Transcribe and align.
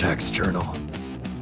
Rorschach's 0.00 0.30
Journal. 0.30 0.62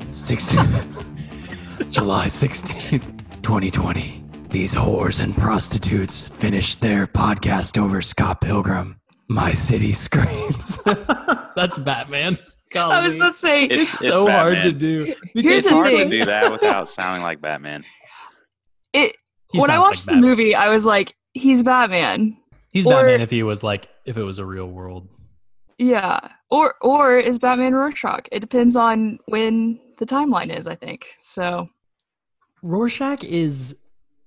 16, 0.09 0.59
July 1.91 2.25
16th, 2.29 3.43
2020. 3.43 4.25
These 4.49 4.75
whores 4.75 5.23
and 5.23 5.37
prostitutes 5.37 6.27
finished 6.27 6.81
their 6.81 7.07
podcast 7.07 7.77
over 7.77 8.01
Scott 8.01 8.41
Pilgrim. 8.41 8.99
My 9.29 9.51
city 9.51 9.93
screams. 9.93 10.83
That's 11.55 11.77
Batman. 11.77 12.39
I 12.75 13.01
was 13.03 13.17
about 13.17 13.33
to 13.33 13.33
say, 13.35 13.65
It's- 13.65 13.93
It's 13.93 13.99
so 14.07 14.27
hard 14.27 14.63
to 14.63 14.73
do. 14.73 15.15
Here's 15.35 15.59
It's 15.59 15.69
the 15.69 15.75
hard 15.75 15.91
thing. 15.91 16.09
to 16.11 16.19
do 16.21 16.25
that 16.25 16.51
without 16.51 16.89
sounding 16.89 17.23
like 17.25 17.43
Batman. 17.43 17.85
it, 18.95 19.15
He 19.53 19.59
when 19.61 19.69
I 19.69 19.75
sounds 19.75 19.83
like 19.83 19.91
watched 19.91 20.07
the 20.07 20.13
Batman. 20.13 20.31
movie, 20.31 20.55
I 20.55 20.71
was 20.71 20.87
like, 20.87 21.15
he's 21.35 21.63
Batman. 21.63 22.39
he's 22.71 22.87
or- 22.87 22.95
Batman 22.95 23.21
if 23.21 23.31
he 23.31 23.43
was 23.43 23.63
like 23.63 23.87
if 24.07 24.17
it 24.17 24.23
was 24.23 24.39
a 24.39 24.47
real 24.47 24.67
world. 24.67 25.09
Yeah. 25.79 26.21
Or 26.51 26.75
or 26.81 27.19
is 27.19 27.39
Batman 27.39 27.75
Rorschach? 27.75 28.29
It 28.33 28.41
depends 28.41 28.77
on 28.77 29.19
when 29.27 29.81
the 29.99 30.07
timeline 30.07 30.57
is, 30.57 30.67
I 30.67 30.75
think. 30.75 31.09
So 31.21 31.69
Rorschach 32.63 33.25
is. 33.25 33.83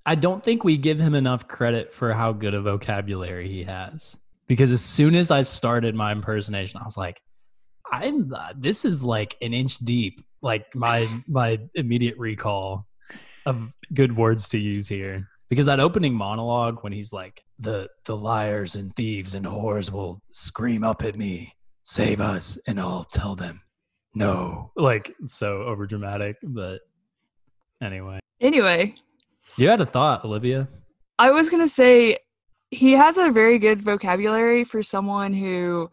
I 0.06 0.16
don't 0.16 0.44
think 0.44 0.64
we 0.64 0.78
give 0.78 1.00
him 1.00 1.14
enough 1.14 1.48
credit 1.48 1.94
for 1.94 2.14
how 2.14 2.32
good 2.32 2.54
a 2.54 2.62
vocabulary 2.62 3.48
he 3.48 3.64
has. 3.64 4.18
Because 4.48 4.72
as 4.72 4.82
soon 4.82 5.14
as 5.14 5.30
I 5.30 5.42
started 5.42 5.94
my 5.94 6.12
impersonation, 6.12 6.80
I 6.80 6.86
was 6.86 6.98
like, 6.98 7.22
"I'm 7.92 8.34
uh, 8.34 8.54
this 8.58 8.86
is 8.86 9.04
like 9.04 9.38
an 9.42 9.54
inch 9.54 9.78
deep." 9.80 10.24
Like 10.42 10.74
my 10.76 11.08
my 11.28 11.60
immediate 11.76 12.18
recall 12.18 12.88
of 13.46 13.74
good 13.94 14.16
words 14.16 14.50
to 14.50 14.58
use 14.58 14.88
here. 14.88 15.28
Because 15.50 15.66
that 15.66 15.80
opening 15.80 16.14
monologue 16.14 16.84
when 16.84 16.94
he's 16.94 17.12
like, 17.12 17.44
"the 17.58 17.90
the 18.06 18.16
liars 18.16 18.76
and 18.76 18.96
thieves 18.96 19.34
and 19.36 19.46
whores 19.46 19.92
will 19.92 20.22
scream 20.30 20.84
up 20.84 21.04
at 21.04 21.18
me, 21.18 21.54
save 21.84 22.22
us," 22.22 22.58
and 22.68 22.80
I'll 22.80 23.04
tell 23.04 23.36
them, 23.36 23.62
"No." 24.14 24.72
Like 24.76 25.14
so 25.26 25.64
over 25.64 25.88
dramatic, 25.88 26.38
but 26.44 26.82
anyway. 27.82 28.20
anyway, 28.40 28.96
You 29.58 29.70
had 29.70 29.82
a 29.82 29.86
thought, 29.86 30.24
Olivia. 30.24 30.68
I 31.18 31.32
was 31.32 31.50
gonna 31.50 31.68
say 31.68 32.20
he 32.72 32.92
has 32.94 33.18
a 33.18 33.32
very 33.32 33.58
good 33.58 33.82
vocabulary 33.82 34.64
for 34.64 34.84
someone 34.84 35.34
who 35.34 35.90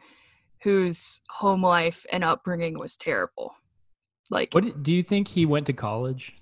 whose 0.62 1.20
home 1.30 1.62
life 1.62 2.04
and 2.12 2.24
upbringing 2.24 2.78
was 2.78 2.96
terrible. 2.96 3.54
Like 4.30 4.52
What 4.52 4.82
do 4.82 4.92
you 4.92 5.02
think 5.02 5.28
he 5.28 5.46
went 5.46 5.66
to 5.66 5.72
college? 5.72 6.34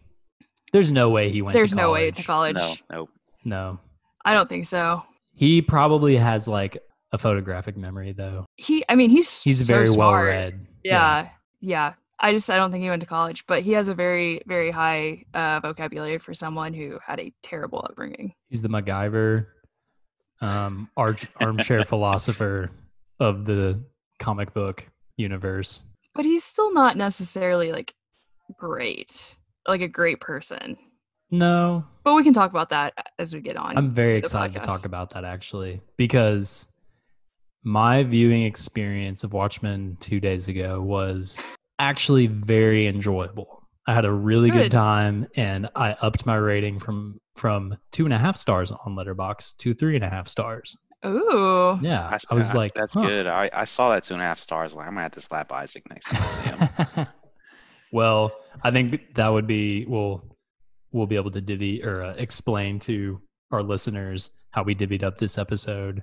There's 0.75 0.91
no 0.91 1.09
way 1.09 1.31
he 1.31 1.41
went. 1.41 1.55
To 1.55 1.61
college. 1.61 1.63
There's 1.63 1.71
to 1.71 1.77
no 1.77 1.93
way 1.93 2.11
to 2.11 2.23
college. 2.23 2.57
college. 2.57 2.83
No, 2.91 2.97
no. 2.99 3.09
No, 3.47 3.79
I 4.25 4.35
don't 4.35 4.49
think 4.49 4.67
so. 4.67 5.03
he 5.35 5.63
probably 5.63 6.17
has 6.17 6.47
like 6.49 6.77
a 7.13 7.19
photographic 7.19 7.77
memory 7.77 8.13
though. 8.13 8.45
He 8.57 8.85
I 8.89 8.95
mean 8.97 9.09
he's 9.11 9.43
He's 9.43 9.61
so 9.67 9.73
very 9.73 9.89
well 9.91 10.11
smart. 10.11 10.27
read. 10.27 10.67
Yeah, 10.83 11.29
yeah. 11.61 11.95
I 12.19 12.33
just 12.33 12.51
I 12.51 12.57
don't 12.57 12.71
think 12.73 12.83
he 12.83 12.89
went 12.91 13.01
to 13.01 13.07
college, 13.07 13.47
but 13.47 13.63
he 13.63 13.73
has 13.73 13.89
a 13.89 13.95
very 13.95 14.41
very 14.47 14.71
high 14.71 15.25
uh, 15.35 15.61
vocabulary 15.61 16.19
for 16.19 16.35
someone 16.35 16.73
who 16.75 16.99
had 17.07 17.21
a 17.21 17.33
terrible 17.43 17.85
upbringing. 17.89 18.33
he's 18.49 18.63
the 18.63 18.69
MacGyver, 18.69 19.47
um, 20.41 20.89
arch, 20.97 21.27
armchair 21.41 21.85
philosopher 21.85 22.71
of 23.21 23.45
the 23.45 23.81
comic 24.19 24.53
book 24.55 24.87
universe. 25.17 25.83
But 26.15 26.25
he's 26.25 26.45
still 26.45 26.73
not 26.73 26.97
necessarily 26.97 27.73
like 27.73 27.93
great, 28.59 29.37
like 29.67 29.81
a 29.81 29.89
great 29.89 30.21
person. 30.21 30.77
No, 31.31 31.85
But 32.05 32.15
we 32.15 32.23
can 32.23 32.33
talk 32.33 32.51
about 32.51 32.69
that 32.71 32.93
as 33.19 33.35
we 33.35 33.41
get 33.41 33.57
on. 33.57 33.77
I'm 33.77 33.93
very 33.93 34.13
the 34.13 34.19
excited 34.19 34.61
to 34.61 34.67
talk 34.67 34.85
about 34.85 35.11
that 35.11 35.25
actually 35.25 35.81
because 35.97 36.71
my 37.65 38.03
viewing 38.05 38.43
experience 38.43 39.25
of 39.25 39.33
Watchmen 39.33 39.97
two 40.01 40.21
days 40.21 40.49
ago 40.49 40.81
was 40.81 41.41
actually 41.79 42.27
very 42.29 42.87
enjoyable. 42.87 43.67
I 43.87 43.95
had 43.95 44.05
a 44.05 44.13
really 44.13 44.51
good, 44.51 44.65
Good. 44.65 44.71
time 44.73 45.27
and 45.35 45.69
I 45.75 45.93
upped 46.01 46.25
my 46.25 46.37
rating 46.37 46.79
from 46.79 47.21
from 47.37 47.77
two 47.91 48.05
and 48.05 48.15
a 48.15 48.19
half 48.19 48.37
stars 48.37 48.71
on 48.71 48.95
Letterboxd 48.95 49.57
to 49.59 49.75
three 49.75 49.97
and 49.97 50.05
a 50.05 50.09
half 50.09 50.29
stars. 50.29 50.77
Ooh. 51.05 51.79
Yeah, 51.83 52.07
I, 52.07 52.19
I, 52.31 52.35
was 52.35 52.55
I- 52.55 52.59
like, 52.59 52.75
that's 52.75 52.95
huh. 52.95 53.03
good. 53.03 53.27
I, 53.27 53.51
I 53.53 53.65
saw 53.65 53.91
that 53.91 54.05
two 54.05 54.15
and 54.15 54.23
a 54.23 54.27
half 54.27 54.39
stars. 54.39 54.75
Like, 54.75 54.87
I'm 54.87 54.93
gonna 54.93 55.03
have 55.03 55.13
to 55.13 55.21
slap 55.21 55.51
Isaac 55.53 55.83
next 55.91 56.07
time 56.07 56.23
I 56.23 56.27
see 56.29 56.95
him. 57.01 57.07
well, 57.95 58.33
I 58.65 58.73
think 58.73 59.15
that 59.15 59.29
would 59.29 59.47
be 59.47 59.87
we'll 59.87 60.37
we'll 60.91 61.07
be 61.07 61.15
able 61.15 61.31
to 61.31 61.41
divvy 61.41 61.83
or 61.85 62.03
uh, 62.03 62.15
explain 62.15 62.81
to 62.81 63.21
our 63.53 63.63
listeners 63.63 64.31
how 64.51 64.65
we 64.65 64.75
divvied 64.75 65.05
up 65.05 65.17
this 65.17 65.39
episode 65.39 66.03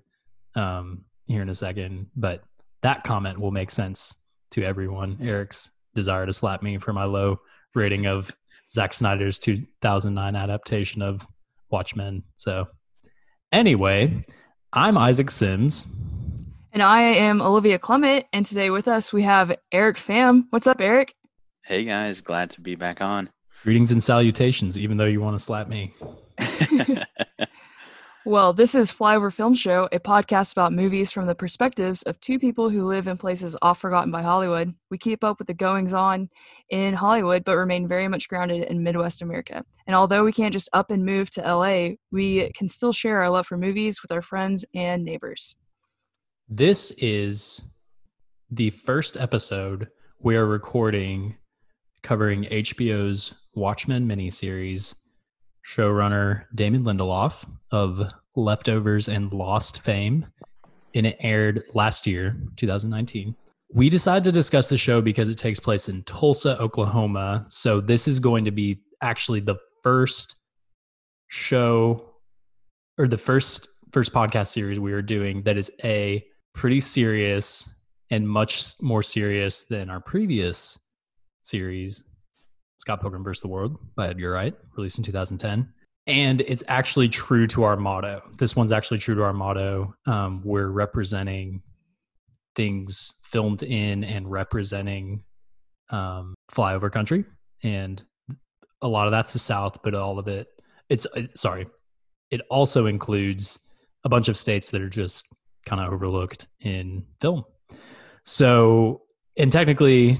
um, 0.55 1.03
here 1.27 1.41
in 1.41 1.49
a 1.49 1.55
second. 1.55 2.07
But 2.15 2.43
that 2.81 3.03
comment 3.03 3.39
will 3.39 3.51
make 3.51 3.71
sense 3.71 4.15
to 4.51 4.63
everyone. 4.63 5.17
Eric's 5.21 5.69
desire 5.93 6.25
to 6.25 6.31
slap 6.31 6.63
me 6.63 6.77
for 6.77 6.93
my 6.93 7.03
low 7.03 7.41
rating 7.75 8.05
of 8.07 8.31
Zack 8.71 8.93
Snyder's 8.93 9.37
2009 9.37 10.33
adaptation 10.33 11.01
of 11.01 11.27
Watchmen. 11.71 12.23
So, 12.37 12.67
anyway, 13.51 14.23
I'm 14.71 14.97
Isaac 14.97 15.29
Sims. 15.29 15.87
And 16.71 16.81
I 16.81 17.01
am 17.01 17.41
Olivia 17.41 17.77
Clement, 17.77 18.25
and 18.31 18.45
today 18.45 18.69
with 18.69 18.87
us 18.87 19.11
we 19.11 19.23
have 19.23 19.53
Eric 19.73 19.97
Pham. 19.97 20.45
What's 20.51 20.67
up, 20.67 20.79
Eric? 20.79 21.15
Hey 21.63 21.83
guys, 21.85 22.21
glad 22.21 22.49
to 22.51 22.61
be 22.61 22.75
back 22.75 23.01
on. 23.01 23.29
Greetings 23.63 23.91
and 23.91 24.01
salutations, 24.01 24.79
even 24.79 24.97
though 24.97 25.05
you 25.05 25.21
want 25.21 25.37
to 25.37 25.43
slap 25.43 25.67
me. 25.67 25.93
Well, 28.23 28.53
this 28.53 28.75
is 28.75 28.91
Flyover 28.91 29.33
Film 29.33 29.55
Show, 29.55 29.89
a 29.91 29.99
podcast 29.99 30.51
about 30.51 30.73
movies 30.73 31.11
from 31.11 31.25
the 31.25 31.33
perspectives 31.33 32.03
of 32.03 32.21
two 32.21 32.37
people 32.37 32.69
who 32.69 32.87
live 32.87 33.07
in 33.07 33.17
places 33.17 33.57
off 33.63 33.79
forgotten 33.79 34.11
by 34.11 34.21
Hollywood. 34.21 34.75
We 34.91 34.99
keep 34.99 35.23
up 35.23 35.39
with 35.39 35.47
the 35.47 35.55
goings 35.55 35.91
on 35.91 36.29
in 36.69 36.93
Hollywood, 36.93 37.43
but 37.43 37.55
remain 37.55 37.87
very 37.87 38.07
much 38.07 38.29
grounded 38.29 38.65
in 38.65 38.83
Midwest 38.83 39.23
America. 39.23 39.63
And 39.87 39.95
although 39.95 40.23
we 40.23 40.31
can't 40.31 40.53
just 40.53 40.69
up 40.71 40.91
and 40.91 41.03
move 41.03 41.31
to 41.31 41.41
LA, 41.41 41.95
we 42.11 42.51
can 42.51 42.67
still 42.67 42.93
share 42.93 43.23
our 43.23 43.29
love 43.31 43.47
for 43.47 43.57
movies 43.57 44.03
with 44.03 44.11
our 44.11 44.21
friends 44.21 44.65
and 44.75 45.03
neighbors. 45.03 45.55
This 46.47 46.91
is 46.99 47.73
the 48.51 48.69
first 48.69 49.17
episode 49.17 49.87
we're 50.19 50.45
recording 50.45 51.37
covering 52.03 52.43
HBO's 52.45 53.33
Watchmen 53.53 54.07
miniseries. 54.07 54.95
Showrunner 55.65 56.45
Damon 56.55 56.83
Lindelof 56.83 57.45
of 57.71 58.11
Leftovers 58.35 59.07
and 59.07 59.31
Lost 59.31 59.81
fame, 59.81 60.25
and 60.95 61.05
it 61.05 61.17
aired 61.19 61.63
last 61.73 62.07
year, 62.07 62.35
2019. 62.57 63.35
We 63.73 63.89
decided 63.89 64.23
to 64.25 64.31
discuss 64.31 64.69
the 64.69 64.77
show 64.77 65.01
because 65.01 65.29
it 65.29 65.37
takes 65.37 65.59
place 65.59 65.87
in 65.87 66.03
Tulsa, 66.03 66.59
Oklahoma. 66.59 67.45
So 67.49 67.79
this 67.79 68.07
is 68.07 68.19
going 68.19 68.45
to 68.45 68.51
be 68.51 68.81
actually 69.01 69.39
the 69.39 69.55
first 69.83 70.35
show 71.29 72.09
or 72.97 73.07
the 73.07 73.17
first 73.17 73.67
first 73.93 74.13
podcast 74.13 74.47
series 74.47 74.79
we 74.79 74.93
are 74.93 75.01
doing 75.01 75.43
that 75.43 75.57
is 75.57 75.71
a 75.83 76.23
pretty 76.53 76.79
serious 76.79 77.73
and 78.09 78.27
much 78.27 78.73
more 78.81 79.03
serious 79.03 79.63
than 79.65 79.89
our 79.89 79.99
previous 79.99 80.77
series 81.43 82.03
Scott 82.81 82.99
Pilgrim 82.99 83.23
vs. 83.23 83.41
the 83.41 83.47
World 83.47 83.77
by 83.95 84.07
Edgar 84.07 84.31
Wright, 84.31 84.55
released 84.75 84.97
in 84.97 85.03
2010. 85.03 85.71
And 86.07 86.41
it's 86.41 86.63
actually 86.67 87.09
true 87.09 87.45
to 87.47 87.61
our 87.61 87.77
motto. 87.77 88.23
This 88.37 88.55
one's 88.55 88.71
actually 88.71 88.97
true 88.97 89.13
to 89.13 89.23
our 89.23 89.33
motto. 89.33 89.93
Um, 90.07 90.41
we're 90.43 90.69
representing 90.69 91.61
things 92.55 93.19
filmed 93.23 93.61
in 93.61 94.03
and 94.03 94.29
representing 94.29 95.23
um, 95.91 96.33
flyover 96.51 96.91
country. 96.91 97.23
And 97.63 98.01
a 98.81 98.87
lot 98.87 99.05
of 99.05 99.11
that's 99.11 99.33
the 99.33 99.39
South, 99.39 99.83
but 99.83 99.93
all 99.93 100.17
of 100.17 100.27
it, 100.27 100.47
it's, 100.89 101.05
uh, 101.05 101.27
sorry, 101.35 101.67
it 102.31 102.41
also 102.49 102.87
includes 102.87 103.59
a 104.03 104.09
bunch 104.09 104.27
of 104.27 104.37
states 104.37 104.71
that 104.71 104.81
are 104.81 104.89
just 104.89 105.27
kind 105.67 105.79
of 105.79 105.93
overlooked 105.93 106.47
in 106.61 107.05
film. 107.21 107.45
So, 108.25 109.03
and 109.37 109.51
technically, 109.51 110.19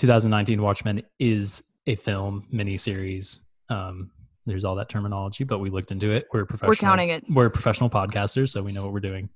2019 0.00 0.62
Watchmen 0.62 1.02
is 1.18 1.62
a 1.86 1.94
film 1.94 2.46
miniseries. 2.52 3.40
Um, 3.68 4.10
there's 4.46 4.64
all 4.64 4.74
that 4.76 4.88
terminology, 4.88 5.44
but 5.44 5.58
we 5.58 5.68
looked 5.68 5.92
into 5.92 6.10
it. 6.10 6.26
We're 6.32 6.46
professional. 6.46 6.70
We're 6.70 6.76
counting 6.76 7.10
it. 7.10 7.24
We're 7.28 7.50
professional 7.50 7.90
podcasters, 7.90 8.48
so 8.48 8.62
we 8.62 8.72
know 8.72 8.82
what 8.82 8.94
we're 8.94 9.00
doing. 9.00 9.28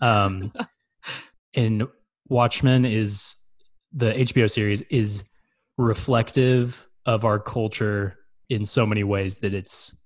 Um, 0.00 0.52
and 1.54 1.84
Watchmen 2.28 2.84
is 2.84 3.36
the 3.92 4.12
HBO 4.12 4.50
series 4.50 4.82
is 4.82 5.22
reflective 5.78 6.84
of 7.06 7.24
our 7.24 7.38
culture 7.38 8.18
in 8.50 8.66
so 8.66 8.84
many 8.84 9.04
ways 9.04 9.38
that 9.38 9.54
it's 9.54 9.96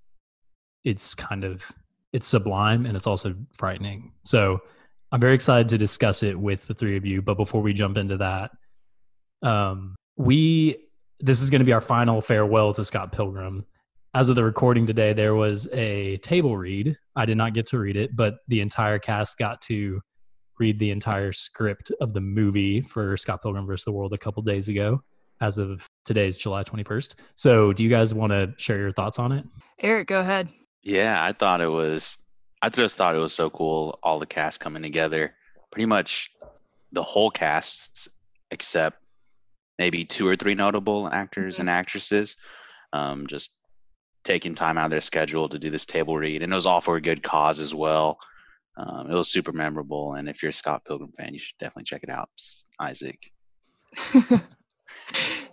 it's 0.83 1.15
kind 1.15 1.43
of 1.43 1.71
it's 2.13 2.27
sublime 2.27 2.85
and 2.85 2.95
it's 2.95 3.07
also 3.07 3.35
frightening. 3.53 4.13
So 4.25 4.59
I'm 5.11 5.19
very 5.19 5.33
excited 5.33 5.69
to 5.69 5.77
discuss 5.79 6.21
it 6.21 6.39
with 6.39 6.67
the 6.67 6.75
three 6.75 6.97
of 6.97 7.05
you. 7.05 7.23
But 7.23 7.35
before 7.35 7.63
we 7.63 7.73
jump 7.73 7.97
into 7.97 8.17
that, 8.17 8.51
um, 9.41 9.95
we 10.15 10.77
this 11.19 11.41
is 11.41 11.49
going 11.49 11.59
to 11.59 11.65
be 11.65 11.73
our 11.73 11.81
final 11.81 12.21
farewell 12.21 12.73
to 12.73 12.83
Scott 12.83 13.11
Pilgrim. 13.11 13.65
As 14.13 14.29
of 14.29 14.35
the 14.35 14.43
recording 14.43 14.85
today, 14.85 15.13
there 15.13 15.35
was 15.35 15.67
a 15.73 16.17
table 16.17 16.55
read. 16.57 16.97
I 17.15 17.25
did 17.25 17.37
not 17.37 17.53
get 17.53 17.67
to 17.67 17.79
read 17.79 17.95
it, 17.95 18.15
but 18.15 18.39
the 18.47 18.61
entire 18.61 18.99
cast 18.99 19.37
got 19.37 19.61
to 19.63 20.01
read 20.59 20.79
the 20.79 20.91
entire 20.91 21.31
script 21.31 21.91
of 22.01 22.13
the 22.13 22.21
movie 22.21 22.81
for 22.81 23.17
Scott 23.17 23.41
Pilgrim 23.41 23.65
vs. 23.65 23.85
the 23.85 23.91
World 23.91 24.13
a 24.13 24.17
couple 24.17 24.41
days 24.43 24.69
ago, 24.69 25.01
as 25.41 25.57
of 25.57 25.87
today's 26.05 26.37
July 26.37 26.63
21st. 26.63 27.15
So, 27.35 27.73
do 27.73 27.83
you 27.83 27.89
guys 27.89 28.13
want 28.13 28.31
to 28.31 28.53
share 28.57 28.77
your 28.77 28.91
thoughts 28.91 29.19
on 29.19 29.31
it? 29.31 29.45
Eric, 29.79 30.07
go 30.07 30.19
ahead. 30.19 30.49
Yeah, 30.83 31.23
I 31.23 31.33
thought 31.33 31.63
it 31.63 31.69
was. 31.69 32.17
I 32.61 32.69
just 32.69 32.97
thought 32.97 33.15
it 33.15 33.19
was 33.19 33.33
so 33.33 33.49
cool. 33.49 33.99
All 34.01 34.19
the 34.19 34.25
cast 34.25 34.59
coming 34.59 34.81
together. 34.81 35.35
Pretty 35.71 35.85
much 35.85 36.31
the 36.91 37.03
whole 37.03 37.29
cast, 37.29 38.07
except 38.51 38.99
maybe 39.79 40.05
two 40.05 40.27
or 40.27 40.35
three 40.35 40.55
notable 40.55 41.09
actors 41.11 41.59
and 41.59 41.69
actresses, 41.69 42.35
um, 42.93 43.27
just 43.27 43.55
taking 44.23 44.55
time 44.55 44.77
out 44.77 44.85
of 44.85 44.91
their 44.91 45.01
schedule 45.01 45.47
to 45.49 45.59
do 45.59 45.69
this 45.69 45.85
table 45.85 46.17
read, 46.17 46.41
and 46.43 46.51
it 46.51 46.55
was 46.55 46.65
all 46.65 46.81
for 46.81 46.95
a 46.97 47.01
good 47.01 47.23
cause 47.23 47.59
as 47.59 47.73
well. 47.73 48.17
Um, 48.75 49.09
it 49.09 49.13
was 49.15 49.29
super 49.29 49.51
memorable, 49.53 50.13
and 50.13 50.29
if 50.29 50.43
you're 50.43 50.49
a 50.49 50.53
Scott 50.53 50.85
Pilgrim 50.85 51.11
fan, 51.13 51.33
you 51.33 51.39
should 51.39 51.57
definitely 51.59 51.85
check 51.85 52.03
it 52.03 52.09
out. 52.09 52.29
Isaac. 52.79 53.31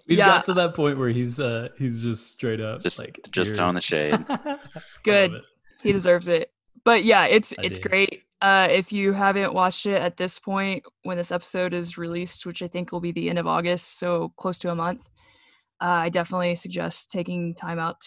We've 0.07 0.19
Yeah. 0.19 0.27
got 0.27 0.45
to 0.47 0.55
that 0.55 0.75
point 0.75 0.99
where 0.99 1.09
he's 1.09 1.41
uh 1.41 1.69
he's 1.79 2.03
just 2.03 2.31
straight 2.33 2.61
up 2.61 2.83
Just- 2.83 2.99
like 2.99 3.19
just 3.31 3.49
you're- 3.49 3.57
throwing 3.57 3.75
the 3.75 3.81
shade. 3.81 4.19
Good. 5.05 5.41
he 5.83 5.93
deserves 5.93 6.29
it. 6.29 6.51
But 6.85 7.05
yeah, 7.05 7.25
it's 7.25 7.55
I 7.59 7.63
it's 7.63 7.79
do. 7.79 7.89
great. 7.89 8.23
Uh, 8.45 8.69
if 8.71 8.93
you 8.93 9.15
haven't 9.15 9.55
watched 9.55 9.87
it 9.87 10.03
at 10.03 10.19
this 10.19 10.39
point, 10.39 10.85
when 11.03 11.17
this 11.17 11.33
episode 11.33 11.73
is 11.73 11.97
released, 11.97 12.45
which 12.45 12.61
I 12.61 12.69
think 12.69 12.93
will 12.93 13.01
be 13.01 13.11
the 13.11 13.31
end 13.31 13.39
of 13.39 13.47
August, 13.47 13.99
so 13.99 14.35
close 14.37 14.59
to 14.59 14.71
a 14.71 14.75
month, 14.75 15.01
uh, 15.81 15.87
I 15.87 16.11
definitely 16.11 16.55
suggest 16.55 17.11
taking 17.11 17.55
time 17.55 17.79
out 17.79 18.05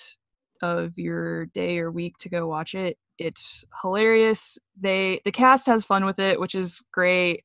of 0.61 0.95
your 0.99 1.47
day 1.47 1.79
or 1.79 1.91
week 1.91 2.17
to 2.19 2.29
go 2.29 2.47
watch 2.47 2.75
it. 2.75 2.99
It's 3.17 3.65
hilarious. 3.81 4.59
They 4.79 5.21
the 5.25 5.31
cast 5.31 5.65
has 5.65 5.83
fun 5.83 6.05
with 6.05 6.19
it, 6.19 6.39
which 6.39 6.53
is 6.53 6.83
great. 6.91 7.43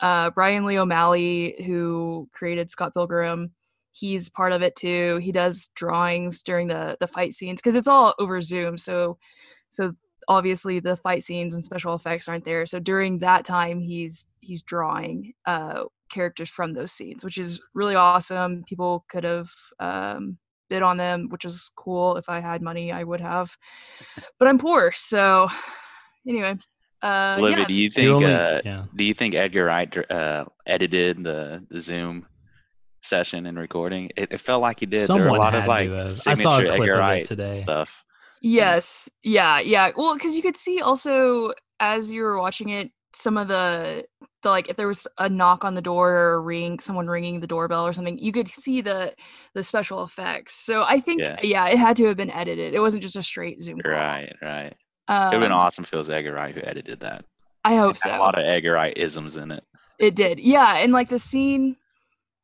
Uh, 0.00 0.30
Brian 0.30 0.64
Lee 0.64 0.78
O'Malley, 0.78 1.62
who 1.64 2.28
created 2.32 2.72
Scott 2.72 2.92
Pilgrim, 2.92 3.52
he's 3.92 4.28
part 4.28 4.50
of 4.50 4.62
it 4.62 4.74
too. 4.74 5.20
He 5.22 5.30
does 5.30 5.70
drawings 5.76 6.42
during 6.42 6.66
the 6.66 6.96
the 6.98 7.06
fight 7.06 7.34
scenes 7.34 7.60
because 7.60 7.76
it's 7.76 7.86
all 7.86 8.14
over 8.18 8.40
Zoom, 8.40 8.78
so 8.78 9.16
so 9.70 9.92
obviously 10.32 10.80
the 10.80 10.96
fight 10.96 11.22
scenes 11.22 11.54
and 11.54 11.64
special 11.64 11.94
effects 11.94 12.28
aren't 12.28 12.44
there 12.44 12.64
so 12.66 12.78
during 12.78 13.18
that 13.18 13.44
time 13.44 13.78
he's 13.80 14.26
he's 14.40 14.62
drawing 14.62 15.32
uh 15.46 15.84
characters 16.10 16.50
from 16.50 16.74
those 16.74 16.92
scenes 16.92 17.24
which 17.24 17.38
is 17.38 17.60
really 17.74 17.94
awesome 17.94 18.64
people 18.68 19.04
could 19.08 19.24
have 19.24 19.50
um 19.80 20.36
bid 20.68 20.82
on 20.82 20.96
them 20.96 21.28
which 21.30 21.44
is 21.44 21.70
cool 21.76 22.16
if 22.16 22.28
i 22.28 22.40
had 22.40 22.60
money 22.62 22.92
i 22.92 23.02
would 23.02 23.20
have 23.20 23.56
but 24.38 24.48
i'm 24.48 24.58
poor 24.58 24.92
so 24.92 25.48
anyway 26.28 26.54
uh 27.02 27.36
Olivia, 27.38 27.58
yeah 27.60 27.66
do 27.66 27.74
you 27.74 27.90
think? 27.90 28.08
only- 28.10 28.32
uh, 28.32 28.60
yeah. 28.64 28.84
Do 28.94 29.04
you 29.04 29.14
think 29.14 29.34
Edgar 29.34 29.64
Wright 29.64 30.10
uh, 30.10 30.44
edited 30.66 31.24
the, 31.24 31.66
the 31.68 31.80
Zoom 31.80 32.26
session 33.00 33.46
and 33.46 33.58
recording? 33.58 34.08
It, 34.16 34.32
it 34.32 34.38
felt 34.38 34.62
like 34.62 34.78
he 34.78 34.86
did. 34.86 35.08
there 35.08 35.16
were 35.18 35.28
a 35.28 35.34
lot 35.34 35.52
of 35.54 35.66
like. 35.66 35.90
I 35.90 36.06
signature 36.06 36.42
saw 36.42 36.58
a 36.60 36.66
clip 36.66 36.80
Edgar 36.80 36.92
of 36.92 36.98
it 36.98 37.00
Wright 37.00 37.24
today. 37.24 37.54
stuff. 37.54 38.04
Yes. 38.42 39.08
Yeah. 39.22 39.60
Yeah. 39.60 39.92
Well, 39.96 40.14
because 40.14 40.36
you 40.36 40.42
could 40.42 40.56
see 40.56 40.80
also 40.80 41.52
as 41.80 42.12
you 42.12 42.22
were 42.22 42.38
watching 42.38 42.68
it, 42.70 42.90
some 43.14 43.36
of 43.36 43.48
the 43.48 44.04
the 44.42 44.48
like 44.50 44.68
if 44.68 44.76
there 44.76 44.88
was 44.88 45.06
a 45.18 45.28
knock 45.28 45.64
on 45.64 45.74
the 45.74 45.82
door 45.82 46.10
or 46.10 46.34
a 46.34 46.40
ring, 46.40 46.80
someone 46.80 47.06
ringing 47.06 47.40
the 47.40 47.46
doorbell 47.46 47.86
or 47.86 47.92
something, 47.92 48.18
you 48.18 48.32
could 48.32 48.48
see 48.48 48.80
the 48.80 49.14
the 49.54 49.62
special 49.62 50.02
effects. 50.02 50.54
So 50.54 50.82
I 50.82 50.98
think 50.98 51.20
Yeah. 51.20 51.38
yeah, 51.42 51.68
it 51.68 51.78
had 51.78 51.96
to 51.98 52.06
have 52.06 52.16
been 52.16 52.30
edited. 52.30 52.74
It 52.74 52.80
wasn't 52.80 53.02
just 53.02 53.16
a 53.16 53.22
straight 53.22 53.62
Zoom 53.62 53.80
call. 53.80 53.92
Right, 53.92 54.34
right. 54.42 54.74
Um, 55.08 55.16
It 55.16 55.24
would 55.26 55.32
have 55.34 55.40
been 55.42 55.52
awesome 55.52 55.84
if 55.84 55.92
it 55.92 55.96
was 55.96 56.10
Edgar 56.10 56.32
Wright 56.32 56.54
who 56.54 56.62
edited 56.62 57.00
that. 57.00 57.24
I 57.64 57.76
hope 57.76 57.96
so. 57.96 58.10
A 58.14 58.18
lot 58.18 58.36
of 58.38 58.44
Edgar 58.44 58.72
Wright 58.72 58.96
isms 58.96 59.36
in 59.36 59.52
it. 59.52 59.62
It 60.00 60.16
did. 60.16 60.40
Yeah, 60.40 60.78
and 60.78 60.92
like 60.92 61.08
the 61.10 61.18
scene 61.18 61.76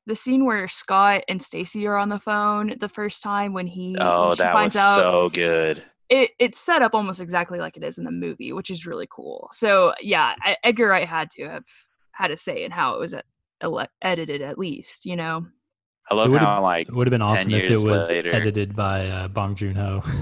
the 0.09 0.17
scene 0.17 0.45
where 0.45 0.67
Scott 0.67 1.23
and 1.29 1.41
Stacy 1.41 1.87
are 1.87 1.97
on 1.97 2.09
the 2.09 2.19
phone 2.19 2.75
the 2.81 2.89
first 2.89 3.23
time 3.23 3.53
when 3.53 3.69
he 3.69 3.97
Oh, 4.01 4.33
she 4.33 4.39
that 4.39 4.53
finds 4.53 4.75
was 4.75 4.83
out 4.83 4.97
so 4.97 5.29
good. 5.33 5.83
it 6.09 6.31
it's 6.41 6.59
set 6.59 6.83
up 6.83 6.95
almost 6.95 7.21
exactly 7.21 7.61
like 7.61 7.77
it 7.77 7.85
is 7.85 7.99
in 7.99 8.05
the 8.05 8.11
movie, 8.11 8.53
which 8.53 8.71
is 8.71 8.87
really 8.87 9.07
cool. 9.11 9.49
So 9.53 9.95
yeah, 10.01 10.35
I- 10.43 10.57
Edgar 10.65 10.89
Wright 10.89 11.07
had 11.09 11.31
to 11.31 11.49
have 11.49 11.65
had 12.13 12.31
a 12.33 12.37
say 12.37 12.65
in 12.65 12.73
how 12.73 12.95
it 12.95 12.99
was 13.01 13.15
e- 13.15 13.21
ele- 13.61 13.87
edited, 14.03 14.43
at 14.43 14.59
least. 14.59 15.07
You 15.07 15.15
know, 15.15 15.47
I 16.11 16.15
love 16.15 16.33
would've- 16.33 16.45
how 16.45 16.63
like 16.63 16.89
It 16.89 16.95
would 16.95 17.07
have 17.07 17.13
been 17.13 17.23
awesome 17.23 17.53
if 17.53 17.71
it 17.71 17.79
was 17.79 18.11
later. 18.11 18.35
edited 18.35 18.75
by 18.75 19.07
uh, 19.09 19.29
Bong 19.29 19.55
Joon 19.55 19.77
Ho. 19.77 20.03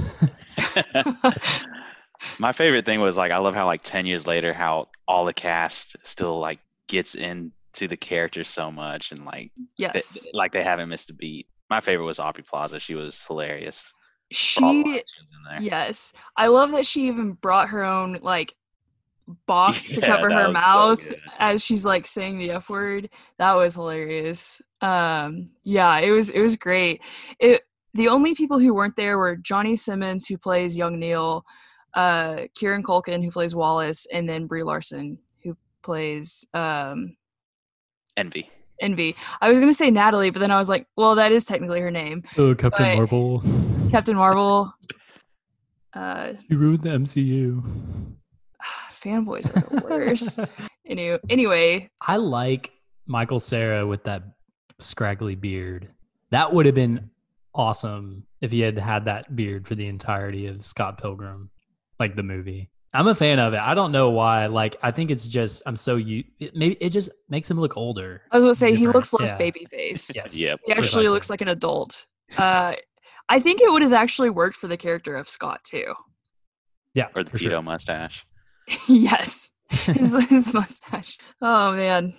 my 2.38 2.52
favorite 2.52 2.84
thing 2.86 3.00
was 3.00 3.16
like 3.16 3.30
I 3.32 3.38
love 3.38 3.54
how 3.54 3.66
like 3.66 3.82
ten 3.82 4.06
years 4.06 4.26
later 4.26 4.52
how 4.52 4.88
all 5.06 5.24
the 5.24 5.32
cast 5.32 5.96
still 6.02 6.38
like 6.38 6.58
gets 6.88 7.14
into 7.76 7.88
the 7.88 7.96
characters 7.96 8.48
so 8.48 8.70
much 8.70 9.12
and 9.12 9.24
like 9.24 9.50
they, 9.56 9.62
yes, 9.76 10.26
like 10.32 10.52
they 10.52 10.62
haven't 10.62 10.88
missed 10.88 11.10
a 11.10 11.14
beat. 11.14 11.46
My 11.68 11.80
favorite 11.80 12.06
was 12.06 12.18
Aubrey 12.18 12.44
Plaza. 12.44 12.78
She 12.78 12.94
was 12.94 13.22
hilarious. 13.22 13.92
for 14.32 14.64
all 14.64 14.72
the 14.72 14.82
she. 14.82 14.90
lines 14.90 15.12
she 15.14 15.22
was 15.22 15.28
in 15.30 15.50
there. 15.50 15.62
Yes, 15.62 16.12
I 16.36 16.46
love 16.46 16.70
that 16.72 16.86
she 16.86 17.06
even 17.08 17.32
brought 17.32 17.68
her 17.68 17.84
own 17.84 18.18
like 18.22 18.54
box 19.46 19.90
to 19.94 20.00
cover 20.00 20.30
her 20.30 20.36
was 20.36 20.46
so 20.46 20.52
mouth 20.52 21.00
as 21.38 21.62
she's 21.62 21.84
like 21.84 22.06
saying 22.06 22.38
the 22.38 22.52
f 22.52 22.70
word. 22.70 23.10
That 23.38 23.54
was 23.54 23.74
hilarious. 23.74 24.60
Um, 24.80 25.50
yeah, 25.64 25.98
it 25.98 26.10
was 26.10 26.30
it 26.30 26.40
was 26.40 26.56
great. 26.56 27.00
It 27.38 27.62
the 27.94 28.08
only 28.08 28.34
people 28.34 28.58
who 28.58 28.74
weren't 28.74 28.96
there 28.96 29.18
were 29.18 29.36
Johnny 29.36 29.76
Simmons 29.76 30.26
who 30.26 30.36
plays 30.36 30.76
young 30.76 30.98
Neil, 30.98 31.44
uh, 31.94 32.42
Kieran 32.54 32.82
Culkin 32.82 33.24
who 33.24 33.30
plays 33.30 33.54
Wallace, 33.54 34.06
and 34.12 34.28
then 34.28 34.46
Brie 34.46 34.62
Larson 34.62 35.18
who 35.42 35.56
plays 35.82 36.46
um 36.54 37.16
Envy. 38.16 38.50
Envy. 38.80 39.14
I 39.40 39.50
was 39.50 39.58
gonna 39.58 39.72
say 39.72 39.90
Natalie, 39.90 40.30
but 40.30 40.40
then 40.40 40.50
I 40.50 40.56
was 40.56 40.68
like, 40.68 40.86
well, 40.96 41.14
that 41.16 41.32
is 41.32 41.44
technically 41.44 41.80
her 41.80 41.90
name, 41.90 42.22
oh, 42.38 42.54
Captain 42.54 42.84
But- 42.86 42.96
Marvel. 42.96 43.42
Captain 43.90 44.16
Marvel. 44.16 44.72
Uh, 45.94 46.34
You 46.50 46.58
ruined 46.58 46.82
the 46.82 46.90
MCU. 46.90 47.62
fanboys 48.92 49.48
are 49.56 49.66
the 49.80 49.86
worst. 49.86 50.40
anyway, 50.86 51.18
anyway, 51.30 51.90
I 52.02 52.16
like 52.16 52.70
Michael 53.06 53.40
Cera 53.40 53.86
with 53.86 54.04
that 54.04 54.22
scraggly 54.78 55.36
beard. 55.36 55.88
That 56.32 56.52
would 56.52 56.66
have 56.66 56.74
been 56.74 57.08
awesome 57.54 58.24
if 58.42 58.50
he 58.50 58.60
had 58.60 58.76
had 58.76 59.06
that 59.06 59.34
beard 59.34 59.66
for 59.66 59.74
the 59.74 59.86
entirety 59.86 60.48
of 60.48 60.62
Scott 60.62 61.00
Pilgrim, 61.00 61.48
like 61.98 62.14
the 62.14 62.22
movie. 62.22 62.68
I'm 62.96 63.06
a 63.08 63.14
fan 63.14 63.38
of 63.38 63.52
it. 63.52 63.60
I 63.60 63.74
don't 63.74 63.92
know 63.92 64.10
why. 64.10 64.46
Like, 64.46 64.76
I 64.82 64.90
think 64.90 65.10
it's 65.10 65.28
just 65.28 65.62
I'm 65.66 65.76
so 65.76 65.96
you. 65.96 66.24
It, 66.40 66.56
maybe 66.56 66.76
it 66.80 66.90
just 66.90 67.10
makes 67.28 67.50
him 67.50 67.60
look 67.60 67.76
older. 67.76 68.22
I 68.30 68.36
was 68.36 68.44
gonna 68.44 68.54
say 68.54 68.74
he 68.74 68.86
looks 68.86 69.12
less 69.12 69.30
yeah. 69.32 69.36
baby 69.38 69.66
face. 69.70 70.10
Yes. 70.14 70.38
Yep. 70.40 70.60
He 70.64 70.72
actually 70.72 70.82
precisely. 70.82 71.08
looks 71.08 71.30
like 71.30 71.40
an 71.42 71.48
adult. 71.48 72.06
Uh, 72.38 72.74
I 73.28 73.40
think 73.40 73.60
it 73.60 73.70
would 73.70 73.82
have 73.82 73.92
actually 73.92 74.30
worked 74.30 74.56
for 74.56 74.66
the 74.66 74.78
character 74.78 75.16
of 75.16 75.28
Scott 75.28 75.62
too. 75.62 75.94
Yeah, 76.94 77.08
Or 77.14 77.22
the 77.22 77.30
for 77.30 77.36
keto 77.36 77.50
sure. 77.50 77.62
mustache. 77.62 78.26
yes, 78.88 79.50
his, 79.68 80.14
his 80.30 80.54
mustache. 80.54 81.18
Oh 81.42 81.72
man. 81.72 82.14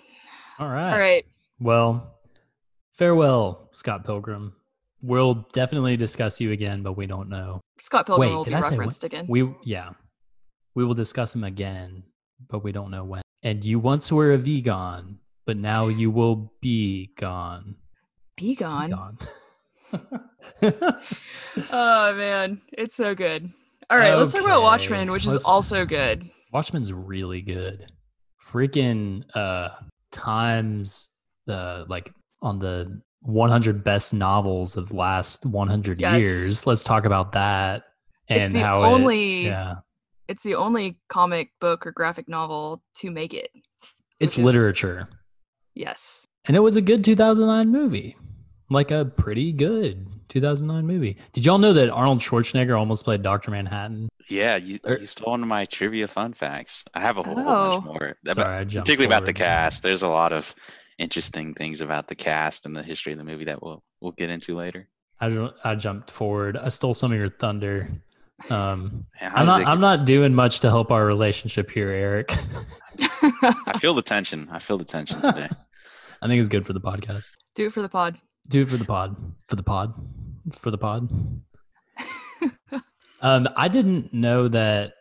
All 0.60 0.68
right. 0.68 0.92
All 0.92 0.98
right. 0.98 1.24
Well, 1.58 2.14
farewell, 2.92 3.70
Scott 3.72 4.04
Pilgrim. 4.04 4.54
We'll 5.02 5.46
definitely 5.52 5.96
discuss 5.96 6.40
you 6.40 6.52
again, 6.52 6.82
but 6.82 6.92
we 6.96 7.06
don't 7.06 7.28
know. 7.28 7.60
Scott 7.78 8.06
Pilgrim 8.06 8.28
Wait, 8.28 8.34
will 8.36 8.44
did 8.44 8.50
be 8.50 8.56
I 8.56 8.60
say 8.60 8.70
referenced 8.70 9.04
again. 9.04 9.26
We 9.28 9.52
yeah, 9.64 9.90
we 10.78 10.84
will 10.84 10.94
discuss 10.94 11.34
him 11.34 11.42
again, 11.42 12.04
but 12.48 12.62
we 12.62 12.70
don't 12.70 12.92
know 12.92 13.02
when. 13.02 13.20
And 13.42 13.64
you 13.64 13.80
once 13.80 14.12
were 14.12 14.30
a 14.30 14.38
vegan, 14.38 15.18
but 15.44 15.56
now 15.56 15.88
you 15.88 16.08
will 16.08 16.52
be 16.60 17.10
gone. 17.18 17.74
Be 18.36 18.54
gone. 18.54 18.90
Gone. 18.90 19.18
Oh 21.72 22.14
man, 22.14 22.60
it's 22.72 22.94
so 22.94 23.12
good. 23.16 23.50
All 23.90 23.98
right, 23.98 24.14
let's 24.14 24.32
talk 24.32 24.44
about 24.44 24.62
Watchmen, 24.62 25.10
which 25.10 25.26
is 25.26 25.32
let's- 25.32 25.44
also 25.44 25.84
good. 25.84 26.30
Watchmen's 26.52 26.92
really 26.92 27.40
good. 27.42 27.90
Freaking 28.52 29.24
uh 29.34 29.70
times 30.12 31.08
uh 31.48 31.86
like 31.88 32.12
on 32.40 32.60
the 32.60 33.02
100 33.22 33.82
best 33.82 34.14
novels 34.14 34.76
of 34.76 34.90
the 34.90 34.96
last 34.96 35.44
100 35.44 36.00
Yes. 36.00 36.22
years. 36.22 36.66
Let's 36.68 36.84
talk 36.84 37.04
about 37.04 37.32
that 37.32 37.82
and 38.28 38.44
it's 38.44 38.52
the 38.52 38.60
how 38.60 38.82
only 38.84 39.46
it, 39.46 39.50
yeah. 39.50 39.74
It's 40.28 40.42
the 40.42 40.54
only 40.54 40.98
comic 41.08 41.50
book 41.60 41.86
or 41.86 41.92
graphic 41.92 42.28
novel 42.28 42.82
to 42.96 43.10
make 43.10 43.34
it. 43.34 43.50
It's 44.20 44.36
is- 44.38 44.44
literature. 44.44 45.08
Yes. 45.74 46.24
And 46.44 46.56
it 46.56 46.60
was 46.60 46.76
a 46.76 46.80
good 46.82 47.04
2009 47.04 47.68
movie. 47.70 48.16
Like 48.70 48.90
a 48.90 49.04
pretty 49.06 49.52
good 49.52 50.06
2009 50.28 50.86
movie. 50.86 51.16
Did 51.32 51.46
y'all 51.46 51.56
know 51.58 51.72
that 51.72 51.88
Arnold 51.90 52.20
Schwarzenegger 52.20 52.78
almost 52.78 53.04
played 53.04 53.22
Dr. 53.22 53.50
Manhattan? 53.50 54.08
Yeah, 54.28 54.56
you, 54.56 54.78
Er- 54.86 54.98
you 54.98 55.06
stole 55.06 55.30
one 55.30 55.42
of 55.42 55.48
my 55.48 55.64
trivia 55.64 56.06
fun 56.06 56.34
facts. 56.34 56.84
I 56.92 57.00
have 57.00 57.16
a 57.16 57.22
whole, 57.22 57.34
whole 57.34 57.48
Oh. 57.48 57.70
bunch 57.70 57.84
more. 57.84 58.16
About- 58.22 58.36
Sorry, 58.36 58.56
I 58.58 58.64
jumped 58.64 58.86
particularly 58.86 59.06
about 59.14 59.24
the 59.24 59.32
cast. 59.32 59.82
There's 59.82 60.02
a 60.02 60.08
lot 60.08 60.32
of 60.34 60.54
interesting 60.98 61.54
things 61.54 61.80
about 61.80 62.08
the 62.08 62.14
cast 62.14 62.66
and 62.66 62.76
the 62.76 62.82
history 62.82 63.12
of 63.12 63.18
the 63.18 63.24
movie 63.24 63.44
that 63.46 63.62
we'll 63.62 63.82
we'll 64.00 64.12
get 64.12 64.28
into 64.30 64.54
later. 64.56 64.88
I, 65.20 65.30
ju- 65.30 65.50
I 65.64 65.74
jumped 65.74 66.10
forward. 66.10 66.56
I 66.56 66.68
stole 66.68 66.92
some 66.94 67.10
of 67.12 67.18
your 67.18 67.30
thunder. 67.30 67.88
Um, 68.50 69.06
Man, 69.20 69.32
I'm 69.34 69.46
not. 69.46 69.66
I'm 69.66 69.80
not 69.80 70.04
doing 70.04 70.34
much 70.34 70.60
to 70.60 70.70
help 70.70 70.90
our 70.90 71.04
relationship 71.04 71.70
here, 71.70 71.88
Eric. 71.88 72.32
I 73.00 73.78
feel 73.78 73.94
the 73.94 74.02
tension. 74.02 74.48
I 74.50 74.58
feel 74.58 74.78
the 74.78 74.84
tension 74.84 75.20
today. 75.20 75.48
I 76.22 76.26
think 76.26 76.40
it's 76.40 76.48
good 76.48 76.66
for 76.66 76.72
the 76.72 76.80
podcast. 76.80 77.32
Do 77.54 77.66
it 77.66 77.72
for 77.72 77.82
the 77.82 77.88
pod. 77.88 78.18
Do 78.48 78.62
it 78.62 78.68
for 78.68 78.76
the 78.76 78.84
pod. 78.84 79.16
For 79.48 79.56
the 79.56 79.62
pod. 79.62 79.94
For 80.52 80.70
the 80.70 80.78
pod. 80.78 81.10
um, 83.20 83.48
I 83.56 83.68
didn't 83.68 84.12
know 84.14 84.48
that 84.48 84.94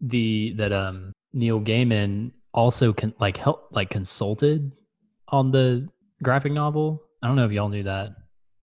the 0.00 0.54
that 0.58 0.72
um 0.72 1.12
Neil 1.32 1.60
Gaiman 1.60 2.32
also 2.52 2.92
can 2.92 3.14
like 3.18 3.36
help 3.36 3.68
like 3.72 3.90
consulted 3.90 4.72
on 5.28 5.50
the 5.50 5.88
graphic 6.22 6.52
novel. 6.52 7.02
I 7.22 7.26
don't 7.26 7.36
know 7.36 7.46
if 7.46 7.52
y'all 7.52 7.68
knew 7.68 7.84
that. 7.84 8.10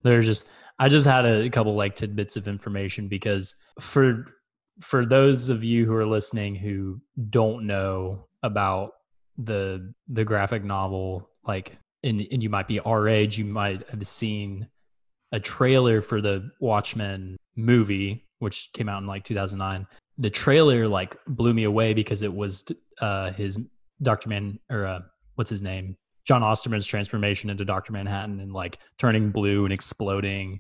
There's 0.03 0.25
just 0.25 0.49
I 0.79 0.89
just 0.89 1.07
had 1.07 1.25
a 1.25 1.49
couple 1.49 1.75
like 1.75 1.95
tidbits 1.95 2.37
of 2.37 2.47
information 2.47 3.07
because 3.07 3.55
for 3.79 4.25
for 4.79 5.05
those 5.05 5.49
of 5.49 5.63
you 5.63 5.85
who 5.85 5.93
are 5.93 6.05
listening 6.05 6.55
who 6.55 7.01
don't 7.29 7.65
know 7.65 8.27
about 8.43 8.91
the 9.37 9.93
the 10.07 10.23
graphic 10.23 10.63
novel 10.63 11.29
like 11.45 11.77
and, 12.03 12.25
and 12.31 12.43
you 12.43 12.49
might 12.49 12.67
be 12.67 12.79
our 12.81 13.07
age 13.07 13.37
you 13.37 13.45
might 13.45 13.87
have 13.89 14.05
seen 14.05 14.67
a 15.31 15.39
trailer 15.39 16.01
for 16.01 16.21
the 16.21 16.49
watchmen 16.59 17.37
movie 17.55 18.25
which 18.39 18.69
came 18.73 18.87
out 18.87 19.01
in 19.01 19.07
like 19.07 19.23
2009 19.23 19.87
the 20.19 20.29
trailer 20.29 20.87
like 20.87 21.17
blew 21.27 21.53
me 21.53 21.63
away 21.63 21.93
because 21.93 22.21
it 22.21 22.33
was 22.33 22.65
uh 23.01 23.31
his 23.31 23.59
dr 24.01 24.27
man 24.29 24.59
or 24.69 24.85
uh 24.85 24.99
what's 25.35 25.49
his 25.49 25.61
name 25.61 25.95
jon 26.27 26.41
osterman's 26.41 26.85
transformation 26.85 27.49
into 27.49 27.63
dr 27.65 27.91
manhattan 27.91 28.39
and 28.39 28.51
like 28.53 28.77
turning 28.97 29.31
blue 29.31 29.63
and 29.63 29.73
exploding. 29.73 30.59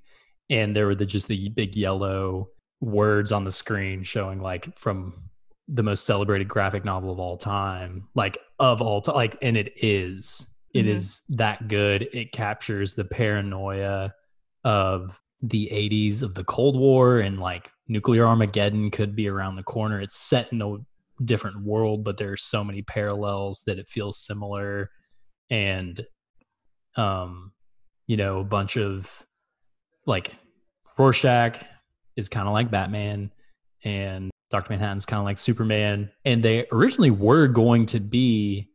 And 0.49 0.73
there 0.73 0.85
were 0.87 0.95
the 0.95 1.05
just 1.05 1.27
the 1.27 1.49
big 1.49 1.75
yellow 1.75 2.47
words 2.79 3.31
on 3.33 3.43
the 3.43 3.51
screen 3.51 4.03
showing 4.03 4.39
like 4.39 4.77
from 4.79 5.29
the 5.67 5.83
most 5.83 6.05
celebrated 6.05 6.47
graphic 6.47 6.85
novel 6.85 7.11
of 7.11 7.19
all 7.19 7.35
time 7.37 8.07
like 8.15 8.37
of 8.59 8.81
all 8.81 9.01
time 9.01 9.15
like 9.15 9.37
and 9.41 9.57
it 9.57 9.73
is. 9.75 10.55
It 10.73 10.85
Mhm. 10.85 10.89
is 10.89 11.23
that 11.29 11.67
good. 11.67 12.07
It 12.13 12.31
captures 12.31 12.95
the 12.95 13.03
paranoia 13.03 14.13
of 14.63 15.19
the 15.41 15.69
80s 15.71 16.23
of 16.23 16.33
the 16.35 16.43
cold 16.45 16.77
war 16.79 17.19
and 17.19 17.39
like 17.39 17.69
nuclear 17.89 18.25
armageddon 18.25 18.89
could 18.91 19.15
be 19.15 19.27
around 19.27 19.55
the 19.57 19.63
corner. 19.63 19.99
It's 19.99 20.17
set 20.17 20.51
in 20.53 20.61
a 20.61 20.77
different 21.25 21.63
world 21.63 22.05
but 22.05 22.15
there's 22.17 22.43
so 22.43 22.63
many 22.63 22.83
parallels 22.83 23.63
that 23.65 23.79
it 23.79 23.89
feels 23.89 24.17
similar 24.19 24.91
and 25.49 26.01
um 26.95 27.51
you 28.07 28.17
know 28.17 28.39
a 28.39 28.43
bunch 28.43 28.77
of 28.77 29.25
like 30.05 30.37
Rorschach 30.97 31.63
is 32.15 32.29
kind 32.29 32.47
of 32.47 32.53
like 32.53 32.71
Batman 32.71 33.31
and 33.83 34.31
Dr. 34.49 34.71
Manhattan's 34.71 35.05
kind 35.05 35.19
of 35.19 35.25
like 35.25 35.37
Superman 35.37 36.09
and 36.25 36.41
they 36.41 36.65
originally 36.71 37.11
were 37.11 37.47
going 37.47 37.85
to 37.87 37.99
be 37.99 38.69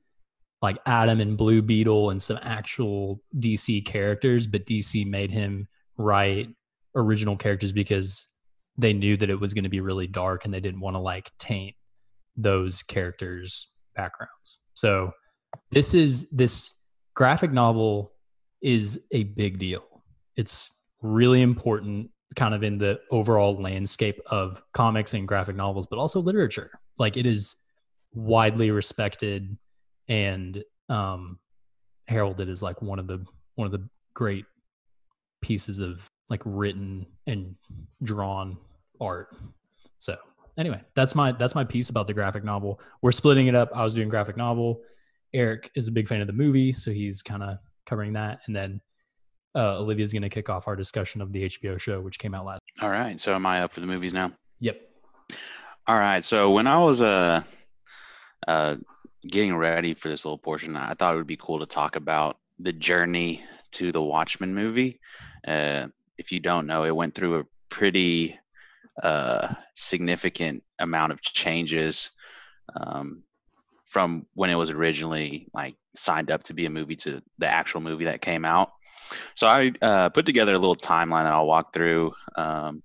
like 0.60 0.78
Atom 0.86 1.20
and 1.20 1.36
Blue 1.36 1.62
Beetle 1.62 2.10
and 2.10 2.22
some 2.22 2.38
actual 2.42 3.20
DC 3.38 3.84
characters 3.84 4.46
but 4.46 4.66
DC 4.66 5.06
made 5.06 5.30
him 5.30 5.66
write 5.96 6.48
original 6.94 7.36
characters 7.36 7.72
because 7.72 8.28
they 8.78 8.92
knew 8.92 9.16
that 9.16 9.30
it 9.30 9.40
was 9.40 9.54
going 9.54 9.64
to 9.64 9.70
be 9.70 9.80
really 9.80 10.06
dark 10.06 10.44
and 10.44 10.52
they 10.52 10.60
didn't 10.60 10.80
want 10.80 10.94
to 10.94 11.00
like 11.00 11.30
taint 11.38 11.74
those 12.36 12.82
characters 12.82 13.68
backgrounds. 13.94 14.58
So 14.74 15.12
this 15.70 15.94
is 15.94 16.30
this 16.30 16.80
graphic 17.14 17.52
novel 17.52 18.12
is 18.62 19.06
a 19.12 19.24
big 19.24 19.58
deal. 19.58 19.84
It's 20.36 20.88
really 21.00 21.42
important 21.42 22.10
kind 22.36 22.54
of 22.54 22.62
in 22.62 22.78
the 22.78 22.98
overall 23.10 23.60
landscape 23.60 24.18
of 24.26 24.62
comics 24.72 25.12
and 25.12 25.28
graphic 25.28 25.56
novels 25.56 25.86
but 25.86 25.98
also 25.98 26.20
literature. 26.20 26.70
Like 26.98 27.16
it 27.16 27.26
is 27.26 27.56
widely 28.14 28.70
respected 28.70 29.56
and 30.08 30.62
um 30.88 31.38
heralded 32.08 32.48
as 32.48 32.62
like 32.62 32.80
one 32.82 32.98
of 32.98 33.06
the 33.06 33.24
one 33.54 33.66
of 33.66 33.72
the 33.72 33.88
great 34.14 34.44
pieces 35.40 35.80
of 35.80 36.06
like 36.30 36.40
written 36.44 37.06
and 37.26 37.54
drawn 38.02 38.56
art. 39.00 39.36
So 39.98 40.16
anyway, 40.56 40.80
that's 40.94 41.14
my 41.14 41.32
that's 41.32 41.54
my 41.54 41.64
piece 41.64 41.90
about 41.90 42.06
the 42.06 42.14
graphic 42.14 42.44
novel. 42.44 42.80
We're 43.02 43.12
splitting 43.12 43.48
it 43.48 43.54
up. 43.54 43.70
I 43.74 43.82
was 43.82 43.94
doing 43.94 44.08
graphic 44.08 44.36
novel. 44.36 44.80
Eric 45.34 45.70
is 45.74 45.88
a 45.88 45.92
big 45.92 46.08
fan 46.08 46.20
of 46.20 46.26
the 46.26 46.32
movie, 46.32 46.72
so 46.72 46.90
he's 46.90 47.22
kind 47.22 47.42
of 47.42 47.58
covering 47.86 48.12
that. 48.14 48.40
And 48.46 48.54
then 48.54 48.80
uh, 49.54 49.78
Olivia's 49.78 50.12
going 50.12 50.22
to 50.22 50.28
kick 50.28 50.48
off 50.48 50.68
our 50.68 50.76
discussion 50.76 51.20
of 51.20 51.32
the 51.32 51.44
HBO 51.44 51.78
show, 51.78 52.00
which 52.00 52.18
came 52.18 52.34
out 52.34 52.44
last. 52.44 52.60
All 52.80 52.90
right. 52.90 53.20
So 53.20 53.34
am 53.34 53.46
I 53.46 53.62
up 53.62 53.72
for 53.72 53.80
the 53.80 53.86
movies 53.86 54.14
now? 54.14 54.32
Yep. 54.60 54.80
All 55.86 55.98
right. 55.98 56.24
So 56.24 56.50
when 56.50 56.66
I 56.66 56.78
was 56.78 57.00
uh, 57.00 57.42
uh, 58.46 58.76
getting 59.26 59.56
ready 59.56 59.94
for 59.94 60.08
this 60.08 60.24
little 60.24 60.38
portion, 60.38 60.76
I 60.76 60.94
thought 60.94 61.14
it 61.14 61.18
would 61.18 61.26
be 61.26 61.36
cool 61.36 61.58
to 61.60 61.66
talk 61.66 61.96
about 61.96 62.38
the 62.58 62.72
journey 62.72 63.42
to 63.72 63.92
the 63.92 64.02
Watchmen 64.02 64.54
movie. 64.54 65.00
Uh, 65.46 65.88
if 66.18 66.30
you 66.30 66.40
don't 66.40 66.66
know, 66.66 66.84
it 66.84 66.94
went 66.94 67.14
through 67.14 67.40
a 67.40 67.44
pretty 67.68 68.38
uh, 69.02 69.54
significant 69.74 70.62
amount 70.78 71.12
of 71.12 71.20
changes 71.20 72.10
um, 72.76 73.22
from 73.92 74.26
when 74.32 74.48
it 74.48 74.54
was 74.54 74.70
originally 74.70 75.46
like 75.52 75.74
signed 75.94 76.30
up 76.30 76.42
to 76.44 76.54
be 76.54 76.64
a 76.64 76.70
movie 76.70 76.96
to 76.96 77.20
the 77.36 77.46
actual 77.46 77.82
movie 77.82 78.06
that 78.06 78.22
came 78.22 78.42
out. 78.42 78.70
So 79.36 79.46
I 79.46 79.72
uh, 79.82 80.08
put 80.08 80.24
together 80.24 80.54
a 80.54 80.58
little 80.58 80.74
timeline 80.74 81.24
that 81.24 81.34
I'll 81.34 81.46
walk 81.46 81.74
through 81.74 82.14
um, 82.34 82.82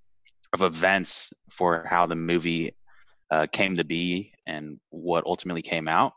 of 0.52 0.64
events 0.64 1.34
for 1.50 1.86
how 1.88 2.08
the 2.08 2.18
movie 2.18 2.76
uh, 3.32 3.48
came 3.50 3.78
to 3.78 3.86
be 3.86 4.34
and 4.46 4.82
what 4.90 5.26
ultimately 5.26 5.62
came 5.62 5.88
out. 5.88 6.12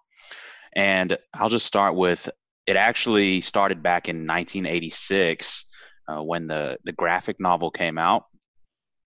And 0.74 1.16
I'll 1.34 1.48
just 1.48 1.66
start 1.66 1.94
with 1.94 2.28
it 2.66 2.74
actually 2.74 3.42
started 3.42 3.84
back 3.84 4.08
in 4.08 4.26
1986 4.26 5.66
uh, 6.08 6.20
when 6.20 6.48
the, 6.48 6.78
the 6.82 6.92
graphic 6.92 7.38
novel 7.38 7.70
came 7.70 7.96
out. 7.96 8.24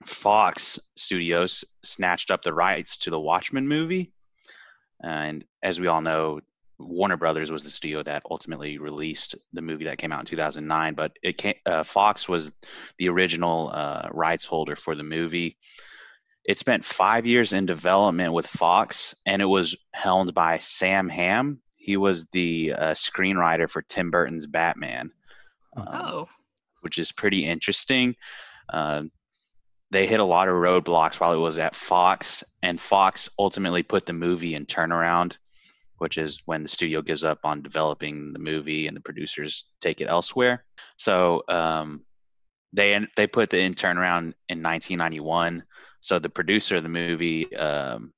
Fox 0.06 0.78
Studios 0.96 1.62
snatched 1.84 2.30
up 2.30 2.40
the 2.40 2.54
rights 2.54 2.96
to 2.98 3.10
the 3.10 3.20
Watchmen 3.20 3.68
movie. 3.68 4.13
And 5.02 5.44
as 5.62 5.80
we 5.80 5.86
all 5.86 6.00
know, 6.00 6.40
Warner 6.78 7.16
Brothers 7.16 7.50
was 7.50 7.62
the 7.62 7.70
studio 7.70 8.02
that 8.02 8.24
ultimately 8.30 8.78
released 8.78 9.34
the 9.52 9.62
movie 9.62 9.84
that 9.84 9.98
came 9.98 10.12
out 10.12 10.20
in 10.20 10.26
2009. 10.26 10.94
But 10.94 11.12
it 11.22 11.38
came, 11.38 11.54
uh, 11.66 11.84
Fox 11.84 12.28
was 12.28 12.52
the 12.98 13.08
original 13.08 13.70
uh, 13.72 14.08
rights 14.10 14.44
holder 14.44 14.76
for 14.76 14.94
the 14.94 15.02
movie. 15.04 15.56
It 16.44 16.58
spent 16.58 16.84
five 16.84 17.26
years 17.26 17.52
in 17.52 17.64
development 17.64 18.32
with 18.32 18.46
Fox, 18.46 19.14
and 19.24 19.40
it 19.40 19.46
was 19.46 19.76
helmed 19.94 20.34
by 20.34 20.58
Sam 20.58 21.08
Hamm. 21.08 21.60
He 21.76 21.96
was 21.96 22.26
the 22.32 22.74
uh, 22.76 22.90
screenwriter 22.92 23.70
for 23.70 23.82
Tim 23.82 24.10
Burton's 24.10 24.46
Batman, 24.46 25.10
um, 25.76 25.86
Oh, 25.88 26.28
which 26.80 26.98
is 26.98 27.12
pretty 27.12 27.44
interesting. 27.44 28.14
They 29.94 30.08
hit 30.08 30.18
a 30.18 30.24
lot 30.24 30.48
of 30.48 30.54
roadblocks 30.54 31.20
while 31.20 31.32
it 31.34 31.36
was 31.36 31.56
at 31.56 31.76
Fox, 31.76 32.42
and 32.64 32.80
Fox 32.80 33.28
ultimately 33.38 33.84
put 33.84 34.06
the 34.06 34.12
movie 34.12 34.56
in 34.56 34.66
turnaround, 34.66 35.38
which 35.98 36.18
is 36.18 36.42
when 36.46 36.64
the 36.64 36.68
studio 36.68 37.00
gives 37.00 37.22
up 37.22 37.38
on 37.44 37.62
developing 37.62 38.32
the 38.32 38.40
movie 38.40 38.88
and 38.88 38.96
the 38.96 39.00
producers 39.00 39.66
take 39.80 40.00
it 40.00 40.08
elsewhere. 40.08 40.64
So 40.96 41.44
um, 41.48 42.04
they 42.72 43.06
they 43.14 43.28
put 43.28 43.50
the 43.50 43.60
in 43.60 43.74
turnaround 43.74 44.34
in 44.48 44.64
1991. 44.64 45.62
So 46.00 46.18
the 46.18 46.28
producer 46.28 46.74
of 46.74 46.82
the 46.82 46.88
movie 46.88 47.54
um, 47.54 48.12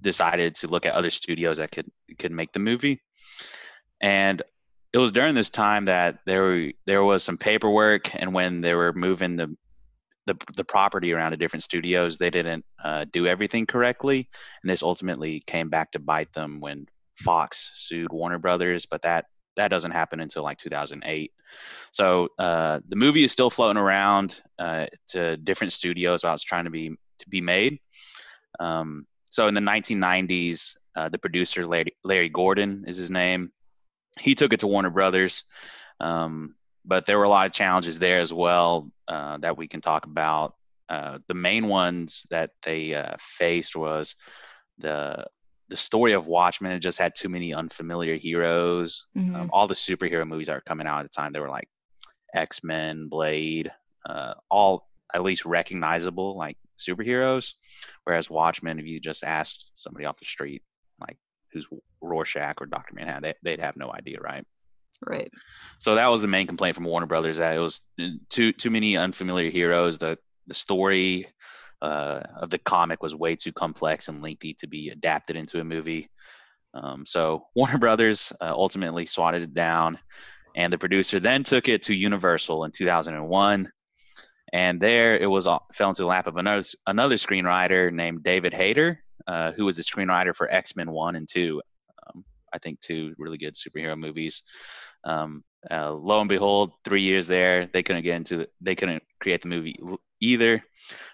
decided 0.00 0.56
to 0.56 0.66
look 0.66 0.84
at 0.84 0.94
other 0.94 1.10
studios 1.10 1.58
that 1.58 1.70
could 1.70 1.88
could 2.18 2.32
make 2.32 2.52
the 2.52 2.58
movie, 2.58 3.00
and 4.00 4.42
it 4.92 4.98
was 4.98 5.12
during 5.12 5.36
this 5.36 5.50
time 5.50 5.84
that 5.84 6.18
there 6.26 6.42
were, 6.42 6.72
there 6.86 7.04
was 7.04 7.22
some 7.22 7.38
paperwork, 7.38 8.12
and 8.16 8.34
when 8.34 8.62
they 8.62 8.74
were 8.74 8.92
moving 8.92 9.36
the 9.36 9.56
the, 10.28 10.36
the 10.56 10.64
property 10.64 11.12
around 11.12 11.32
to 11.32 11.36
different 11.36 11.64
studios, 11.64 12.18
they 12.18 12.30
didn't 12.30 12.64
uh, 12.82 13.04
do 13.10 13.26
everything 13.26 13.66
correctly, 13.66 14.28
and 14.62 14.70
this 14.70 14.82
ultimately 14.82 15.40
came 15.46 15.68
back 15.68 15.90
to 15.92 15.98
bite 15.98 16.32
them 16.32 16.60
when 16.60 16.86
Fox 17.16 17.72
sued 17.74 18.12
Warner 18.12 18.38
Brothers. 18.38 18.86
But 18.86 19.02
that 19.02 19.26
that 19.56 19.68
doesn't 19.68 19.90
happen 19.90 20.20
until 20.20 20.44
like 20.44 20.58
2008. 20.58 21.32
So 21.90 22.28
uh, 22.38 22.80
the 22.86 22.96
movie 22.96 23.24
is 23.24 23.32
still 23.32 23.50
floating 23.50 23.80
around 23.80 24.40
uh, 24.58 24.86
to 25.08 25.36
different 25.36 25.72
studios 25.72 26.22
while 26.22 26.34
it's 26.34 26.44
trying 26.44 26.64
to 26.64 26.70
be 26.70 26.90
to 26.90 27.28
be 27.28 27.40
made. 27.40 27.80
Um, 28.60 29.06
so 29.30 29.48
in 29.48 29.54
the 29.54 29.60
1990s, 29.60 30.76
uh, 30.96 31.08
the 31.08 31.18
producer 31.18 31.66
Larry, 31.66 31.96
Larry 32.04 32.28
Gordon 32.28 32.84
is 32.86 32.96
his 32.96 33.10
name. 33.10 33.52
He 34.18 34.34
took 34.34 34.52
it 34.52 34.60
to 34.60 34.66
Warner 34.66 34.90
Brothers. 34.90 35.44
Um, 36.00 36.54
but 36.84 37.06
there 37.06 37.18
were 37.18 37.24
a 37.24 37.28
lot 37.28 37.46
of 37.46 37.52
challenges 37.52 37.98
there 37.98 38.20
as 38.20 38.32
well 38.32 38.90
uh, 39.08 39.38
that 39.38 39.56
we 39.56 39.68
can 39.68 39.80
talk 39.80 40.06
about. 40.06 40.54
Uh, 40.88 41.18
the 41.28 41.34
main 41.34 41.66
ones 41.68 42.26
that 42.30 42.50
they 42.62 42.94
uh, 42.94 43.14
faced 43.20 43.76
was 43.76 44.14
the 44.78 45.26
the 45.68 45.76
story 45.76 46.12
of 46.14 46.26
Watchmen. 46.26 46.72
It 46.72 46.78
just 46.78 46.98
had 46.98 47.14
too 47.14 47.28
many 47.28 47.52
unfamiliar 47.52 48.16
heroes. 48.16 49.06
Mhm. 49.14 49.34
Um, 49.34 49.50
all 49.52 49.66
the 49.66 49.74
superhero 49.74 50.26
movies 50.26 50.46
that 50.46 50.54
were 50.54 50.62
coming 50.62 50.86
out 50.86 51.00
at 51.00 51.02
the 51.02 51.08
time, 51.10 51.32
they 51.32 51.40
were 51.40 51.50
like 51.50 51.68
X 52.34 52.64
Men, 52.64 53.08
Blade, 53.08 53.70
uh, 54.08 54.34
all 54.50 54.88
at 55.12 55.22
least 55.22 55.44
recognizable 55.44 56.38
like 56.38 56.56
superheroes. 56.78 57.52
Whereas 58.04 58.30
Watchmen, 58.30 58.78
if 58.78 58.86
you 58.86 58.98
just 58.98 59.24
asked 59.24 59.78
somebody 59.78 60.06
off 60.06 60.18
the 60.18 60.24
street, 60.24 60.62
like 61.00 61.18
who's 61.52 61.68
Rorschach 62.00 62.56
or 62.60 62.66
Doctor 62.66 62.94
Manhattan, 62.94 63.22
they, 63.22 63.34
they'd 63.42 63.60
have 63.60 63.76
no 63.76 63.92
idea, 63.92 64.20
right? 64.20 64.46
Right. 65.06 65.30
So 65.78 65.94
that 65.94 66.08
was 66.08 66.22
the 66.22 66.28
main 66.28 66.46
complaint 66.46 66.74
from 66.74 66.84
Warner 66.84 67.06
Brothers 67.06 67.36
that 67.36 67.56
it 67.56 67.60
was 67.60 67.80
too 68.28 68.52
too 68.52 68.70
many 68.70 68.96
unfamiliar 68.96 69.50
heroes. 69.50 69.98
The 69.98 70.18
the 70.46 70.54
story 70.54 71.28
uh, 71.80 72.20
of 72.36 72.50
the 72.50 72.58
comic 72.58 73.02
was 73.02 73.14
way 73.14 73.36
too 73.36 73.52
complex 73.52 74.08
and 74.08 74.22
lengthy 74.22 74.54
to 74.54 74.66
be 74.66 74.88
adapted 74.88 75.36
into 75.36 75.60
a 75.60 75.64
movie. 75.64 76.10
Um, 76.74 77.06
so 77.06 77.46
Warner 77.54 77.78
Brothers 77.78 78.32
uh, 78.40 78.52
ultimately 78.52 79.06
swatted 79.06 79.42
it 79.42 79.54
down, 79.54 79.98
and 80.56 80.72
the 80.72 80.78
producer 80.78 81.20
then 81.20 81.44
took 81.44 81.68
it 81.68 81.82
to 81.84 81.94
Universal 81.94 82.64
in 82.64 82.72
2001. 82.72 83.70
And 84.52 84.80
there 84.80 85.16
it 85.16 85.30
was 85.30 85.46
fell 85.74 85.90
into 85.90 86.02
the 86.02 86.08
lap 86.08 86.26
of 86.26 86.36
another 86.36 86.66
another 86.86 87.16
screenwriter 87.16 87.92
named 87.92 88.22
David 88.22 88.54
Hayter, 88.54 89.02
uh, 89.26 89.52
who 89.52 89.64
was 89.64 89.76
the 89.76 89.82
screenwriter 89.82 90.34
for 90.34 90.50
X 90.50 90.74
Men 90.74 90.90
One 90.90 91.16
and 91.16 91.28
Two. 91.28 91.60
Um, 92.06 92.24
I 92.52 92.58
think 92.58 92.80
two 92.80 93.14
really 93.18 93.36
good 93.36 93.54
superhero 93.54 93.98
movies. 93.98 94.42
Um, 95.08 95.42
uh, 95.70 95.92
lo 95.92 96.20
and 96.20 96.28
behold, 96.28 96.72
three 96.84 97.02
years 97.02 97.26
there, 97.26 97.66
they 97.66 97.82
couldn't 97.82 98.04
get 98.04 98.16
into 98.16 98.46
they 98.60 98.74
couldn't 98.74 99.02
create 99.20 99.42
the 99.42 99.48
movie 99.48 99.80
either. 100.20 100.62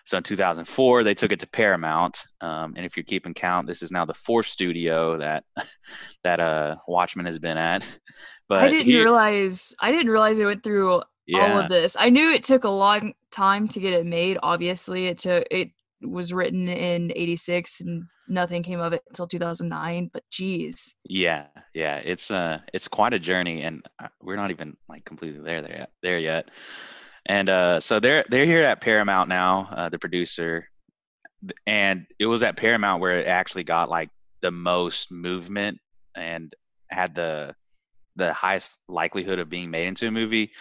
So 0.05 0.19
in 0.19 0.23
2004, 0.23 1.03
they 1.03 1.15
took 1.15 1.33
it 1.33 1.41
to 1.41 1.49
Paramount. 1.49 2.23
Um, 2.41 2.75
and 2.77 2.85
if 2.85 2.97
you're 2.97 3.05
keeping 3.05 3.35
count, 3.35 3.67
this 3.67 3.83
is 3.83 3.91
now 3.91 4.05
the 4.05 4.15
fourth 4.15 4.47
studio 4.47 5.17
that 5.19 5.45
that 6.25 6.41
uh, 6.41 6.77
Watchmen 6.87 7.27
has 7.27 7.39
been 7.39 7.59
at. 7.59 7.85
But 8.47 8.63
I 8.63 8.69
didn't 8.69 8.93
realize 8.93 9.75
I 9.81 9.91
didn't 9.91 10.13
realize 10.13 10.39
it 10.39 10.45
went 10.45 10.63
through 10.63 11.03
yeah, 11.27 11.55
all 11.55 11.61
of 11.61 11.71
this. 11.71 11.97
I 11.99 12.11
knew 12.11 12.31
it 12.31 12.45
took 12.45 12.65
a 12.65 12.69
long 12.69 13.15
time 13.31 13.69
to 13.69 13.81
get 13.81 13.95
it 13.95 14.05
made. 14.05 14.37
Obviously, 14.43 15.07
it 15.07 15.17
took 15.17 15.47
it 15.51 15.71
was 16.03 16.31
written 16.35 16.69
in 16.69 17.11
86 17.17 17.81
and 17.81 18.05
nothing 18.29 18.63
came 18.63 18.81
of 18.81 18.93
it 18.93 19.03
until 19.09 19.27
2009 19.27 20.11
but 20.13 20.23
geez. 20.31 20.95
Yeah 21.05 21.47
yeah 21.75 22.01
it's 22.05 22.31
uh 22.31 22.61
it's 22.73 22.89
quite 22.89 23.15
a 23.15 23.19
journey 23.19 23.63
and 23.63 23.83
uh, 24.03 24.09
we're 24.23 24.37
not 24.37 24.51
even 24.51 24.77
like 24.89 25.05
completely 25.05 25.41
there 25.41 25.63
there 25.63 25.77
yet, 25.77 25.91
there 26.03 26.19
yet. 26.19 26.51
And 27.27 27.49
uh 27.49 27.81
so 27.81 28.01
they're 28.01 28.25
they're 28.29 28.47
here 28.47 28.65
at 28.65 28.81
paramount 28.81 29.29
now 29.29 29.69
uh, 29.71 29.89
the 29.89 29.99
producer 29.99 30.69
and 31.67 32.07
it 32.19 32.27
was 32.27 32.43
at 32.43 32.57
paramount 32.57 33.01
where 33.01 33.19
it 33.19 33.27
actually 33.27 33.65
got 33.65 33.89
like 33.91 34.11
the 34.41 34.51
most 34.51 35.11
movement 35.11 35.79
and 36.15 36.55
had 36.91 37.15
the 37.15 37.55
the 38.17 38.33
highest 38.33 38.77
likelihood 38.89 39.39
of 39.39 39.51
being 39.51 39.71
made 39.71 39.89
into 39.89 40.07
a 40.07 40.11
movie. 40.11 40.53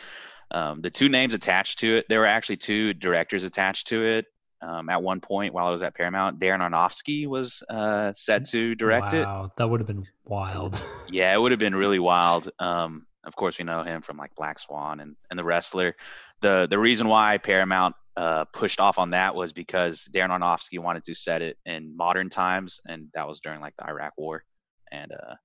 Um, 0.52 0.82
the 0.82 0.90
two 0.90 1.10
names 1.10 1.34
attached 1.34 1.80
to 1.80 1.98
it 1.98 2.06
there 2.10 2.20
were 2.20 2.26
actually 2.26 2.58
two 2.58 2.94
directors 2.94 3.44
attached 3.44 3.88
to 3.88 4.04
it 4.04 4.26
um, 4.64 4.90
at 4.90 5.04
one 5.04 5.20
point 5.20 5.54
while 5.54 5.68
I 5.68 5.72
was 5.72 5.84
at 5.84 5.94
Paramount. 5.94 6.40
Darren 6.40 6.60
Aronofsky 6.60 7.28
was 7.28 7.62
uh, 7.70 8.14
set 8.14 8.46
to 8.50 8.76
direct 8.76 9.14
wow, 9.14 9.20
it. 9.20 9.26
Wow, 9.26 9.52
that 9.58 9.70
would 9.70 9.80
have 9.82 9.88
been 9.88 10.06
wild. 10.26 10.82
yeah, 11.10 11.34
it 11.34 11.38
would 11.40 11.52
have 11.52 11.60
been 11.60 11.76
really 11.76 12.00
wild. 12.00 12.50
Um, 12.60 13.06
of 13.26 13.36
course, 13.36 13.58
we 13.58 13.66
know 13.66 13.84
him 13.84 14.02
from 14.02 14.18
like 14.18 14.34
Black 14.36 14.60
Swan 14.60 15.02
and, 15.02 15.16
and 15.30 15.38
The 15.38 15.44
Wrestler. 15.44 15.96
The 16.42 16.68
the 16.70 16.80
reason 16.80 17.08
why 17.08 17.38
Paramount 17.38 17.96
uh, 18.16 18.46
pushed 18.46 18.80
off 18.80 19.00
on 19.00 19.12
that 19.12 19.36
was 19.36 19.54
because 19.54 20.08
Darren 20.14 20.30
Aronofsky 20.30 20.80
wanted 20.80 21.04
to 21.04 21.14
set 21.14 21.42
it 21.42 21.58
in 21.66 21.96
modern 21.96 22.30
times, 22.30 22.80
and 22.88 23.08
that 23.14 23.28
was 23.28 23.40
during 23.40 23.60
like 23.60 23.76
the 23.78 23.88
Iraq 23.88 24.14
War, 24.18 24.44
and 24.92 25.12
uh, 25.12 25.36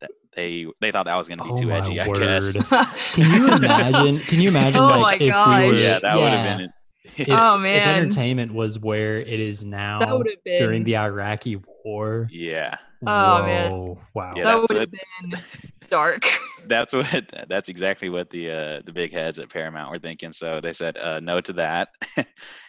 that 0.00 0.10
they 0.34 0.66
they 0.80 0.92
thought 0.92 1.06
that 1.06 1.16
was 1.16 1.28
going 1.28 1.38
to 1.38 1.44
be 1.44 1.50
oh 1.50 1.56
too 1.56 1.72
edgy. 1.72 1.98
word. 1.98 2.18
I 2.18 2.40
guess. 2.40 2.52
can 3.12 3.34
you 3.34 3.54
imagine? 3.54 4.18
Can 4.20 4.40
you 4.40 4.48
imagine 4.48 4.80
Oh 4.82 5.00
like 5.00 5.20
my 5.20 5.26
if 5.26 5.32
gosh. 5.32 5.60
we 5.60 5.66
were? 5.68 5.74
yeah, 5.74 5.98
that 6.00 6.16
would 6.16 6.32
have 6.32 6.58
been. 6.58 6.72
If, 7.04 7.28
Oh, 7.28 7.62
if 7.62 7.84
entertainment 7.84 8.54
was 8.54 8.78
where 8.78 9.16
it 9.16 9.28
is 9.28 9.64
now 9.64 9.98
that 9.98 10.16
would 10.16 10.28
have 10.28 10.44
been 10.44 10.56
during 10.56 10.84
the 10.84 10.96
Iraqi 10.96 11.60
war. 11.84 12.28
Yeah, 12.30 12.76
Oh, 13.04 13.42
man. 13.42 13.96
Wow. 14.14 14.34
Yeah, 14.36 14.44
that 14.44 14.60
would 14.60 14.80
have 14.80 14.90
been 14.90 15.40
dark 15.88 16.26
that's 16.66 16.92
what 16.92 17.32
that's 17.48 17.68
exactly 17.68 18.08
what 18.08 18.30
the 18.30 18.50
uh, 18.50 18.82
the 18.84 18.92
big 18.92 19.12
heads 19.12 19.38
at 19.38 19.48
Paramount 19.48 19.90
were 19.90 19.98
thinking. 19.98 20.32
So 20.32 20.60
they 20.60 20.72
said 20.72 20.96
uh, 20.96 21.20
no 21.20 21.40
to 21.40 21.52
that, 21.54 21.88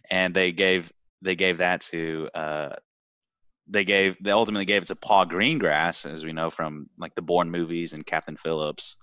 and 0.09 0.33
they 0.33 0.51
gave 0.51 0.91
they 1.21 1.35
gave 1.35 1.59
that 1.59 1.81
to 1.81 2.29
uh, 2.33 2.75
they 3.67 3.83
gave 3.83 4.17
they 4.21 4.31
ultimately 4.31 4.65
gave 4.65 4.83
it 4.83 4.87
to 4.87 4.95
Paul 4.95 5.25
Greengrass, 5.25 6.11
as 6.11 6.25
we 6.25 6.33
know 6.33 6.49
from 6.49 6.89
like 6.97 7.15
the 7.15 7.21
Bourne 7.21 7.49
movies 7.49 7.93
and 7.93 8.05
Captain 8.05 8.37
Phillips, 8.37 8.97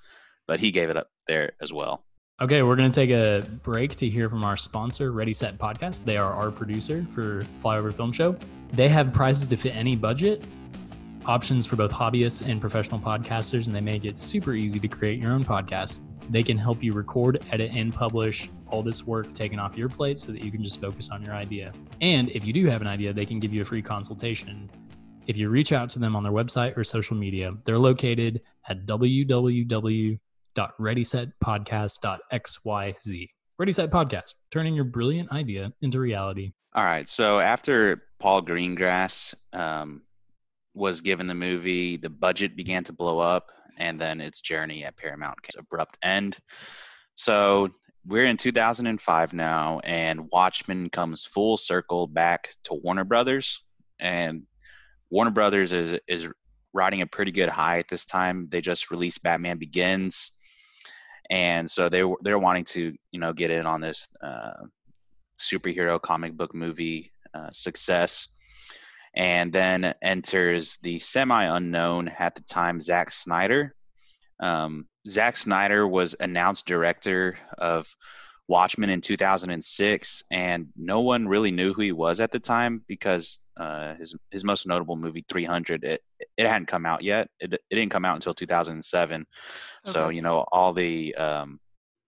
but 0.46 0.60
he 0.60 0.70
gave 0.70 0.90
it 0.90 0.96
up 0.96 1.08
there 1.26 1.52
as 1.62 1.72
well. 1.72 2.04
Okay, 2.42 2.62
we're 2.62 2.74
going 2.74 2.90
to 2.90 2.94
take 2.94 3.10
a 3.10 3.46
break 3.62 3.96
to 3.96 4.08
hear 4.08 4.30
from 4.30 4.44
our 4.44 4.56
sponsor, 4.56 5.12
Ready 5.12 5.34
Set 5.34 5.58
Podcast. 5.58 6.06
They 6.06 6.16
are 6.16 6.32
our 6.32 6.50
producer 6.50 7.04
for 7.10 7.44
Flyover 7.62 7.92
Film 7.92 8.12
Show. 8.12 8.34
They 8.72 8.88
have 8.88 9.12
prizes 9.12 9.46
to 9.48 9.58
fit 9.58 9.76
any 9.76 9.94
budget, 9.94 10.42
options 11.26 11.66
for 11.66 11.76
both 11.76 11.92
hobbyists 11.92 12.48
and 12.48 12.58
professional 12.58 12.98
podcasters, 12.98 13.66
and 13.66 13.76
they 13.76 13.82
make 13.82 14.06
it 14.06 14.16
super 14.16 14.54
easy 14.54 14.80
to 14.80 14.88
create 14.88 15.20
your 15.20 15.32
own 15.32 15.44
podcast. 15.44 16.00
They 16.30 16.42
can 16.42 16.56
help 16.56 16.82
you 16.82 16.94
record, 16.94 17.44
edit, 17.52 17.72
and 17.74 17.92
publish 17.92 18.48
all 18.68 18.82
this 18.82 19.06
work 19.06 19.34
taken 19.34 19.58
off 19.58 19.76
your 19.76 19.90
plate 19.90 20.18
so 20.18 20.32
that 20.32 20.42
you 20.42 20.50
can 20.50 20.64
just 20.64 20.80
focus 20.80 21.10
on 21.10 21.22
your 21.22 21.34
idea. 21.34 21.74
And 22.00 22.30
if 22.30 22.46
you 22.46 22.54
do 22.54 22.64
have 22.68 22.80
an 22.80 22.86
idea, 22.88 23.12
they 23.12 23.26
can 23.26 23.38
give 23.38 23.52
you 23.52 23.60
a 23.60 23.66
free 23.66 23.82
consultation. 23.82 24.70
If 25.26 25.36
you 25.36 25.50
reach 25.50 25.72
out 25.72 25.90
to 25.90 25.98
them 25.98 26.16
on 26.16 26.22
their 26.22 26.32
website 26.32 26.74
or 26.78 26.84
social 26.84 27.18
media, 27.18 27.52
they're 27.66 27.78
located 27.78 28.40
at 28.66 28.86
www 28.86 30.18
www.readysetpodcast.xyz. 30.56 30.72
Ready 30.78 31.04
Set 31.04 31.28
Podcast, 31.42 32.00
dot 32.00 32.20
xyz. 32.32 33.28
Ready 33.58 33.72
set 33.72 33.90
podcast 33.90 34.32
turning 34.50 34.74
your 34.74 34.86
brilliant 34.86 35.30
idea 35.32 35.70
into 35.82 36.00
reality. 36.00 36.52
All 36.74 36.84
right. 36.84 37.06
So 37.06 37.40
after 37.40 38.04
Paul 38.18 38.40
Greengrass 38.40 39.34
um, 39.52 40.00
was 40.72 41.02
given 41.02 41.26
the 41.26 41.34
movie, 41.34 41.98
the 41.98 42.08
budget 42.08 42.56
began 42.56 42.84
to 42.84 42.94
blow 42.94 43.18
up, 43.18 43.50
and 43.76 44.00
then 44.00 44.22
its 44.22 44.40
journey 44.40 44.84
at 44.84 44.96
Paramount 44.96 45.42
came 45.42 45.60
abrupt 45.60 45.98
end. 46.02 46.38
So 47.16 47.68
we're 48.06 48.24
in 48.24 48.38
2005 48.38 49.34
now, 49.34 49.80
and 49.84 50.30
Watchmen 50.32 50.88
comes 50.88 51.26
full 51.26 51.58
circle 51.58 52.06
back 52.06 52.54
to 52.64 52.74
Warner 52.74 53.04
Brothers, 53.04 53.62
and 53.98 54.44
Warner 55.10 55.32
Brothers 55.32 55.74
is 55.74 55.98
is 56.08 56.30
riding 56.72 57.02
a 57.02 57.06
pretty 57.06 57.32
good 57.32 57.50
high 57.50 57.78
at 57.78 57.88
this 57.88 58.06
time. 58.06 58.48
They 58.50 58.62
just 58.62 58.90
released 58.90 59.22
Batman 59.22 59.58
Begins, 59.58 60.30
and 61.30 61.70
so 61.70 61.88
they 61.88 62.02
they're 62.22 62.38
wanting 62.38 62.64
to 62.64 62.94
you 63.12 63.20
know 63.20 63.32
get 63.32 63.50
in 63.50 63.64
on 63.64 63.80
this 63.80 64.08
uh, 64.22 64.64
superhero 65.38 66.00
comic 66.00 66.36
book 66.36 66.54
movie 66.54 67.12
uh, 67.34 67.50
success. 67.50 68.28
And 69.16 69.52
then 69.52 69.92
enters 70.02 70.76
the 70.82 70.98
semi 71.00 71.44
unknown 71.44 72.08
at 72.08 72.36
the 72.36 72.42
time 72.42 72.80
Zack 72.80 73.10
Snyder. 73.10 73.74
Um, 74.38 74.86
Zack 75.08 75.36
Snyder 75.36 75.86
was 75.86 76.14
announced 76.20 76.66
director 76.66 77.36
of 77.58 77.92
Watchmen 78.46 78.90
in 78.90 79.00
2006, 79.00 80.22
and 80.30 80.68
no 80.76 81.00
one 81.00 81.26
really 81.26 81.50
knew 81.50 81.72
who 81.72 81.82
he 81.82 81.92
was 81.92 82.20
at 82.20 82.30
the 82.30 82.38
time 82.38 82.84
because 82.86 83.38
uh, 83.60 83.94
his 83.96 84.16
his 84.30 84.42
most 84.42 84.66
notable 84.66 84.96
movie 84.96 85.24
300 85.28 85.84
it 85.84 86.02
it 86.38 86.46
hadn't 86.46 86.66
come 86.66 86.86
out 86.86 87.02
yet. 87.02 87.28
It 87.40 87.52
it 87.52 87.74
didn't 87.76 87.90
come 87.90 88.06
out 88.06 88.14
until 88.16 88.32
2007. 88.32 89.26
So 89.84 90.08
you 90.08 90.22
know 90.22 90.46
all 90.50 90.72
the 90.72 91.14
um, 91.16 91.60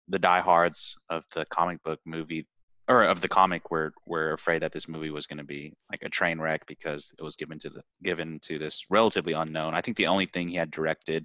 the 0.08 0.18
diehards 0.18 0.96
of 1.08 1.24
the 1.34 1.44
comic 1.46 1.82
book 1.84 2.00
movie 2.04 2.46
or 2.88 3.04
of 3.04 3.20
the 3.20 3.28
comic 3.28 3.70
were 3.70 3.92
were 4.06 4.32
afraid 4.32 4.62
that 4.62 4.72
this 4.72 4.88
movie 4.88 5.10
was 5.10 5.26
going 5.26 5.38
to 5.38 5.44
be 5.44 5.72
like 5.90 6.02
a 6.02 6.08
train 6.08 6.40
wreck 6.40 6.66
because 6.66 7.14
it 7.18 7.22
was 7.22 7.36
given 7.36 7.58
to 7.60 7.70
the 7.70 7.82
given 8.02 8.40
to 8.42 8.58
this 8.58 8.84
relatively 8.90 9.32
unknown. 9.32 9.74
I 9.74 9.80
think 9.80 9.96
the 9.96 10.08
only 10.08 10.26
thing 10.26 10.48
he 10.48 10.56
had 10.56 10.70
directed 10.72 11.24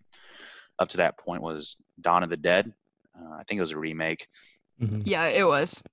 up 0.77 0.89
to 0.89 0.97
that 0.97 1.17
point 1.17 1.41
was 1.41 1.77
Dawn 1.99 2.23
of 2.23 2.29
the 2.29 2.37
Dead. 2.37 2.71
Uh, 3.15 3.33
I 3.39 3.43
think 3.43 3.57
it 3.57 3.61
was 3.61 3.71
a 3.71 3.79
remake. 3.79 4.27
Mhm. 4.81 5.03
yeah 5.05 5.25
it 5.25 5.43
was 5.43 5.83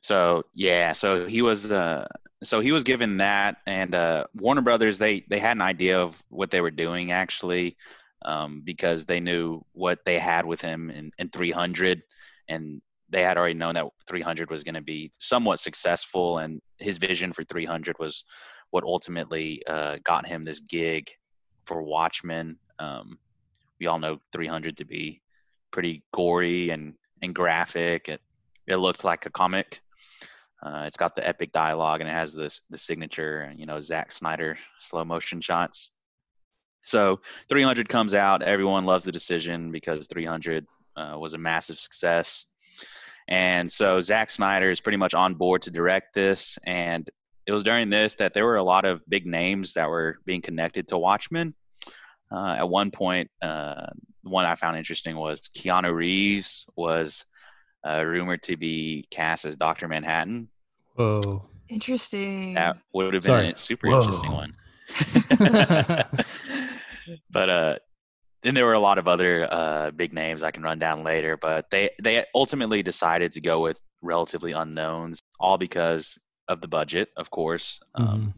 So 0.00 0.44
yeah, 0.54 0.92
so 0.92 1.26
he 1.26 1.42
was 1.42 1.62
the 1.62 2.06
so 2.42 2.60
he 2.60 2.72
was 2.72 2.84
given 2.84 3.18
that, 3.18 3.58
and 3.66 3.94
uh, 3.94 4.24
Warner 4.34 4.62
Brothers 4.62 4.98
they 4.98 5.24
they 5.28 5.38
had 5.38 5.56
an 5.56 5.62
idea 5.62 6.00
of 6.00 6.22
what 6.28 6.50
they 6.50 6.60
were 6.60 6.70
doing 6.70 7.12
actually, 7.12 7.76
um, 8.24 8.62
because 8.64 9.04
they 9.04 9.20
knew 9.20 9.64
what 9.72 10.04
they 10.04 10.18
had 10.18 10.44
with 10.44 10.60
him 10.60 10.90
in, 10.90 11.12
in 11.18 11.28
300, 11.30 12.02
and 12.48 12.80
they 13.08 13.22
had 13.22 13.36
already 13.36 13.54
known 13.54 13.74
that 13.74 13.86
300 14.06 14.50
was 14.50 14.64
going 14.64 14.74
to 14.74 14.80
be 14.80 15.12
somewhat 15.18 15.60
successful, 15.60 16.38
and 16.38 16.60
his 16.78 16.98
vision 16.98 17.32
for 17.32 17.44
300 17.44 17.98
was 17.98 18.24
what 18.70 18.84
ultimately 18.84 19.62
uh, 19.66 19.98
got 20.02 20.26
him 20.26 20.44
this 20.44 20.60
gig 20.60 21.10
for 21.66 21.82
Watchmen. 21.82 22.56
Um, 22.78 23.18
we 23.78 23.86
all 23.86 23.98
know 23.98 24.18
300 24.32 24.76
to 24.78 24.84
be 24.84 25.20
pretty 25.70 26.02
gory 26.14 26.70
and 26.70 26.94
and 27.22 27.34
graphic. 27.34 28.08
It 28.08 28.20
it 28.66 28.76
looks 28.76 29.04
like 29.04 29.26
a 29.26 29.30
comic. 29.30 29.80
Uh, 30.62 30.84
it's 30.86 30.96
got 30.96 31.16
the 31.16 31.26
epic 31.26 31.52
dialogue 31.52 32.00
and 32.00 32.08
it 32.08 32.12
has 32.12 32.32
this 32.32 32.60
the 32.70 32.78
signature, 32.78 33.52
you 33.56 33.66
know, 33.66 33.80
Zack 33.80 34.12
Snyder 34.12 34.56
slow 34.78 35.04
motion 35.04 35.40
shots. 35.40 35.90
So 36.84 37.20
300 37.48 37.88
comes 37.88 38.14
out. 38.14 38.42
Everyone 38.42 38.84
loves 38.84 39.04
the 39.04 39.12
decision 39.12 39.72
because 39.72 40.06
300 40.06 40.66
uh, 40.96 41.16
was 41.18 41.34
a 41.34 41.38
massive 41.38 41.78
success. 41.78 42.46
And 43.28 43.70
so 43.70 44.00
Zack 44.00 44.30
Snyder 44.30 44.70
is 44.70 44.80
pretty 44.80 44.98
much 44.98 45.14
on 45.14 45.34
board 45.34 45.62
to 45.62 45.70
direct 45.70 46.14
this. 46.14 46.58
And 46.64 47.08
it 47.46 47.52
was 47.52 47.62
during 47.62 47.90
this 47.90 48.16
that 48.16 48.34
there 48.34 48.44
were 48.44 48.56
a 48.56 48.62
lot 48.62 48.84
of 48.84 49.00
big 49.08 49.26
names 49.26 49.74
that 49.74 49.88
were 49.88 50.18
being 50.24 50.42
connected 50.42 50.88
to 50.88 50.98
Watchmen. 50.98 51.54
Uh, 52.30 52.56
at 52.58 52.68
one 52.68 52.90
point, 52.90 53.30
uh, 53.42 53.86
one 54.22 54.44
I 54.44 54.54
found 54.54 54.76
interesting 54.76 55.16
was 55.16 55.40
Keanu 55.56 55.92
Reeves 55.92 56.66
was 56.76 57.24
uh, 57.86 58.02
rumored 58.04 58.42
to 58.44 58.56
be 58.56 59.04
cast 59.10 59.44
as 59.44 59.56
Doctor 59.56 59.88
Manhattan. 59.88 60.48
Whoa. 60.94 61.44
Interesting. 61.68 62.54
That 62.54 62.76
would 62.92 63.14
have 63.14 63.22
been 63.24 63.32
Sorry. 63.32 63.52
a 63.52 63.56
super 63.56 63.88
Whoa. 63.88 63.98
interesting 64.00 64.32
one. 64.32 64.54
but 67.30 67.48
uh, 67.48 67.76
then 68.42 68.54
there 68.54 68.66
were 68.66 68.74
a 68.74 68.80
lot 68.80 68.98
of 68.98 69.08
other 69.08 69.48
uh, 69.50 69.90
big 69.92 70.12
names 70.12 70.42
I 70.42 70.50
can 70.50 70.62
run 70.62 70.78
down 70.78 71.02
later. 71.04 71.36
But 71.36 71.70
they 71.70 71.90
they 72.02 72.24
ultimately 72.34 72.82
decided 72.82 73.32
to 73.32 73.40
go 73.40 73.60
with 73.60 73.80
relatively 74.02 74.52
unknowns, 74.52 75.20
all 75.40 75.56
because 75.58 76.18
of 76.48 76.60
the 76.60 76.68
budget, 76.68 77.08
of 77.16 77.30
course. 77.30 77.80
Um, 77.94 78.06
Mhm. 78.06 78.32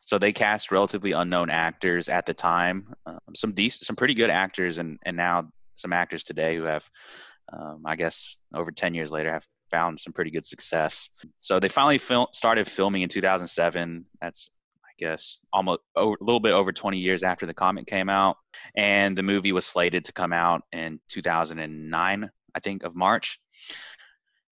so 0.00 0.18
they 0.18 0.32
cast 0.32 0.72
relatively 0.72 1.12
unknown 1.12 1.48
actors 1.48 2.08
at 2.08 2.26
the 2.26 2.34
time, 2.34 2.92
um, 3.06 3.18
some 3.34 3.52
decent, 3.52 3.86
some 3.86 3.96
pretty 3.96 4.14
good 4.14 4.30
actors, 4.30 4.78
and 4.78 4.98
and 5.04 5.16
now 5.16 5.48
some 5.76 5.92
actors 5.92 6.24
today 6.24 6.56
who 6.56 6.64
have, 6.64 6.86
um, 7.52 7.82
I 7.84 7.96
guess, 7.96 8.38
over 8.54 8.70
ten 8.70 8.94
years 8.94 9.10
later, 9.10 9.30
have 9.32 9.46
found 9.70 9.98
some 9.98 10.12
pretty 10.12 10.30
good 10.30 10.44
success. 10.44 11.10
So 11.38 11.60
they 11.60 11.68
finally 11.68 11.98
fil- 11.98 12.28
started 12.32 12.66
filming 12.66 13.02
in 13.02 13.08
2007. 13.08 14.04
That's 14.20 14.50
I 14.84 14.92
guess 14.98 15.44
almost 15.52 15.80
over, 15.96 16.16
a 16.20 16.24
little 16.24 16.40
bit 16.40 16.52
over 16.52 16.72
20 16.72 16.98
years 16.98 17.22
after 17.22 17.46
the 17.46 17.54
comic 17.54 17.86
came 17.86 18.08
out, 18.08 18.36
and 18.76 19.16
the 19.16 19.22
movie 19.22 19.52
was 19.52 19.66
slated 19.66 20.04
to 20.06 20.12
come 20.12 20.32
out 20.32 20.62
in 20.72 21.00
2009, 21.08 22.30
I 22.54 22.60
think, 22.60 22.82
of 22.82 22.94
March. 22.94 23.38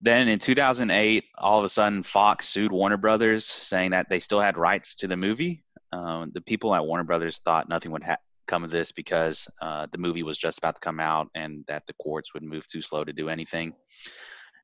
Then 0.01 0.29
in 0.29 0.39
2008, 0.39 1.25
all 1.37 1.59
of 1.59 1.65
a 1.65 1.69
sudden, 1.69 2.03
Fox 2.03 2.47
sued 2.47 2.71
Warner 2.71 2.97
Brothers, 2.97 3.45
saying 3.45 3.91
that 3.91 4.07
they 4.09 4.19
still 4.19 4.39
had 4.39 4.57
rights 4.57 4.95
to 4.95 5.07
the 5.07 5.17
movie. 5.17 5.63
Um, 5.91 6.31
the 6.33 6.41
people 6.41 6.73
at 6.73 6.85
Warner 6.85 7.03
Brothers 7.03 7.39
thought 7.39 7.67
nothing 7.67 7.91
would 7.91 8.03
ha- 8.03 8.17
come 8.49 8.63
of 8.63 8.71
this 8.71 8.91
because 8.91 9.47
uh, 9.61 9.87
the 9.91 9.97
movie 9.97 10.23
was 10.23 10.37
just 10.37 10.57
about 10.57 10.75
to 10.75 10.81
come 10.81 10.99
out 10.99 11.29
and 11.35 11.63
that 11.67 11.85
the 11.85 11.93
courts 11.93 12.33
would 12.33 12.43
move 12.43 12.67
too 12.67 12.81
slow 12.81 13.03
to 13.03 13.13
do 13.13 13.29
anything. 13.29 13.73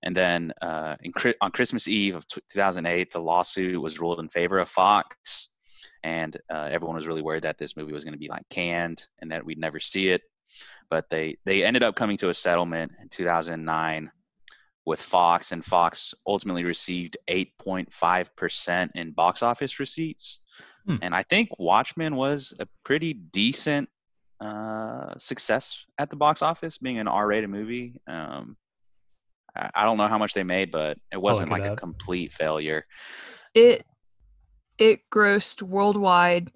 And 0.04 0.16
then 0.16 0.54
uh, 0.62 0.96
in, 1.02 1.14
on 1.42 1.52
Christmas 1.52 1.88
Eve 1.88 2.16
of 2.16 2.28
t- 2.28 2.42
2008, 2.52 3.12
the 3.12 3.20
lawsuit 3.20 3.82
was 3.82 4.00
ruled 4.00 4.20
in 4.20 4.30
favor 4.30 4.60
of 4.60 4.70
Fox, 4.70 5.50
and 6.04 6.38
uh, 6.54 6.70
everyone 6.72 6.96
was 6.96 7.08
really 7.08 7.22
worried 7.22 7.44
that 7.44 7.58
this 7.58 7.76
movie 7.76 7.94
was 7.94 8.04
going 8.04 8.14
to 8.14 8.20
be 8.20 8.30
like 8.30 8.48
canned 8.50 9.08
and 9.20 9.32
that 9.32 9.46
we'd 9.46 9.58
never 9.58 9.80
see 9.80 10.10
it. 10.10 10.22
But 10.90 11.10
they 11.10 11.38
they 11.46 11.64
ended 11.64 11.84
up 11.84 11.96
coming 11.96 12.18
to 12.18 12.30
a 12.30 12.34
settlement 12.34 12.92
in 13.02 13.10
2009 13.10 14.12
with 14.86 15.02
Fox, 15.02 15.52
and 15.52 15.66
Fox 15.66 16.14
ultimately 16.28 16.64
received 16.64 17.18
8.5% 17.28 18.90
in 18.94 19.12
box 19.12 19.42
office 19.42 19.80
receipts. 19.80 20.42
Hmm. 20.86 20.98
And 21.02 21.16
I 21.16 21.24
think 21.24 21.50
Watchmen 21.58 22.16
was 22.16 22.54
a 22.60 22.68
pretty 22.84 23.14
decent 23.14 23.90
uh, 24.40 25.14
success 25.18 25.86
at 25.98 26.10
the 26.10 26.16
box 26.16 26.42
office, 26.42 26.78
being 26.78 27.00
an 27.00 27.08
R-rated 27.08 27.50
movie. 27.50 28.00
Um, 28.08 28.56
I, 29.56 29.70
I 29.74 29.86
don't 29.86 29.98
know 29.98 30.08
how 30.08 30.18
much 30.18 30.34
they 30.34 30.44
made, 30.44 30.72
but 30.72 30.98
it 31.12 31.18
wasn't 31.22 31.50
look 31.50 31.60
it 31.60 31.62
like 31.62 31.70
a 31.70 31.74
up. 31.74 31.78
complete 31.80 32.32
failure. 32.34 32.86
It 33.54 33.86
it 34.78 35.00
grossed 35.10 35.62
worldwide 35.62 36.52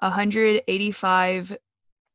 185 0.00 1.56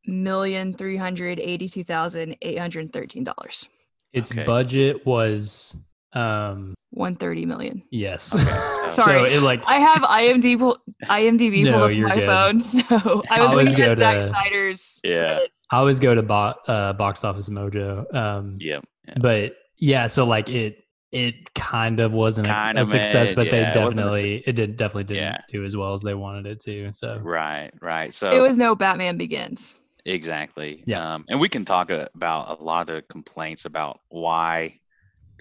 million 0.05 0.73
three 0.73 0.97
hundred 0.97 1.39
eighty 1.39 1.67
two 1.67 1.83
thousand 1.83 2.35
eight 2.41 2.57
hundred 2.59 2.93
thirteen 2.93 3.23
dollars. 3.23 3.67
Its 4.13 4.31
Okay. 4.31 4.45
budget 4.45 5.05
was 5.05 5.75
um 6.13 6.73
130 6.91 7.45
million. 7.45 7.84
yes. 7.91 8.36
Okay, 8.36 8.43
so 8.91 9.01
Sorry. 9.04 9.34
it 9.34 9.41
like 9.41 9.63
I 9.65 9.75
have 9.80 9.99
IMDb 10.01 10.60
pull- 10.60 10.77
IMDb 11.06 11.63
No, 11.65 11.71
pulled 11.73 11.84
up 11.91 11.95
you're 11.97 12.08
my 12.10 12.15
good. 12.15 12.25
phone, 12.25 12.60
so 12.62 13.23
I 13.30 13.39
I 13.39 13.43
was 13.45 13.56
looking 13.56 13.75
go 13.86 13.91
at 13.91 13.97
Zack 13.97 14.21
Snyder's 14.21 14.99
Yeah. 15.04 15.36
credits. 15.36 15.65
I 15.71 15.77
always 15.77 15.99
go 15.99 16.13
to 16.15 16.21
bo- 16.21 16.56
uh, 16.67 16.93
box 16.93 17.23
office 17.23 17.49
mojo. 17.49 18.13
Um 18.13 18.58
Yep. 18.60 18.84
yeah. 19.08 19.13
but 19.21 19.54
yeah, 19.77 20.08
so 20.08 20.25
like 20.25 20.49
it 20.49 20.77
it 21.12 21.54
kind 21.56 21.99
of 21.99 22.13
wasn't 22.13 22.47
a, 22.47 22.51
Kind 22.51 22.80
a 22.80 22.86
success, 22.86 23.30
made- 23.32 23.36
but 23.36 23.45
yeah, 23.47 23.51
they 23.51 23.62
it 23.67 23.69
a 23.69 23.73
definitely 23.73 24.43
it 24.47 24.54
did 24.56 24.75
definitely 24.77 25.04
didn't 25.06 25.23
Yeah. 25.23 25.38
do 25.49 25.65
as 25.65 25.75
well 25.75 25.93
as 25.93 26.01
they 26.01 26.13
wanted 26.13 26.45
it 26.45 26.60
to. 26.62 26.91
So 26.93 27.19
Right, 27.21 27.71
right. 27.82 28.13
So 28.13 28.32
It 28.32 28.39
was 28.41 28.58
no 28.58 28.75
Batman 28.75 29.17
Begins. 29.17 29.84
Exactly. 30.06 30.84
Yeah. 30.88 31.13
Um, 31.15 31.25
and 31.30 31.39
we 31.39 31.47
can 31.47 31.63
talk 31.63 31.89
about 31.91 32.60
a 32.60 32.63
lot 32.63 32.89
of 32.89 33.08
complaints 33.08 33.65
about 33.65 33.99
why 34.10 34.80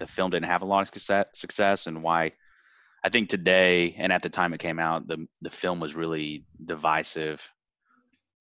the 0.01 0.07
film 0.07 0.31
didn't 0.31 0.47
have 0.47 0.63
a 0.63 0.65
lot 0.65 0.81
of 0.81 1.25
success, 1.33 1.87
and 1.87 2.03
why 2.03 2.33
I 3.03 3.09
think 3.09 3.29
today 3.29 3.95
and 3.97 4.11
at 4.11 4.23
the 4.23 4.29
time 4.29 4.53
it 4.53 4.59
came 4.59 4.79
out, 4.79 5.07
the 5.07 5.27
the 5.41 5.49
film 5.51 5.79
was 5.79 5.95
really 5.95 6.45
divisive 6.63 7.41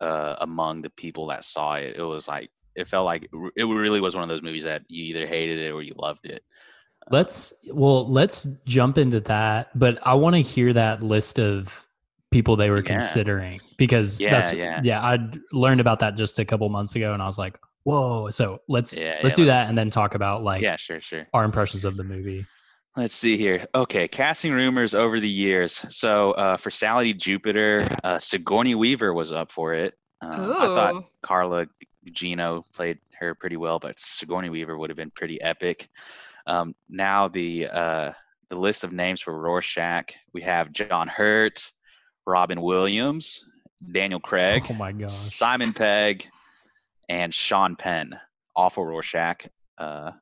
uh, 0.01 0.37
among 0.40 0.83
the 0.83 0.90
people 0.90 1.27
that 1.29 1.44
saw 1.44 1.75
it. 1.75 1.96
It 1.96 2.03
was 2.03 2.27
like 2.27 2.51
it 2.75 2.88
felt 2.88 3.07
like 3.07 3.25
it 3.25 3.53
it 3.57 3.64
really 3.64 4.01
was 4.01 4.14
one 4.14 4.23
of 4.25 4.31
those 4.31 4.42
movies 4.42 4.64
that 4.64 4.83
you 4.88 5.05
either 5.05 5.27
hated 5.27 5.59
it 5.59 5.70
or 5.73 5.83
you 5.83 5.94
loved 5.96 6.27
it. 6.27 6.42
Let's 7.11 7.53
well, 7.73 8.09
let's 8.09 8.44
jump 8.66 8.99
into 8.99 9.20
that. 9.20 9.77
But 9.79 9.99
I 10.07 10.14
want 10.14 10.37
to 10.37 10.42
hear 10.42 10.73
that 10.73 11.03
list 11.03 11.38
of 11.38 11.87
people 12.31 12.57
they 12.57 12.70
were 12.70 12.83
Yeah. 12.83 13.01
considering 13.01 13.61
because 13.77 14.20
Yeah, 14.20 14.31
that's 14.31 14.53
yeah. 14.53 14.81
yeah. 14.85 15.01
I 15.01 15.18
learned 15.53 15.81
about 15.81 16.01
that 16.01 16.16
just 16.16 16.38
a 16.38 16.44
couple 16.44 16.68
months 16.68 16.94
ago, 16.94 17.12
and 17.12 17.23
I 17.23 17.27
was 17.27 17.38
like, 17.38 17.59
whoa. 17.85 18.31
So 18.31 18.61
let's 18.69 18.97
Yeah, 18.97 19.19
let's 19.23 19.38
yeah, 19.38 19.45
do 19.45 19.49
let's- 19.51 19.62
that 19.62 19.69
and 19.69 19.79
then 19.79 19.90
talk 19.90 20.14
about 20.14 20.43
like 20.43 20.62
yeah, 20.62 20.77
sure, 20.77 21.01
sure. 21.01 21.27
our 21.35 21.45
impressions 21.45 21.85
of 21.85 21.97
the 21.97 22.05
movie. 22.05 22.45
Let's 22.97 23.14
see 23.14 23.37
here. 23.37 23.66
Okay, 23.75 24.09
casting 24.09 24.53
rumors 24.53 24.95
over 24.95 25.21
the 25.21 25.29
years. 25.29 25.73
So 25.97 26.33
uh, 26.33 26.57
for 26.57 26.71
Sally 26.71 27.14
Jupiter, 27.14 27.87
uh, 28.03 28.19
Sigourney 28.19 28.75
Weaver 28.75 29.14
was 29.14 29.31
up 29.31 29.53
for 29.53 29.73
it. 29.75 29.95
Um, 30.21 30.53
I 30.59 30.66
thought 30.66 31.05
Carla 31.23 31.66
Gugino 32.07 32.64
played 32.75 32.99
her 33.19 33.35
pretty 33.37 33.57
well, 33.57 33.79
but 33.79 33.99
Sigourney 34.01 34.51
Weaver 34.51 34.77
would 34.77 34.90
have 34.90 34.97
been 34.97 35.12
pretty 35.12 35.40
epic. 35.40 35.88
Um, 36.47 36.75
now 36.88 37.29
the 37.29 37.69
uh, 37.69 38.12
the 38.49 38.57
list 38.57 38.83
of 38.83 38.93
names 38.93 39.21
for 39.21 39.38
Rorschach, 39.40 40.12
we 40.35 40.40
have 40.43 40.73
John 40.73 41.07
Hurt, 41.07 41.71
Robin 42.27 42.61
Williams, 42.61 43.45
Daniel 43.93 44.21
Craig, 44.21 44.64
Oh 44.69 44.75
my 44.75 44.90
gosh. 44.90 45.12
Simon 45.12 45.73
Pegg, 45.73 46.27
and 47.11 47.35
Sean 47.35 47.77
Penn, 47.77 48.18
all 48.57 48.70
for 48.70 48.87
Rorschach. 48.87 49.46
Uh, 49.77 50.12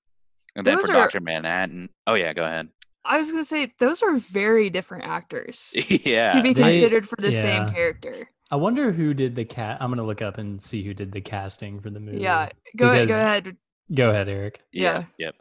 and 0.57 0.67
then 0.67 0.77
Those 0.77 0.87
for 0.87 0.95
Doctor 0.95 1.21
Manhattan, 1.21 1.91
oh 2.07 2.15
yeah, 2.15 2.33
go 2.33 2.45
ahead. 2.45 2.69
I 3.05 3.19
was 3.19 3.31
gonna 3.31 3.45
say 3.45 3.73
those 3.79 4.03
are 4.03 4.17
very 4.17 4.71
different 4.71 5.05
actors 5.05 5.73
yeah, 5.89 6.33
to 6.33 6.43
be 6.43 6.53
They- 6.53 6.63
considered 6.63 7.09
for 7.09 7.17
the 7.21 7.33
same 7.33 7.71
character. 7.71 8.29
I 8.51 8.57
wonder 8.57 8.91
who 8.91 9.13
did 9.13 9.37
the 9.37 9.45
cat. 9.45 9.77
I'm 9.81 9.91
gonna 9.91 10.05
look 10.07 10.23
up 10.23 10.39
and 10.39 10.61
see 10.61 10.83
who 10.83 10.95
did 10.95 11.13
the 11.13 11.21
casting 11.21 11.81
for 11.81 11.91
the 11.91 12.01
movie. 12.01 12.19
Yeah, 12.19 12.49
go 12.77 12.89
ahead. 12.89 13.09
Go 13.09 13.15
ahead. 13.15 13.57
Go 13.95 14.11
ahead, 14.11 14.29
Eric. 14.29 14.61
yeah. 14.73 15.05
Yep. 15.19 15.35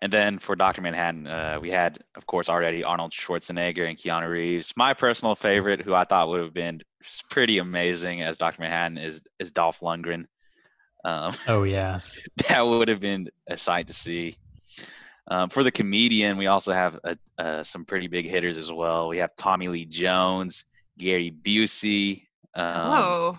And 0.00 0.12
then 0.12 0.40
for 0.40 0.56
Dr. 0.56 0.82
Manhattan, 0.82 1.28
uh, 1.28 1.58
we 1.62 1.70
had, 1.70 2.02
of 2.16 2.26
course, 2.26 2.48
already 2.48 2.82
Arnold 2.82 3.12
Schwarzenegger 3.12 3.88
and 3.88 3.96
Keanu 3.96 4.28
Reeves. 4.28 4.72
My 4.76 4.94
personal 4.94 5.36
favorite, 5.36 5.80
who 5.80 5.94
I 5.94 6.02
thought 6.02 6.26
would 6.28 6.40
have 6.40 6.52
been 6.52 6.82
pretty 7.30 7.58
amazing 7.58 8.20
as 8.20 8.36
Dr. 8.36 8.62
Manhattan, 8.62 8.98
is 8.98 9.22
is 9.38 9.52
Dolph 9.52 9.78
Lundgren. 9.78 10.26
Um, 11.04 11.32
Oh 11.48 11.64
yeah. 11.64 11.98
that 12.48 12.60
would 12.60 12.88
have 12.88 13.00
been 13.00 13.28
a 13.48 13.56
sight 13.56 13.88
to 13.88 13.92
see. 13.94 14.36
Um, 15.28 15.48
for 15.48 15.62
the 15.62 15.70
comedian, 15.70 16.36
we 16.36 16.46
also 16.48 16.72
have 16.72 16.98
uh 17.04 17.14
uh, 17.38 17.62
some 17.62 17.84
pretty 17.84 18.08
big 18.08 18.26
hitters 18.26 18.58
as 18.58 18.72
well. 18.72 19.08
We 19.08 19.18
have 19.18 19.34
Tommy 19.36 19.68
Lee 19.68 19.84
Jones, 19.84 20.64
Gary 20.98 21.30
Busey. 21.30 22.24
Um, 22.54 22.64
oh, 22.76 23.38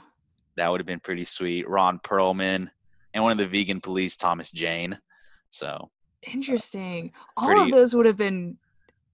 that 0.56 0.69
would 0.71 0.80
have 0.80 0.88
been 0.88 0.99
pretty 1.02 1.26
sweet. 1.26 1.67
Ron 1.67 1.99
Perlman, 1.99 2.69
and 3.13 3.23
one 3.23 3.32
of 3.34 3.38
the 3.38 3.45
vegan 3.47 3.82
police, 3.82 4.15
Thomas 4.17 4.49
Jane. 4.52 4.97
So 5.52 5.89
interesting. 6.32 7.12
All 7.38 7.47
pretty- 7.47 7.63
of 7.63 7.71
those 7.71 7.93
would 7.95 8.06
have 8.06 8.17
been 8.17 8.58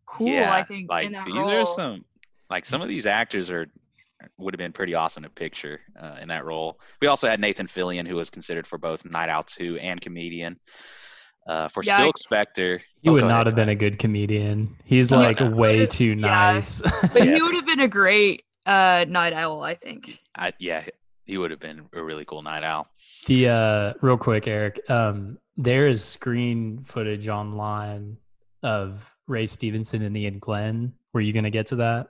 cool. 0.06 0.28
yeah, 0.28 0.54
I 0.54 0.64
think 0.64 0.90
like 0.90 1.08
in 1.08 1.12
that 1.14 1.26
these 1.26 1.36
role. 1.36 1.50
are 1.50 1.66
some 1.66 2.06
like 2.50 2.66
some 2.66 2.82
of 2.82 2.88
these 2.88 3.06
actors 3.08 3.50
are 3.50 3.68
would 4.38 4.54
have 4.54 4.58
been 4.60 4.74
pretty 4.74 4.94
awesome 4.96 5.24
to 5.24 5.30
picture 5.30 5.80
uh, 6.00 6.16
in 6.22 6.28
that 6.30 6.46
role. 6.46 6.80
We 7.02 7.08
also 7.08 7.28
had 7.28 7.40
Nathan 7.40 7.68
Fillion, 7.68 8.08
who 8.08 8.16
was 8.16 8.30
considered 8.30 8.68
for 8.68 8.78
both 8.78 9.06
Night 9.06 9.30
Owl 9.30 9.44
2 9.44 9.78
and 9.78 10.00
comedian. 10.02 10.60
Uh, 11.48 11.68
for 11.68 11.82
Yeah, 11.84 11.98
Silk 11.98 12.18
Spectre, 12.18 12.80
He 13.02 13.10
oh, 13.10 13.14
would 13.14 13.22
not 13.24 13.32
ahead, 13.32 13.46
have 13.48 13.56
been 13.56 13.70
a 13.70 13.76
good 13.76 13.98
comedian. 13.98 14.76
He's 14.84 15.10
like 15.12 15.40
would- 15.40 15.56
way 15.56 15.86
too 15.88 16.06
yeah. 16.10 16.14
nice. 16.16 16.82
but 16.82 17.16
Yeah. 17.26 17.36
he 17.36 17.42
would 17.42 17.56
have 17.56 17.66
been 17.66 17.80
a 17.80 17.88
great 17.88 18.44
uh, 18.66 19.06
night 19.08 19.34
owl. 19.34 19.64
I 19.64 19.74
think. 19.76 20.20
I, 20.38 20.54
yeah, 20.60 20.84
he 21.26 21.38
would 21.38 21.50
have 21.52 21.60
been 21.60 21.88
a 21.94 22.04
really 22.04 22.26
cool 22.26 22.42
Night 22.44 22.64
Owl. 22.64 22.88
the 23.26 23.48
uh 23.50 23.94
real 24.02 24.18
quick, 24.18 24.48
Eric, 24.48 24.80
um, 24.90 25.38
there 25.58 25.88
is 25.88 26.04
screen 26.04 26.84
footage 26.84 27.28
online 27.28 28.18
of 28.64 29.12
Ray 29.28 29.46
Stevenson 29.46 30.02
and 30.04 30.16
Iain 30.16 30.40
Glen. 30.40 30.94
Were 31.14 31.22
you 31.22 31.34
gonna 31.34 31.50
get 31.50 31.68
to 31.68 31.78
that? 31.78 32.08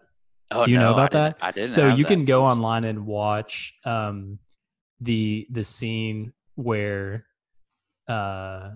Oh, 0.52 0.66
Do 0.66 0.72
you 0.72 0.78
know 0.80 0.92
no, 0.92 0.98
I 0.98 1.06
about 1.06 1.12
didn't- 1.12 1.40
that? 1.40 1.46
I 1.46 1.52
didn't. 1.52 1.70
so 1.72 1.90
have 1.90 1.98
you 2.00 2.06
that 2.06 2.10
can 2.10 2.26
go 2.26 2.40
news. 2.40 2.48
online 2.50 2.84
and 2.86 3.06
watch 3.06 3.74
um 3.86 4.40
the 5.02 5.48
the 5.52 5.64
scene 5.64 6.34
where 6.56 7.26
uh 8.08 8.72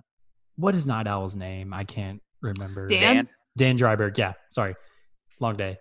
what 0.55 0.75
is 0.75 0.85
Night 0.85 1.07
Owl's 1.07 1.35
name? 1.35 1.73
I 1.73 1.83
can't 1.83 2.21
remember. 2.41 2.87
Dan? 2.87 3.15
Dan? 3.15 3.29
Dan 3.57 3.77
Dreiberg. 3.77 4.17
Yeah, 4.17 4.33
sorry. 4.51 4.75
Long 5.39 5.55
day. 5.55 5.77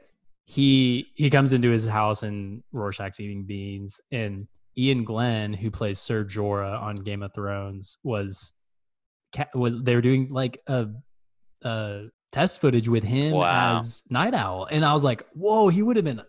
He 0.46 1.06
he 1.14 1.28
comes 1.30 1.52
into 1.52 1.70
his 1.70 1.86
house 1.86 2.22
and 2.22 2.62
Rorschach's 2.72 3.20
eating 3.20 3.44
beans 3.44 4.00
and 4.10 4.48
Iain 4.78 5.04
Glen, 5.04 5.52
who 5.52 5.70
plays 5.70 5.98
Sir 5.98 6.24
Jorah 6.24 6.80
on 6.80 6.96
Game 6.96 7.22
of 7.22 7.32
Thrones, 7.34 7.98
was 8.02 8.52
was 9.54 9.82
they 9.82 9.94
were 9.94 10.00
doing 10.00 10.28
like 10.30 10.58
a, 10.66 10.86
a 11.62 12.04
test 12.32 12.60
footage 12.60 12.88
with 12.88 13.04
him 13.04 13.32
Wow. 13.32 13.76
as 13.76 14.02
Night 14.10 14.34
Owl, 14.34 14.66
and 14.70 14.84
I 14.84 14.92
was 14.92 15.04
like, 15.04 15.24
whoa, 15.34 15.68
he 15.68 15.82
would 15.82 15.96
have 15.96 16.04
been 16.04 16.22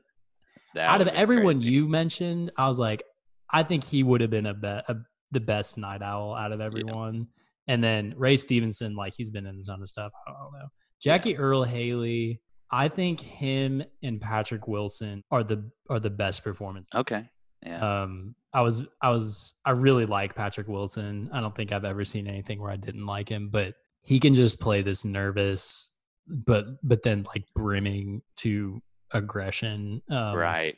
That 0.75 0.89
out 0.89 1.01
of 1.01 1.07
been 1.07 1.15
everyone 1.15 1.55
crazy. 1.55 1.71
you 1.71 1.87
mentioned. 1.87 2.51
I 2.57 2.67
was 2.67 2.77
like, 2.79 3.01
I 3.49 3.63
think 3.63 3.83
he 3.83 4.03
would 4.03 4.21
have 4.21 4.29
been 4.29 4.45
a, 4.45 4.53
be- 4.53 4.67
a 4.67 4.95
the 5.31 5.39
best 5.39 5.77
Night 5.77 6.01
Owl 6.01 6.35
out 6.35 6.51
of 6.51 6.61
everyone. 6.61 7.27
And 7.67 7.83
then 7.83 8.13
Ray 8.17 8.35
Stevenson, 8.35 8.95
like 8.95 9.13
he's 9.15 9.29
been 9.31 9.45
in 9.45 9.59
a 9.59 9.63
ton 9.63 9.81
of 9.81 9.87
stuff. 9.87 10.11
I 10.27 10.31
don't 10.31 10.51
know. 10.53 10.67
Jackie 11.01 11.37
Earle 11.37 11.63
Haley. 11.63 12.41
I 12.69 12.87
think 12.87 13.19
him 13.19 13.83
and 14.01 14.19
Patrick 14.19 14.67
Wilson 14.67 15.23
are 15.31 15.43
the 15.43 15.69
are 15.89 15.99
the 15.99 16.09
best 16.09 16.43
performance. 16.43 16.89
Okay. 16.93 17.23
Yeah. 17.65 18.01
Um, 18.03 18.35
I 18.53 18.61
was 18.61 18.81
I 19.01 19.09
was 19.11 19.53
I 19.63 19.71
really 19.71 20.05
like 20.05 20.35
Patrick 20.35 20.67
Wilson. 20.67 21.29
I 21.31 21.39
don't 21.39 21.55
think 21.55 21.71
I've 21.71 21.85
ever 21.85 22.03
seen 22.03 22.27
anything 22.27 22.59
where 22.61 22.71
I 22.71 22.75
didn't 22.75 23.05
like 23.05 23.29
him, 23.29 23.49
but 23.49 23.75
he 24.01 24.19
can 24.19 24.33
just 24.33 24.59
play 24.59 24.81
this 24.81 25.05
nervous, 25.05 25.92
but 26.27 26.65
but 26.83 27.03
then 27.03 27.25
like 27.27 27.45
brimming 27.55 28.21
to 28.37 28.81
aggression. 29.11 30.01
Um, 30.09 30.35
right. 30.35 30.77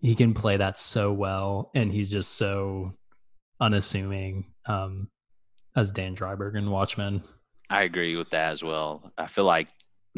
He 0.00 0.14
can 0.14 0.34
play 0.34 0.58
that 0.58 0.78
so 0.78 1.12
well, 1.12 1.70
and 1.74 1.90
he's 1.90 2.10
just 2.10 2.32
so 2.32 2.92
unassuming. 3.60 4.46
Um, 4.66 5.08
as 5.76 5.90
Dan 5.90 6.14
Dreiberg 6.16 6.56
in 6.56 6.70
Watchmen. 6.70 7.22
I 7.70 7.82
agree 7.82 8.16
with 8.16 8.30
that 8.30 8.52
as 8.52 8.62
well. 8.62 9.12
I 9.18 9.26
feel 9.26 9.44
like 9.44 9.68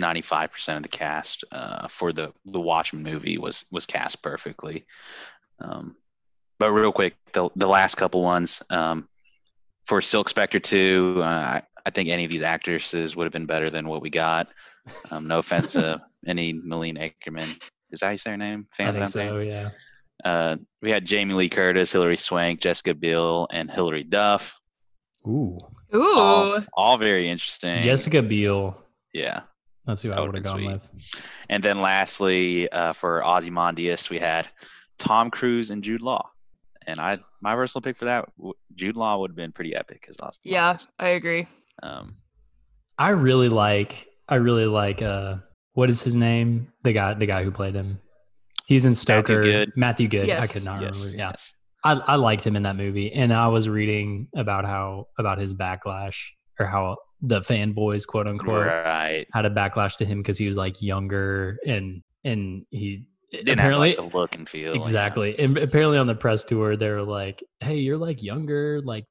95% 0.00 0.76
of 0.76 0.82
the 0.82 0.88
cast 0.88 1.44
uh, 1.52 1.88
for 1.88 2.12
the 2.12 2.32
the 2.44 2.60
Watchmen 2.60 3.02
movie 3.02 3.38
was 3.38 3.64
was 3.70 3.86
cast 3.86 4.22
perfectly. 4.22 4.86
Um, 5.60 5.96
but 6.58 6.72
real 6.72 6.92
quick, 6.92 7.16
the 7.32 7.48
the 7.56 7.68
last 7.68 7.94
couple 7.94 8.22
ones 8.22 8.62
um, 8.70 9.08
for 9.86 10.02
Silk 10.02 10.28
Spectre 10.28 10.60
2, 10.60 11.16
uh, 11.18 11.22
I, 11.24 11.62
I 11.86 11.90
think 11.90 12.08
any 12.08 12.24
of 12.24 12.30
these 12.30 12.42
actresses 12.42 13.14
would 13.14 13.24
have 13.24 13.32
been 13.32 13.46
better 13.46 13.70
than 13.70 13.88
what 13.88 14.02
we 14.02 14.10
got. 14.10 14.48
Um, 15.12 15.28
no 15.28 15.38
offense 15.38 15.68
to 15.72 16.02
any 16.26 16.52
Malin 16.52 16.96
Akerman. 16.96 17.56
Is 17.92 18.00
that 18.00 18.06
how 18.06 18.12
you 18.12 18.18
say 18.18 18.30
her 18.32 18.36
name? 18.36 18.66
I 18.72 18.76
Fans 18.76 18.96
think 18.96 19.04
out 19.04 19.12
there? 19.12 19.30
so. 19.30 19.38
Yeah. 19.38 19.70
Uh, 20.24 20.56
we 20.82 20.90
had 20.90 21.06
Jamie 21.06 21.34
Lee 21.34 21.48
Curtis, 21.48 21.92
Hilary 21.92 22.16
Swank, 22.16 22.60
Jessica 22.60 22.92
Biel, 22.92 23.46
and 23.52 23.70
Hilary 23.70 24.02
Duff. 24.02 24.60
Ooh. 25.28 25.58
Ooh. 25.94 26.18
All, 26.18 26.60
all 26.74 26.98
very 26.98 27.28
interesting. 27.28 27.82
Jessica 27.82 28.20
Biel. 28.20 28.76
Yeah. 29.14 29.42
That's 29.84 30.02
who 30.02 30.10
I 30.10 30.16
That 30.16 30.20
would 30.22 30.34
have 30.34 30.44
would've 30.44 30.44
gone 30.44 30.60
been 30.60 30.72
with. 30.72 30.90
And 31.48 31.62
then 31.62 31.80
lastly, 31.80 32.68
uh, 32.72 32.92
for 32.94 33.24
Ozymandias, 33.24 34.10
we 34.10 34.18
had 34.18 34.48
Tom 34.98 35.30
Cruise 35.30 35.70
and 35.70 35.84
Jude 35.84 36.02
Law. 36.02 36.30
And 36.88 36.98
I, 36.98 37.18
my 37.40 37.54
personal 37.54 37.82
pick 37.82 37.96
for 37.96 38.06
that, 38.06 38.28
Jude 38.74 38.96
Law 38.96 39.18
would 39.20 39.30
have 39.30 39.36
been 39.36 39.52
pretty 39.52 39.76
epic 39.76 40.06
as 40.08 40.16
Ozymandias. 40.16 40.40
yeah, 40.42 40.76
I 40.98 41.10
agree. 41.10 41.46
Um, 41.82 42.16
I 42.98 43.10
really 43.10 43.48
like. 43.48 44.06
I 44.28 44.36
really 44.36 44.66
like. 44.66 45.02
Uh, 45.02 45.36
what 45.74 45.90
is 45.90 46.02
his 46.02 46.16
name? 46.16 46.72
The 46.84 46.92
guy. 46.92 47.14
The 47.14 47.26
guy 47.26 47.44
who 47.44 47.50
played 47.50 47.74
him. 47.74 48.00
He's 48.66 48.84
in 48.84 48.94
Stoker. 48.94 49.42
Good. 49.42 49.72
Matthew 49.76 50.08
Goode. 50.08 50.30
I 50.30 50.46
could 50.46 50.64
not 50.64 50.82
yes, 50.82 50.98
remember. 51.00 51.18
Yeah. 51.18 51.28
yes. 51.30 51.54
I, 51.84 51.92
I 51.92 52.14
liked 52.16 52.44
him 52.44 52.56
in 52.56 52.64
that 52.64 52.74
movie, 52.76 53.12
and 53.12 53.32
I 53.32 53.46
was 53.48 53.68
reading 53.68 54.26
about 54.34 54.64
how 54.64 55.06
about 55.18 55.38
his 55.38 55.54
backlash 55.54 56.18
or 56.58 56.66
how 56.66 56.96
the 57.20 57.40
fanboys, 57.40 58.06
quote 58.06 58.26
unquote, 58.26 58.66
Right. 58.66 59.26
had 59.32 59.44
a 59.46 59.50
backlash 59.50 59.96
to 59.98 60.04
him 60.04 60.18
because 60.18 60.36
he 60.36 60.46
was 60.46 60.56
like 60.56 60.82
younger 60.82 61.58
and 61.64 62.02
and 62.24 62.64
he 62.70 63.08
Didn't 63.30 63.58
apparently 63.60 63.90
have 63.90 63.98
like, 64.00 64.10
the 64.12 64.18
look 64.18 64.34
and 64.34 64.48
feel. 64.48 64.74
yeah. 64.74 64.80
exactly 64.80 65.38
and 65.38 65.56
apparently 65.58 65.96
on 65.98 66.06
the 66.08 66.14
press 66.16 66.44
tour 66.44 66.76
they 66.76 66.90
were 66.90 67.02
like, 67.04 67.42
"Hey, 67.60 67.76
you're 67.76 67.98
like 67.98 68.20
younger." 68.22 68.80
Like 68.82 69.04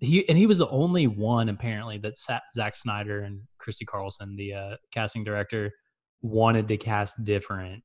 he 0.00 0.26
and 0.28 0.36
he 0.36 0.46
was 0.46 0.58
the 0.58 0.68
only 0.68 1.06
one 1.06 1.48
apparently 1.48 1.98
that 1.98 2.16
sat 2.16 2.42
Zack 2.54 2.74
Snyder 2.74 3.20
and 3.20 3.42
Kristy 3.60 3.86
Carlson, 3.86 4.34
the 4.36 4.54
uh, 4.54 4.76
casting 4.92 5.24
director, 5.24 5.72
wanted 6.22 6.68
to 6.68 6.76
cast 6.76 7.22
different. 7.24 7.82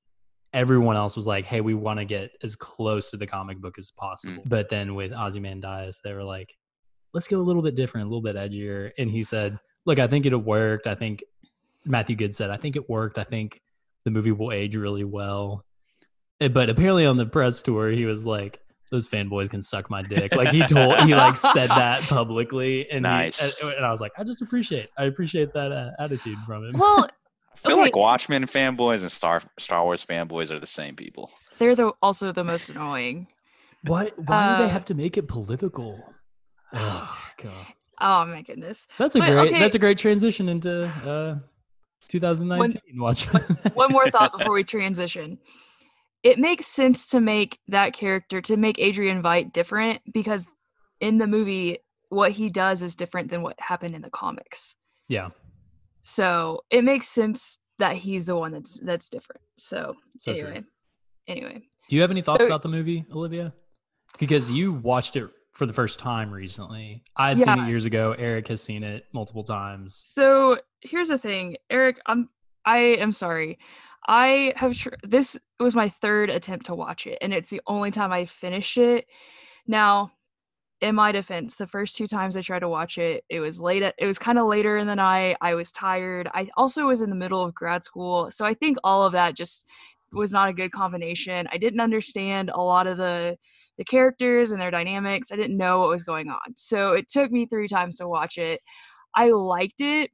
Everyone 0.54 0.96
else 0.96 1.18
was 1.18 1.28
like, 1.28 1.46
"Hey, 1.46 1.60
we 1.62 1.74
want 1.74 2.00
to 2.00 2.06
get 2.06 2.32
as 2.42 2.56
close 2.56 3.12
to 3.12 3.18
the 3.18 3.28
comic 3.28 3.60
book 3.60 3.78
as 3.78 3.92
possible." 3.92 4.42
But 4.46 4.70
then 4.70 4.96
with 4.96 5.12
Ozymandias, 5.12 6.00
they 6.04 6.14
were 6.14 6.24
like, 6.24 6.54
"Let's 7.14 7.28
go 7.28 7.40
a 7.40 7.44
little 7.44 7.62
bit 7.62 7.76
different, 7.76 8.08
a 8.08 8.10
little 8.10 8.22
bit 8.24 8.38
edgier." 8.38 8.92
And 8.98 9.12
he 9.12 9.22
said, 9.22 9.60
"Look, 9.86 10.00
I 10.00 10.08
think 10.08 10.26
it 10.26 10.34
worked. 10.34 10.88
I 10.88 10.96
think 10.96 11.24
Matthew 11.84 12.16
Goode 12.16 12.34
said, 12.34 12.50
I 12.50 12.58
think 12.58 12.78
it 12.78 12.90
worked. 12.90 13.18
I 13.18 13.24
think 13.24 13.62
the 14.06 14.12
movie 14.12 14.32
will 14.32 14.54
age 14.54 14.78
really 14.78 15.04
well." 15.04 15.66
Eh, 16.40 16.48
But 16.48 16.70
apparently 16.70 17.06
on 17.06 17.18
the 17.18 17.26
press 17.26 17.62
tour, 17.62 17.90
he 17.92 18.06
was 18.06 18.26
like, 18.26 18.60
"Those 18.96 19.10
fanboys 19.10 19.50
can 19.50 19.62
suck 19.62 19.90
my 19.90 20.02
dick." 20.02 20.36
Like 20.36 20.50
he 20.50 20.62
told, 20.66 20.98
he 21.02 21.14
like 21.16 21.38
said 21.38 21.70
that 21.82 22.04
publicly, 22.04 22.88
and 22.90 23.06
he- 23.06 23.12
Nice. 23.12 23.62
and, 23.62 23.74
and 23.74 23.86
I 23.86 23.92
was 23.92 24.00
like, 24.02 24.12
I 24.18 24.24
just 24.24 24.42
appreciate, 24.42 24.90
I 24.98 25.04
appreciate 25.06 25.54
that 25.54 25.72
uh, 25.72 25.92
attitude 26.04 26.38
from 26.46 26.64
him. 26.66 26.74
Well, 26.78 27.08
I 27.54 27.58
feel 27.58 27.74
Okay. 27.74 27.82
like 27.82 27.96
Watchmen 27.96 28.44
fanboys 28.46 29.02
and 29.02 29.12
Star 29.12 29.42
Star 29.60 29.84
Wars 29.84 30.06
fanboys 30.06 30.52
are 30.52 30.60
the 30.60 30.68
same 30.68 30.96
people. 30.96 31.32
they're 31.58 31.76
the 31.76 31.92
also 32.02 32.32
the 32.32 32.44
most 32.44 32.70
annoying. 32.70 33.28
Why? 33.84 34.12
Why 34.18 34.48
do 34.52 34.64
they 34.64 34.70
Uh, 34.70 34.70
have 34.70 34.86
to 34.86 34.94
make 34.94 35.18
it 35.18 35.28
political? 35.28 36.04
Oh 36.74 37.18
god, 37.42 37.66
Oh 38.02 38.26
my 38.26 38.42
goodness. 38.42 38.88
that's 38.98 39.16
a 39.16 39.20
But, 39.20 39.30
great. 39.30 39.48
okay. 39.50 39.60
That's 39.60 39.76
a 39.76 39.80
great 39.80 39.98
transition 39.98 40.50
into 40.50 40.86
uh, 40.86 41.36
2019. 42.10 42.82
Watch. 42.98 43.26
One 43.74 43.92
more 43.92 44.10
thought 44.10 44.32
before 44.38 44.54
we 44.54 44.64
transition. 44.64 45.38
It 46.26 46.40
makes 46.40 46.66
sense 46.66 47.08
to 47.10 47.22
make 47.22 47.60
that 47.68 47.94
character 47.94 48.42
to 48.42 48.58
make 48.58 48.80
Adrian 48.80 49.22
Veidt 49.24 49.54
different 49.54 50.02
because 50.12 50.46
in 51.00 51.20
the 51.20 51.28
movie 51.28 51.78
what 52.10 52.32
he 52.32 52.50
does 52.50 52.82
is 52.82 52.96
different 52.96 53.30
than 53.30 53.42
what 53.44 53.56
happened 53.60 53.94
in 53.96 54.02
the 54.02 54.10
comics. 54.10 54.76
yeah. 55.08 55.30
So 56.02 56.62
it 56.70 56.84
makes 56.84 57.08
sense 57.08 57.60
that 57.80 57.96
he's 57.96 58.26
the 58.28 58.36
one 58.36 58.52
that's 58.52 58.80
that's 58.80 59.10
different. 59.10 59.42
So, 59.58 59.96
So 60.20 60.34
true. 60.34 60.48
anyway. 60.48 60.64
Anyway. 61.28 61.62
Do 61.90 61.96
you 61.96 62.02
have 62.04 62.12
any 62.12 62.22
thoughts 62.22 62.44
So- 62.44 62.48
about 62.48 62.62
the 62.62 62.70
movie, 62.70 63.06
Olivia? 63.12 63.54
Because 64.20 64.52
you 64.52 64.74
watched 64.74 65.16
it 65.16 65.30
for 65.54 65.66
the 65.66 65.74
first 65.74 66.00
time 66.00 66.32
recently. 66.32 67.04
I 67.18 67.30
had 67.30 67.42
seen 67.42 67.60
it 67.60 67.70
years 67.70 67.86
ago. 67.86 68.14
Eric 68.18 68.48
has 68.50 68.62
seen 68.62 68.84
it 68.84 69.06
multiple 69.14 69.44
times. 69.44 69.96
So 69.96 70.60
here's 70.82 71.10
the 71.10 71.18
thing, 71.18 71.58
Eric. 71.70 72.00
I'm 72.06 72.30
I 72.66 72.78
am 72.78 73.12
sorry. 73.12 73.58
I 74.08 74.54
have 74.56 74.76
tr- 74.78 74.90
this 75.04 75.38
was 75.60 75.76
my 75.76 75.90
third 75.90 76.30
attempt 76.30 76.68
to 76.68 76.76
watch 76.76 77.08
it, 77.08 77.18
and 77.22 77.34
it's 77.34 77.50
the 77.50 77.62
only 77.68 77.92
time 77.92 78.12
I 78.12 78.26
finished 78.26 78.78
it. 78.78 79.06
Now, 79.68 80.12
in 80.82 80.96
my 80.96 81.12
defense, 81.12 81.56
the 81.56 81.68
first 81.68 81.96
two 81.96 82.08
times 82.08 82.38
I 82.38 82.42
tried 82.42 82.60
to 82.60 82.70
watch 82.70 82.98
it, 82.98 83.24
it 83.30 83.40
was 83.40 83.62
late. 83.62 83.84
At, 83.84 83.96
it 83.98 84.06
was 84.06 84.20
kind 84.20 84.38
of 84.38 84.48
later 84.48 84.78
in 84.78 84.88
the 84.88 84.96
night. 84.96 85.38
I 85.42 85.56
was 85.56 85.72
tired. 85.72 86.30
I 86.34 86.50
also 86.58 86.88
was 86.88 87.02
in 87.02 87.10
the 87.10 87.16
middle 87.16 87.44
of 87.44 87.56
grad 87.56 87.84
school, 87.84 88.30
so 88.32 88.46
I 88.46 88.54
think 88.54 88.78
all 88.84 89.06
of 89.06 89.14
that 89.14 89.36
just 89.36 89.66
was 90.12 90.32
not 90.32 90.50
a 90.50 90.54
good 90.54 90.72
combination. 90.72 91.48
I 91.52 91.58
didn't 91.58 91.80
understand 91.82 92.52
a 92.54 92.62
lot 92.62 92.88
of 92.88 92.98
the 92.98 93.38
the 93.78 93.84
characters 93.86 94.52
and 94.52 94.62
their 94.62 94.72
dynamics. 94.72 95.32
I 95.32 95.36
didn't 95.36 95.58
know 95.58 95.80
what 95.80 95.90
was 95.90 96.04
going 96.04 96.30
on. 96.30 96.56
So 96.56 96.94
it 96.94 97.10
took 97.10 97.32
me 97.32 97.46
three 97.46 97.68
times 97.68 97.98
to 97.98 98.08
watch 98.08 98.38
it. 98.38 98.62
I 99.16 99.32
liked 99.32 99.82
it. 99.82 100.12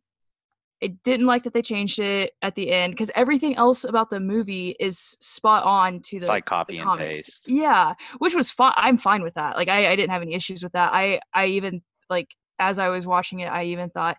I 0.84 0.88
didn't 0.88 1.28
like 1.28 1.44
that 1.44 1.54
they 1.54 1.62
changed 1.62 2.00
it 2.00 2.34
at 2.42 2.56
the 2.56 2.72
end 2.72 2.94
because 2.94 3.12
everything 3.14 3.56
else 3.56 3.84
about 3.84 4.10
the 4.10 4.20
movie 4.20 4.76
is 4.80 4.98
spot 4.98 5.64
on 5.64 6.00
to 6.02 6.18
the 6.18 6.24
It's 6.24 6.30
like 6.30 6.46
copy 6.46 6.80
and 6.80 6.98
paste. 6.98 7.48
Yeah, 7.48 7.94
which 8.18 8.34
was 8.34 8.50
fine. 8.50 8.74
I'm 8.78 8.98
fine 8.98 9.22
with 9.22 9.36
that. 9.36 9.56
Like 9.56 9.68
I, 9.68 9.92
I 9.92 9.96
didn't 9.96 10.12
have 10.12 10.24
any 10.24 10.34
issues 10.34 10.64
with 10.64 10.74
that. 10.74 10.92
I 10.94 11.20
I 11.34 11.48
even 11.48 11.82
like 12.10 12.36
as 12.60 12.80
I 12.80 12.90
was 12.90 13.06
watching 13.06 13.42
it, 13.42 13.48
I 13.48 13.66
even 13.66 13.90
thought 13.90 14.18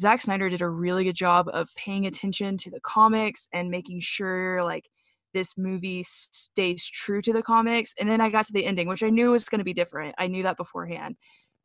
Zack 0.00 0.20
Snyder 0.20 0.48
did 0.48 0.62
a 0.62 0.68
really 0.68 1.04
good 1.04 1.16
job 1.16 1.48
of 1.52 1.74
paying 1.74 2.06
attention 2.06 2.56
to 2.58 2.70
the 2.70 2.80
comics 2.80 3.48
and 3.52 3.70
making 3.70 4.00
sure 4.00 4.62
like 4.64 4.88
this 5.34 5.58
movie 5.58 6.02
stays 6.04 6.88
true 6.88 7.20
to 7.20 7.32
the 7.32 7.42
comics. 7.42 7.94
And 7.98 8.08
then 8.08 8.20
I 8.20 8.30
got 8.30 8.46
to 8.46 8.52
the 8.52 8.64
ending, 8.64 8.88
which 8.88 9.02
I 9.02 9.10
knew 9.10 9.30
was 9.30 9.48
going 9.48 9.58
to 9.58 9.64
be 9.64 9.74
different. 9.74 10.14
I 10.18 10.26
knew 10.28 10.42
that 10.44 10.56
beforehand, 10.56 11.16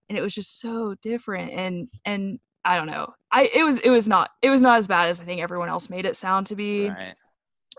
and 0.10 0.18
it 0.18 0.22
was 0.22 0.36
just 0.36 0.60
so 0.60 0.96
different. 1.02 1.52
And 1.52 1.88
and 2.06 2.40
I 2.66 2.78
don't 2.78 2.88
know. 2.88 3.14
I 3.32 3.50
it 3.54 3.64
was 3.64 3.80
it 3.80 3.90
was 3.90 4.08
not 4.08 4.30
it 4.42 4.50
was 4.50 4.62
not 4.62 4.78
as 4.78 4.88
bad 4.88 5.10
as 5.10 5.20
I 5.20 5.24
think 5.26 5.42
everyone 5.42 5.70
else 5.70 5.90
made 5.90 6.06
it 6.06 6.16
sound 6.16 6.48
to 6.48 6.56
be. 6.56 6.90
Right. 6.90 7.16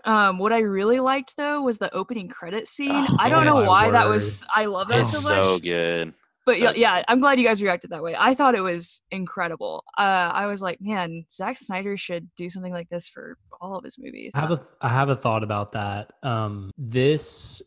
Um, 0.03 0.37
what 0.37 0.53
I 0.53 0.59
really 0.59 0.99
liked 0.99 1.35
though 1.37 1.61
was 1.61 1.77
the 1.79 1.91
opening 1.93 2.27
credit 2.27 2.67
scene. 2.67 2.91
Oh, 2.93 3.17
I 3.19 3.29
don't 3.29 3.45
know 3.45 3.53
my 3.55 3.67
why 3.67 3.91
that 3.91 4.07
was. 4.07 4.45
I 4.53 4.65
love 4.65 4.89
that 4.89 4.99
It's 4.99 5.11
so 5.11 5.19
so, 5.21 5.59
good. 5.59 6.13
but 6.45 6.57
so 6.57 6.63
yeah, 6.63 6.71
good. 6.73 6.79
yeah, 6.81 7.03
I'm 7.07 7.19
glad 7.19 7.39
you 7.39 7.45
guys 7.45 7.63
reacted 7.63 7.89
that 7.91 8.03
way. 8.03 8.15
I 8.17 8.35
thought 8.35 8.53
it 8.53 8.61
was 8.61 9.01
incredible. 9.09 9.83
Uh, 9.97 10.01
I 10.01 10.45
was 10.45 10.61
like, 10.61 10.77
man, 10.81 11.25
Zack 11.31 11.57
Snyder 11.57 11.97
should 11.97 12.29
do 12.35 12.49
something 12.49 12.73
like 12.73 12.89
this 12.89 13.07
for 13.07 13.37
all 13.59 13.77
of 13.77 13.83
his 13.83 13.97
movies. 13.97 14.33
I 14.35 14.41
have 14.41 14.51
a 14.51 14.61
I 14.81 14.89
have 14.89 15.09
a 15.09 15.15
thought 15.15 15.43
about 15.43 15.71
that. 15.71 16.11
Um, 16.21 16.69
this 16.77 17.63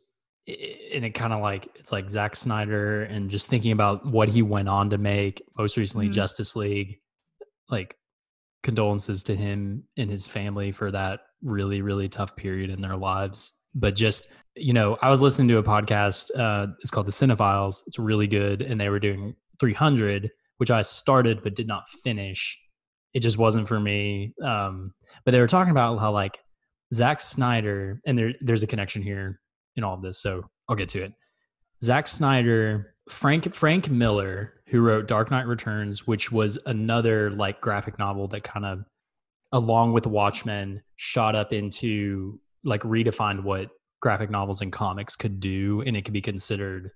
i- 0.49 0.77
and 0.95 1.05
it 1.05 1.11
kind 1.15 1.33
of 1.33 1.41
like 1.41 1.69
it's 1.75 1.91
like 1.91 2.09
Zack 2.09 2.37
Snyder 2.37 3.03
and 3.03 3.31
just 3.31 3.49
thinking 3.49 3.73
about 3.73 4.07
what 4.07 4.29
he 4.29 4.43
went 4.43 4.69
on 4.69 4.91
to 4.91 4.99
make 4.99 5.43
most 5.59 5.77
recently 5.77 6.09
Mhm. 6.09 6.13
Justice 6.13 6.55
League. 6.55 7.01
Like 7.69 7.97
condolences 8.63 9.23
to 9.25 9.37
him 9.37 9.85
and 9.97 10.11
his 10.11 10.27
family 10.27 10.73
for 10.73 10.91
that 10.91 11.21
really 11.43 11.81
really 11.83 12.09
tough 12.09 12.35
period 12.35 12.71
in 12.71 12.81
their 12.81 12.97
lives. 12.97 13.53
But 13.75 13.95
just 13.95 14.33
you 14.57 14.73
know, 14.73 14.99
I 15.01 15.11
was 15.11 15.23
listening 15.23 15.49
to 15.49 15.59
a 15.59 15.63
podcast. 15.63 16.31
Uh, 16.37 16.73
it's 16.81 16.91
called 16.91 17.07
The 17.07 17.13
Cinephiles. 17.13 17.83
It's 17.87 17.99
really 17.99 18.27
good, 18.27 18.63
and 18.63 18.81
they 18.81 18.89
were 18.89 18.99
doing 18.99 19.35
300, 19.61 20.31
which 20.57 20.71
I 20.71 20.83
started 20.83 21.43
but 21.43 21.55
did 21.55 21.69
not 21.69 21.89
finish. 22.03 22.59
It 23.15 23.21
just 23.21 23.39
wasn't 23.39 23.69
for 23.69 23.79
me. 23.79 24.35
Um, 24.45 24.93
but 25.25 25.31
they 25.31 25.41
were 25.41 25.47
talking 25.47 25.71
about 25.71 25.99
how 25.99 26.13
like 26.13 26.39
Zack 26.93 27.21
Snyder, 27.21 28.01
and 28.07 28.19
there 28.19 28.33
there's 28.41 28.63
a 28.63 28.67
connection 28.67 29.03
here 29.03 29.41
in 29.77 29.85
all 29.85 29.95
of 29.95 30.03
this, 30.03 30.21
so 30.21 30.45
I'll 30.69 30.77
get 30.77 30.89
to 30.91 31.05
it. 31.05 31.13
Zack 31.83 32.09
Snyder, 32.09 32.95
Frank 33.09 33.55
Frank 33.55 33.91
Miller, 33.91 34.55
who 34.67 34.81
wrote 34.81 35.09
Dark 35.09 35.31
Knight 35.31 35.47
Returns, 35.47 36.07
which 36.07 36.31
was 36.31 36.59
another 36.67 37.31
like 37.31 37.61
graphic 37.61 37.99
novel 37.99 38.29
that 38.29 38.45
kind 38.45 38.65
of, 38.65 38.85
along 39.53 39.93
with 39.93 40.07
Watchmen, 40.07 40.83
shot 40.97 41.35
up 41.35 41.53
into 41.53 42.41
like 42.65 42.83
redefined 42.83 43.43
what 43.43 43.71
graphic 44.01 44.31
novels 44.31 44.61
and 44.61 44.73
comics 44.73 45.17
could 45.17 45.41
do, 45.41 45.83
and 45.87 45.97
it 45.97 46.05
could 46.05 46.15
be 46.15 46.21
considered 46.21 46.91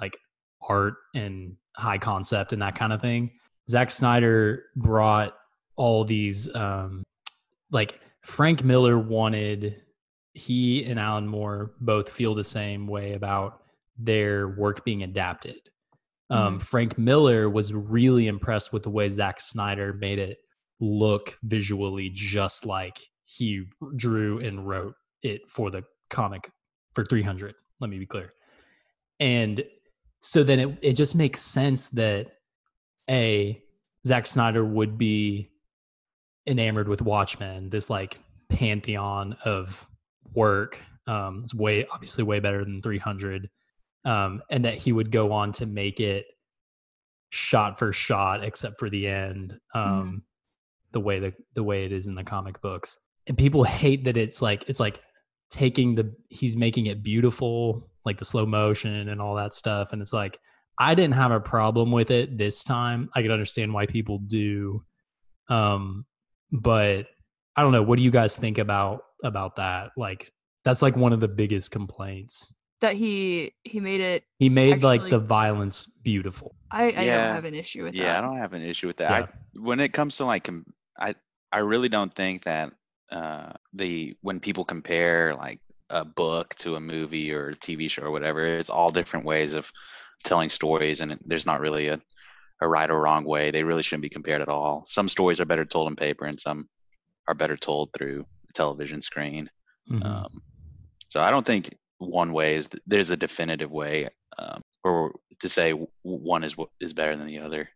like 0.00 0.16
art 0.62 0.94
and 1.14 1.56
high 1.76 1.98
concept 1.98 2.52
and 2.52 2.62
that 2.62 2.74
kind 2.74 2.92
of 2.92 3.00
thing. 3.00 3.32
Zack 3.68 3.90
Snyder 3.90 4.64
brought 4.76 5.34
all 5.76 6.04
these 6.04 6.54
um 6.54 7.02
like 7.70 8.00
Frank 8.22 8.64
Miller 8.64 8.98
wanted 8.98 9.82
he 10.34 10.84
and 10.84 10.98
Alan 10.98 11.26
Moore 11.26 11.72
both 11.80 12.10
feel 12.10 12.34
the 12.34 12.44
same 12.44 12.86
way 12.86 13.14
about 13.14 13.62
their 13.98 14.48
work 14.48 14.84
being 14.84 15.02
adapted. 15.02 15.60
Um, 16.28 16.58
Mhm. 16.58 16.62
Frank 16.62 16.98
Miller 16.98 17.48
was 17.48 17.72
really 17.72 18.26
impressed 18.26 18.72
with 18.72 18.82
the 18.82 18.90
way 18.90 19.08
Zack 19.08 19.40
Snyder 19.40 19.92
made 19.92 20.18
it 20.18 20.38
look 20.80 21.38
visually 21.42 22.10
just 22.12 22.66
like 22.66 23.00
he 23.24 23.64
drew 23.96 24.38
and 24.40 24.66
wrote 24.66 24.94
it 25.22 25.48
for 25.48 25.70
the 25.70 25.84
comic 26.10 26.50
for 26.94 27.04
300. 27.04 27.54
Let 27.80 27.90
me 27.90 27.98
be 27.98 28.06
clear. 28.06 28.32
And 29.20 29.64
so 30.20 30.42
then 30.42 30.58
it, 30.58 30.78
it 30.82 30.92
just 30.94 31.14
makes 31.16 31.40
sense 31.40 31.88
that 31.90 32.32
A, 33.08 33.62
Zack 34.06 34.26
Snyder 34.26 34.64
would 34.64 34.98
be 34.98 35.50
enamored 36.46 36.88
with 36.88 37.02
Watchmen, 37.02 37.70
this 37.70 37.88
like 37.88 38.20
pantheon 38.48 39.36
of 39.44 39.86
work. 40.34 40.80
Um, 41.06 41.42
it's 41.44 41.54
way 41.54 41.86
obviously 41.86 42.24
way 42.24 42.40
better 42.40 42.64
than 42.64 42.82
300. 42.82 43.48
Um, 44.06 44.40
and 44.48 44.64
that 44.64 44.76
he 44.76 44.92
would 44.92 45.10
go 45.10 45.32
on 45.32 45.52
to 45.52 45.66
make 45.66 46.00
it 46.00 46.26
shot 47.30 47.78
for 47.78 47.92
shot, 47.92 48.44
except 48.44 48.78
for 48.78 48.88
the 48.88 49.08
end, 49.08 49.58
um, 49.74 50.22
the 50.92 51.00
way 51.00 51.18
the 51.18 51.32
the 51.54 51.62
way 51.62 51.84
it 51.84 51.92
is 51.92 52.06
in 52.06 52.14
the 52.14 52.24
comic 52.24 52.60
books. 52.60 52.96
And 53.26 53.36
people 53.36 53.64
hate 53.82 54.04
that 54.04 54.16
it's 54.16 54.40
like 54.40 54.64
it's 54.68 54.80
like 54.80 55.00
taking 55.50 55.94
the 55.94 56.14
he's 56.28 56.56
making 56.56 56.86
it 56.86 57.02
beautiful, 57.02 57.90
like 58.04 58.18
the 58.18 58.24
slow 58.24 58.46
motion 58.46 59.08
and 59.08 59.20
all 59.20 59.34
that 59.36 59.54
stuff. 59.54 59.92
And 59.92 60.00
it's 60.00 60.12
like 60.12 60.38
I 60.78 60.94
didn't 60.94 61.14
have 61.14 61.32
a 61.32 61.40
problem 61.40 61.90
with 61.90 62.10
it 62.10 62.36
this 62.36 62.62
time. 62.62 63.08
I 63.14 63.22
could 63.22 63.30
understand 63.30 63.72
why 63.72 63.86
people 63.86 64.18
do. 64.18 64.84
Um, 65.48 66.04
but 66.52 67.06
I 67.56 67.62
don't 67.62 67.72
know. 67.72 67.82
What 67.82 67.96
do 67.96 68.02
you 68.02 68.10
guys 68.10 68.36
think 68.36 68.58
about 68.58 69.02
about 69.24 69.56
that? 69.56 69.90
Like 69.96 70.32
that's 70.64 70.82
like 70.82 70.96
one 70.96 71.12
of 71.12 71.20
the 71.20 71.28
biggest 71.28 71.70
complaints. 71.70 72.54
That 72.80 72.94
he 72.94 73.52
he 73.64 73.80
made 73.80 74.00
it. 74.00 74.24
He 74.38 74.48
made 74.48 74.82
like 74.82 75.08
the 75.08 75.18
violence 75.18 75.86
beautiful. 75.86 76.54
I, 76.70 76.84
I 76.84 76.88
Yeah. 76.88 77.26
don't 77.26 77.34
have 77.36 77.44
an 77.44 77.54
issue 77.54 77.84
with 77.84 77.94
yeah, 77.94 78.04
that. 78.12 78.18
I 78.18 78.20
don't 78.20 78.36
have 78.38 78.52
an 78.52 78.62
issue 78.62 78.86
with 78.86 78.98
that. 78.98 79.10
Yeah. 79.10 79.26
I, 79.26 79.58
when 79.58 79.80
it 79.80 79.92
comes 79.92 80.16
to 80.18 80.26
like, 80.26 80.48
I 80.98 81.14
I 81.52 81.58
really 81.58 81.88
don't 81.88 82.14
think 82.14 82.44
that 82.44 82.72
uh, 83.10 83.52
the 83.72 84.16
when 84.20 84.40
people 84.40 84.64
compare 84.64 85.34
like 85.34 85.60
a 85.90 86.04
book 86.04 86.54
to 86.56 86.74
a 86.74 86.80
movie 86.80 87.32
or 87.32 87.50
a 87.50 87.54
TV 87.54 87.88
show 87.88 88.02
or 88.02 88.10
whatever, 88.10 88.44
it's 88.44 88.70
all 88.70 88.90
different 88.90 89.24
ways 89.24 89.54
of 89.54 89.70
telling 90.24 90.48
stories, 90.48 91.00
and 91.00 91.12
it, 91.12 91.18
there's 91.24 91.46
not 91.46 91.60
really 91.60 91.88
a 91.88 92.00
a 92.60 92.68
right 92.68 92.90
or 92.90 93.00
wrong 93.00 93.24
way. 93.24 93.50
They 93.50 93.62
really 93.64 93.82
shouldn't 93.82 94.02
be 94.02 94.08
compared 94.08 94.40
at 94.42 94.48
all. 94.48 94.84
Some 94.86 95.08
stories 95.08 95.40
are 95.40 95.44
better 95.44 95.64
told 95.64 95.86
on 95.86 95.96
paper, 95.96 96.24
and 96.24 96.38
some 96.40 96.68
are 97.28 97.34
better 97.34 97.56
told 97.56 97.90
through 97.92 98.24
a 98.48 98.52
television 98.52 99.00
screen. 99.02 99.48
Mhm. 99.90 100.04
Um, 100.04 100.42
so 101.08 101.20
I 101.20 101.30
don't 101.30 101.46
think 101.46 101.76
one 101.98 102.32
way 102.32 102.56
is 102.56 102.68
there's 102.86 103.10
a 103.10 103.16
definitive 103.16 103.70
way, 103.70 104.08
um, 104.38 104.62
or 104.84 105.14
to 105.40 105.48
say 105.48 105.72
one 106.02 106.44
is 106.44 106.56
what 106.56 106.68
is 106.80 106.92
better 106.92 107.16
than 107.16 107.26
the 107.26 107.38
other. 107.38 107.68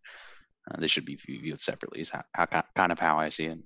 Uh, 0.70 0.76
they 0.78 0.86
should 0.86 1.04
be 1.06 1.16
viewed 1.16 1.60
separately. 1.60 2.00
Is 2.00 2.10
how, 2.10 2.22
how 2.34 2.62
kind 2.76 2.92
of 2.92 2.98
how 3.00 3.18
I 3.18 3.28
see 3.30 3.46
it. 3.46 3.58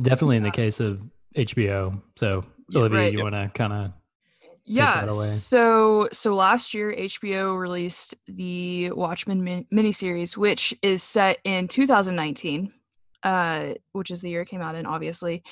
Definitely 0.00 0.36
in 0.38 0.42
the 0.42 0.50
case 0.50 0.80
of 0.80 1.00
HBO. 1.36 2.00
So 2.16 2.40
Yeah. 2.70 2.80
Olivia, 2.80 2.98
Right. 2.98 3.12
you 3.12 3.22
want 3.22 3.34
to 3.34 3.50
kind 3.54 3.72
of 3.72 3.92
yeah 4.62 5.08
so 5.08 6.06
so 6.12 6.34
last 6.34 6.74
year 6.74 6.94
hbo 6.94 7.58
released 7.58 8.14
the 8.26 8.90
watchmen 8.92 9.42
min- 9.42 9.66
miniseries 9.72 10.36
which 10.36 10.74
is 10.82 11.02
set 11.02 11.38
in 11.44 11.66
2019 11.66 12.70
uh 13.22 13.70
which 13.92 14.10
is 14.10 14.20
the 14.20 14.28
year 14.28 14.42
it 14.42 14.48
came 14.48 14.60
out 14.60 14.74
in 14.74 14.84
obviously 14.84 15.42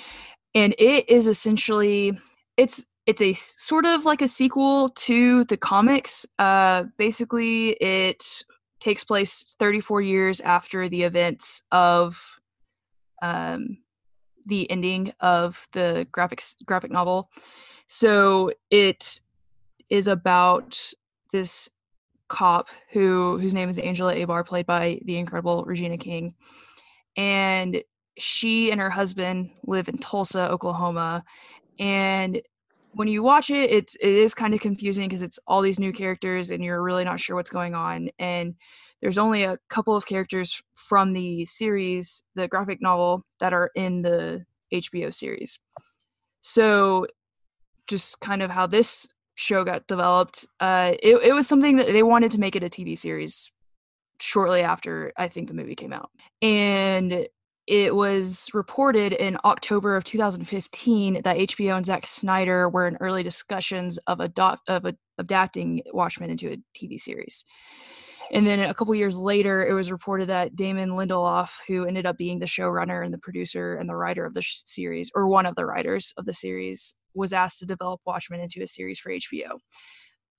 and 0.54 0.74
it 0.78 1.08
is 1.08 1.26
essentially 1.26 2.18
it's 2.58 2.87
it's 3.08 3.22
a 3.22 3.32
sort 3.32 3.86
of 3.86 4.04
like 4.04 4.20
a 4.20 4.28
sequel 4.28 4.90
to 4.90 5.42
the 5.44 5.56
comics. 5.56 6.26
Uh 6.38 6.84
basically 6.98 7.70
it 7.70 8.44
takes 8.80 9.02
place 9.02 9.56
34 9.58 10.02
years 10.02 10.40
after 10.42 10.90
the 10.90 11.02
events 11.04 11.62
of 11.72 12.38
um 13.22 13.78
the 14.44 14.70
ending 14.70 15.12
of 15.20 15.66
the 15.72 16.06
graphics 16.12 16.54
graphic 16.66 16.90
novel. 16.90 17.30
So 17.86 18.52
it 18.70 19.22
is 19.88 20.06
about 20.06 20.78
this 21.32 21.70
cop 22.28 22.68
who 22.92 23.38
whose 23.38 23.54
name 23.54 23.70
is 23.70 23.78
Angela 23.78 24.14
Abar, 24.16 24.44
played 24.44 24.66
by 24.66 25.00
the 25.06 25.16
incredible 25.16 25.64
Regina 25.64 25.96
King, 25.96 26.34
and 27.16 27.82
she 28.18 28.70
and 28.70 28.78
her 28.82 28.90
husband 28.90 29.52
live 29.64 29.88
in 29.88 29.96
Tulsa, 29.96 30.50
Oklahoma, 30.50 31.24
and 31.78 32.42
when 32.98 33.06
you 33.06 33.22
watch 33.22 33.48
it, 33.48 33.70
it's 33.70 33.94
it 34.00 34.08
is 34.08 34.34
kind 34.34 34.54
of 34.54 34.61
confusing 34.61 35.06
because 35.06 35.22
it's 35.22 35.38
all 35.46 35.62
these 35.62 35.78
new 35.78 35.92
characters 35.92 36.50
and 36.50 36.64
you're 36.64 36.82
really 36.82 37.04
not 37.04 37.20
sure 37.20 37.37
what's 37.37 37.48
going 37.48 37.76
on. 37.76 38.08
And 38.18 38.56
there's 39.00 39.18
only 39.18 39.44
a 39.44 39.56
couple 39.70 39.94
of 39.94 40.04
characters 40.04 40.61
from 40.74 41.12
the 41.12 41.44
series, 41.44 42.24
the 42.34 42.48
graphic 42.48 42.82
novel, 42.82 43.24
that 43.38 43.52
are 43.52 43.70
in 43.76 44.02
the 44.02 44.44
HBO 44.74 45.14
series. 45.14 45.61
So 46.40 47.06
just 47.87 48.20
kind 48.20 48.42
of 48.42 48.50
how 48.50 48.66
this 48.66 49.06
show 49.37 49.62
got 49.62 49.87
developed. 49.87 50.44
Uh, 50.58 50.94
it, 51.00 51.22
it 51.22 51.32
was 51.32 51.46
something 51.46 51.76
that 51.76 51.87
they 51.87 52.02
wanted 52.02 52.32
to 52.32 52.40
make 52.40 52.56
it 52.56 52.64
a 52.64 52.68
TV 52.68 52.98
series 52.98 53.52
shortly 54.18 54.62
after 54.62 55.12
I 55.16 55.28
think 55.28 55.46
the 55.46 55.54
movie 55.54 55.76
came 55.76 55.92
out. 55.92 56.11
And 56.42 57.28
it 57.68 57.94
was 57.94 58.48
reported 58.54 59.12
in 59.12 59.37
October 59.44 59.94
of 59.94 60.02
2015 60.02 61.20
that 61.22 61.37
HBO 61.37 61.76
and 61.76 61.85
Zack 61.85 62.07
Snyder 62.07 62.66
were 62.66 62.88
in 62.88 62.96
early 62.96 63.22
discussions 63.22 63.98
of 64.07 64.20
adopt 64.20 64.66
of 64.70 64.87
a, 64.87 64.94
adapting 65.18 65.83
Watchmen 65.92 66.31
into 66.31 66.50
a 66.50 66.57
TV 66.74 66.98
series. 66.98 67.44
And 68.33 68.46
then 68.46 68.61
a 68.61 68.72
couple 68.72 68.94
years 68.94 69.18
later, 69.18 69.66
it 69.66 69.74
was 69.74 69.92
reported 69.92 70.31
that 70.31 70.57
Damon 70.57 70.90
Lindelof, 70.90 71.50
who 71.66 71.85
ended 71.85 72.07
up 72.07 72.16
being 72.16 72.38
the 72.38 72.46
showrunner 72.46 73.04
and 73.04 73.12
the 73.12 73.18
producer 73.18 73.74
and 73.74 73.87
the 73.87 73.96
writer 73.96 74.24
of 74.24 74.33
the 74.33 74.42
sh- 74.42 74.62
series, 74.64 75.11
or 75.14 75.28
one 75.28 75.44
of 75.44 75.54
the 75.54 75.66
writers 75.66 76.14
of 76.16 76.24
the 76.24 76.35
series, 76.35 76.96
was 77.12 77.35
asked 77.35 77.59
to 77.59 77.66
develop 77.66 78.00
Watchmen 78.07 78.40
into 78.40 78.62
a 78.62 78.66
series 78.66 78.98
for 78.98 79.12
HBO. 79.12 79.59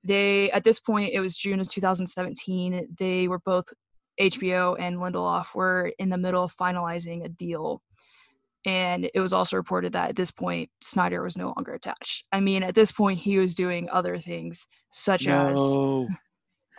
They, 0.04 0.50
at 0.50 0.64
this 0.64 0.80
point, 0.80 1.12
it 1.14 1.20
was 1.20 1.38
June 1.38 1.60
of 1.60 1.70
2017. 1.70 2.96
They 2.98 3.28
were 3.28 3.40
both 3.40 3.66
HBO 4.20 4.76
and 4.80 4.98
Lindelof 4.98 5.54
were 5.56 5.92
in 5.98 6.10
the 6.10 6.18
middle 6.18 6.44
of 6.44 6.56
finalizing 6.56 7.24
a 7.24 7.30
deal. 7.30 7.82
And 8.66 9.10
it 9.14 9.20
was 9.22 9.32
also 9.32 9.56
reported 9.56 9.94
that 9.94 10.10
at 10.10 10.16
this 10.18 10.32
point, 10.32 10.70
Snyder 10.82 11.24
was 11.24 11.38
no 11.38 11.54
longer 11.56 11.74
attached. 11.74 12.26
I 12.32 12.42
mean, 12.42 12.62
at 12.64 12.76
this 12.76 12.92
point, 12.92 13.20
he 13.20 13.38
was 13.40 13.56
doing 13.56 13.90
other 13.90 14.18
things 14.18 14.68
such 14.92 15.26
No. 15.26 16.08
as. 16.10 16.16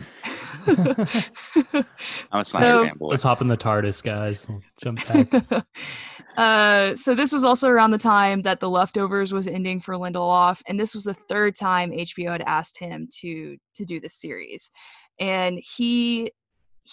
I'm 0.67 2.41
a 2.41 2.45
Snyder 2.45 2.67
So- 2.71 2.85
fanboy. 2.87 2.97
let's 3.01 3.23
hop 3.23 3.41
in 3.41 3.49
the 3.49 3.57
TARDIS, 3.57 4.03
guys. 4.03 4.51
Jump 4.83 5.07
back. 5.07 5.65
uh, 6.37 6.97
so 6.97 7.15
this 7.15 7.33
was 7.33 7.45
also 7.45 7.69
around 7.69 7.91
the 7.93 7.99
time 7.99 8.43
that 8.43 8.61
The 8.61 8.71
Leftovers 8.71 9.33
was 9.33 9.47
ending 9.49 9.81
for 9.81 9.95
Lindelof, 9.95 10.63
and 10.67 10.79
this 10.79 10.95
was 10.95 11.05
the 11.05 11.15
third 11.15 11.55
time 11.55 11.91
HBO 11.93 12.33
had 12.33 12.43
asked 12.43 12.79
him 12.79 13.09
to 13.21 13.57
to 13.75 13.85
do 13.85 14.01
the 14.01 14.09
series, 14.09 14.71
and 15.19 15.61
he 15.77 16.33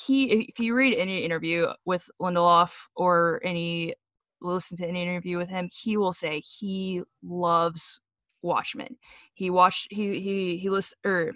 he 0.06 0.48
if 0.50 0.60
you 0.60 0.74
read 0.74 0.98
any 0.98 1.24
interview 1.24 1.68
with 1.86 2.10
Lindelof 2.22 2.74
or 2.96 3.42
any 3.44 3.96
listen 4.42 4.78
to 4.78 4.88
any 4.88 5.02
interview 5.02 5.38
with 5.38 5.50
him, 5.50 5.70
he 5.72 5.98
will 5.98 6.14
say 6.14 6.40
he 6.40 7.02
loves 7.24 8.00
Watchmen. 8.42 8.98
He 9.34 9.50
watched 9.50 9.88
he 9.92 10.20
he 10.20 10.58
he 10.58 10.70
list 10.70 10.96
or 11.04 11.12
er, 11.12 11.34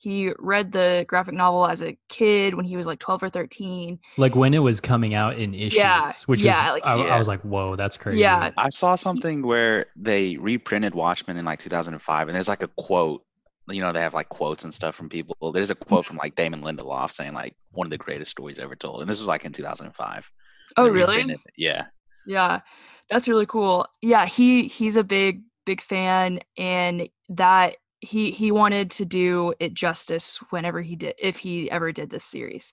he 0.00 0.32
read 0.38 0.72
the 0.72 1.04
graphic 1.06 1.34
novel 1.34 1.66
as 1.66 1.82
a 1.82 1.98
kid 2.08 2.54
when 2.54 2.64
he 2.64 2.74
was 2.74 2.86
like 2.86 2.98
12 3.00 3.24
or 3.24 3.28
13. 3.28 3.98
Like 4.16 4.34
when 4.34 4.54
it 4.54 4.60
was 4.60 4.80
coming 4.80 5.12
out 5.12 5.36
in 5.36 5.52
issues, 5.52 5.76
Yeah, 5.76 6.10
which 6.24 6.40
yeah, 6.40 6.72
was 6.72 6.80
like- 6.82 6.86
I, 6.86 7.08
I 7.08 7.18
was 7.18 7.28
like, 7.28 7.42
whoa, 7.42 7.76
that's 7.76 7.98
crazy. 7.98 8.20
Yeah. 8.20 8.50
I 8.56 8.70
saw 8.70 8.94
something 8.94 9.42
where 9.42 9.86
they 9.96 10.38
reprinted 10.38 10.94
Watchmen 10.94 11.36
in 11.36 11.44
like 11.44 11.60
2005, 11.60 12.28
and 12.28 12.34
there's 12.34 12.48
like 12.48 12.62
a 12.62 12.68
quote. 12.68 13.24
You 13.72 13.80
know, 13.80 13.92
they 13.92 14.00
have 14.00 14.14
like 14.14 14.28
quotes 14.28 14.64
and 14.64 14.74
stuff 14.74 14.94
from 14.94 15.08
people. 15.08 15.52
There's 15.52 15.70
a 15.70 15.74
quote 15.74 16.06
from 16.06 16.16
like 16.16 16.34
Damon 16.34 16.62
Lindelof 16.62 17.12
saying 17.12 17.34
like 17.34 17.54
one 17.72 17.86
of 17.86 17.90
the 17.90 17.98
greatest 17.98 18.30
stories 18.30 18.58
ever 18.58 18.76
told, 18.76 19.00
and 19.00 19.10
this 19.10 19.18
was 19.18 19.28
like 19.28 19.44
in 19.44 19.52
2005. 19.52 20.30
Oh, 20.76 20.88
really? 20.88 21.36
Yeah. 21.56 21.86
Yeah, 22.26 22.60
that's 23.08 23.28
really 23.28 23.46
cool. 23.46 23.86
Yeah, 24.02 24.26
he 24.26 24.68
he's 24.68 24.96
a 24.96 25.04
big 25.04 25.42
big 25.66 25.80
fan, 25.80 26.40
and 26.56 27.08
that 27.30 27.76
he 28.00 28.30
he 28.30 28.52
wanted 28.52 28.90
to 28.92 29.04
do 29.04 29.54
it 29.60 29.74
justice 29.74 30.38
whenever 30.50 30.82
he 30.82 30.96
did 30.96 31.14
if 31.18 31.38
he 31.38 31.70
ever 31.70 31.92
did 31.92 32.10
this 32.10 32.24
series. 32.24 32.72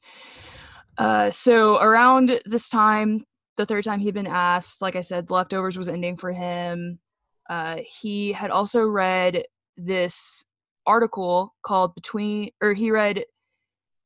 Uh, 0.98 1.30
so 1.32 1.78
around 1.78 2.40
this 2.46 2.70
time, 2.70 3.26
the 3.56 3.66
third 3.66 3.84
time 3.84 4.00
he'd 4.00 4.14
been 4.14 4.28
asked, 4.28 4.82
like 4.82 4.96
I 4.96 5.02
said, 5.02 5.30
leftovers 5.30 5.78
was 5.78 5.90
ending 5.90 6.18
for 6.18 6.32
him. 6.32 7.00
Uh, 7.50 7.78
he 8.02 8.32
had 8.32 8.52
also 8.52 8.82
read 8.82 9.46
this 9.78 10.46
article 10.88 11.54
called 11.62 11.94
between, 11.94 12.50
or 12.62 12.74
he 12.74 12.90
read 12.90 13.26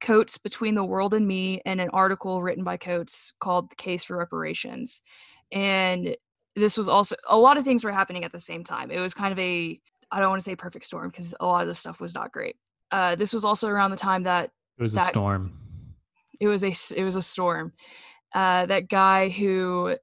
Coates 0.01 0.37
Between 0.37 0.75
the 0.75 0.83
World 0.83 1.13
and 1.13 1.27
Me, 1.27 1.61
and 1.65 1.79
an 1.79 1.89
article 1.91 2.41
written 2.41 2.63
by 2.63 2.75
Coates 2.77 3.33
called 3.39 3.69
The 3.69 3.75
Case 3.75 4.03
for 4.03 4.17
Reparations. 4.17 5.01
And 5.51 6.15
this 6.55 6.75
was 6.77 6.89
also 6.89 7.15
a 7.29 7.37
lot 7.37 7.57
of 7.57 7.63
things 7.63 7.83
were 7.83 7.91
happening 7.91 8.25
at 8.25 8.31
the 8.31 8.39
same 8.39 8.63
time. 8.63 8.91
It 8.91 8.99
was 8.99 9.13
kind 9.13 9.31
of 9.31 9.39
a 9.39 9.79
i 10.13 10.19
don't 10.19 10.27
want 10.29 10.41
to 10.41 10.43
say 10.43 10.57
perfect 10.57 10.85
storm 10.85 11.07
because 11.09 11.33
a 11.39 11.45
lot 11.45 11.61
of 11.61 11.67
this 11.69 11.79
stuff 11.79 12.01
was 12.01 12.13
not 12.13 12.33
great. 12.33 12.57
Uh, 12.91 13.15
this 13.15 13.31
was 13.31 13.45
also 13.45 13.69
around 13.69 13.91
the 13.91 13.97
time 13.97 14.23
that 14.23 14.51
It 14.77 14.81
was 14.81 14.95
a 14.95 14.99
storm. 14.99 15.53
it 16.41 16.47
was 16.47 16.63
a 16.63 16.73
it 16.97 17.03
was 17.03 17.15
a 17.15 17.21
storm. 17.21 17.71
Uh, 18.33 18.65
that 18.65 18.89
guy 18.89 19.29
who 19.29 19.95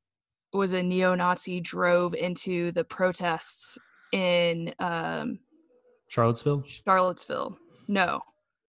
was 0.53 0.73
a 0.73 0.83
neo-nazi 0.83 1.61
drove 1.61 2.15
into 2.15 2.73
the 2.73 2.85
protests 2.85 3.77
in 4.13 4.73
um, 4.79 5.39
Charlottesville? 6.09 6.65
charlottesville. 6.67 7.59
No. 7.87 8.21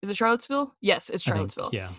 Is 0.02 0.10
it 0.10 0.18
charlottesville? 0.18 0.74
Yes 0.82 1.10
it's 1.10 1.28
I 1.28 1.32
think, 1.32 1.52
charlottesville. 1.52 1.70
yeah. 1.74 1.90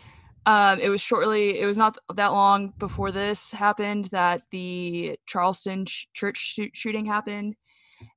um, 0.46 0.78
it 0.80 0.88
was 0.88 1.00
shortly 1.00 1.58
it 1.60 1.66
was 1.66 1.78
not 1.78 1.98
that 2.14 2.32
long 2.32 2.72
before 2.78 3.10
this 3.12 3.52
happened 3.52 4.06
that 4.12 4.42
the 4.50 5.18
charleston 5.26 5.86
ch- 5.86 6.08
church 6.12 6.36
shoot- 6.38 6.76
shooting 6.76 7.06
happened. 7.06 7.54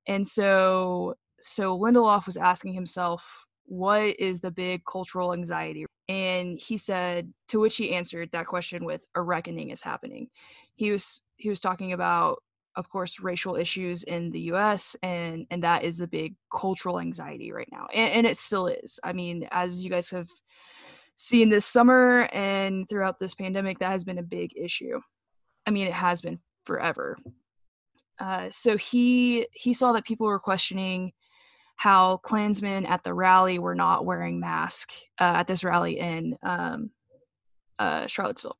And 0.07 0.27
so 0.27 1.15
so 1.41 1.77
lindelof 1.77 2.25
was 2.25 2.37
asking 2.37 2.73
himself 2.73 3.45
what 3.65 4.19
is 4.19 4.39
the 4.41 4.51
big 4.51 4.83
cultural 4.85 5.31
anxiety? 5.33 5.85
And 6.07 6.59
he 6.59 6.75
said 6.75 7.31
to 7.49 7.59
which 7.59 7.77
he 7.77 7.93
answered 7.93 8.29
that 8.31 8.47
question 8.47 8.83
with 8.83 9.05
a 9.15 9.21
reckoning 9.21 9.69
is 9.69 9.81
happening. 9.83 10.29
He 10.75 10.91
was 10.91 11.23
he 11.37 11.49
was 11.49 11.61
talking 11.61 11.93
about 11.93 12.41
of 12.79 12.89
course 12.89 13.19
racial 13.19 13.57
issues 13.57 14.03
in 14.03 14.31
the 14.31 14.39
us 14.39 14.95
and 15.03 15.45
and 15.51 15.63
that 15.63 15.83
is 15.83 15.97
the 15.97 16.07
big 16.07 16.35
cultural 16.51 16.99
anxiety 16.99 17.51
right 17.51 17.67
now 17.71 17.87
and, 17.93 18.11
and 18.11 18.27
it 18.27 18.37
still 18.37 18.67
is. 18.67 18.99
I 19.03 19.11
mean 19.11 19.47
as 19.51 19.83
you 19.83 19.89
guys 19.89 20.09
have 20.11 20.29
seen 21.17 21.49
this 21.49 21.65
summer 21.65 22.29
and 22.31 22.87
throughout 22.87 23.19
this 23.19 23.35
pandemic 23.35 23.79
that 23.79 23.91
has 23.91 24.05
been 24.05 24.17
a 24.17 24.23
big 24.23 24.51
issue. 24.55 25.01
I 25.67 25.71
mean 25.71 25.87
it 25.87 25.93
has 25.93 26.21
been 26.21 26.39
forever. 26.63 27.17
Uh, 28.17 28.47
so 28.49 28.77
he 28.77 29.47
he 29.51 29.73
saw 29.73 29.91
that 29.91 30.05
people 30.05 30.27
were 30.27 30.39
questioning 30.39 31.11
how 31.75 32.17
klansmen 32.17 32.85
at 32.85 33.03
the 33.03 33.13
rally 33.13 33.59
were 33.59 33.75
not 33.75 34.05
wearing 34.05 34.39
masks 34.39 35.03
uh, 35.19 35.35
at 35.39 35.47
this 35.47 35.63
rally 35.63 35.99
in 35.99 36.37
um, 36.43 36.91
uh, 37.77 38.07
charlottesville. 38.07 38.57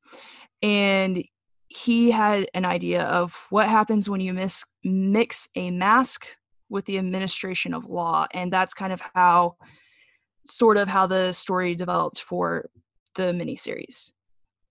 And 0.62 1.24
he 1.70 2.12
had 2.12 2.50
an 2.54 2.66
idea 2.66 3.04
of 3.04 3.48
what 3.50 3.70
happens 3.70 4.10
when 4.10 4.22
you 4.22 4.34
mis- 4.34 4.66
mix 4.84 5.50
a 5.56 5.72
mask 5.72 6.26
with 6.68 6.86
the 6.86 6.98
administration 6.98 7.74
of 7.74 7.86
law 7.86 8.28
and 8.34 8.52
that's 8.52 8.74
kind 8.74 8.92
of 8.92 9.02
how 9.14 9.56
sort 10.46 10.78
of 10.78 10.88
how 10.88 11.08
the 11.08 11.32
story 11.32 11.76
developed 11.76 12.22
for 12.22 12.70
the 13.16 13.32
miniseries. 13.34 14.12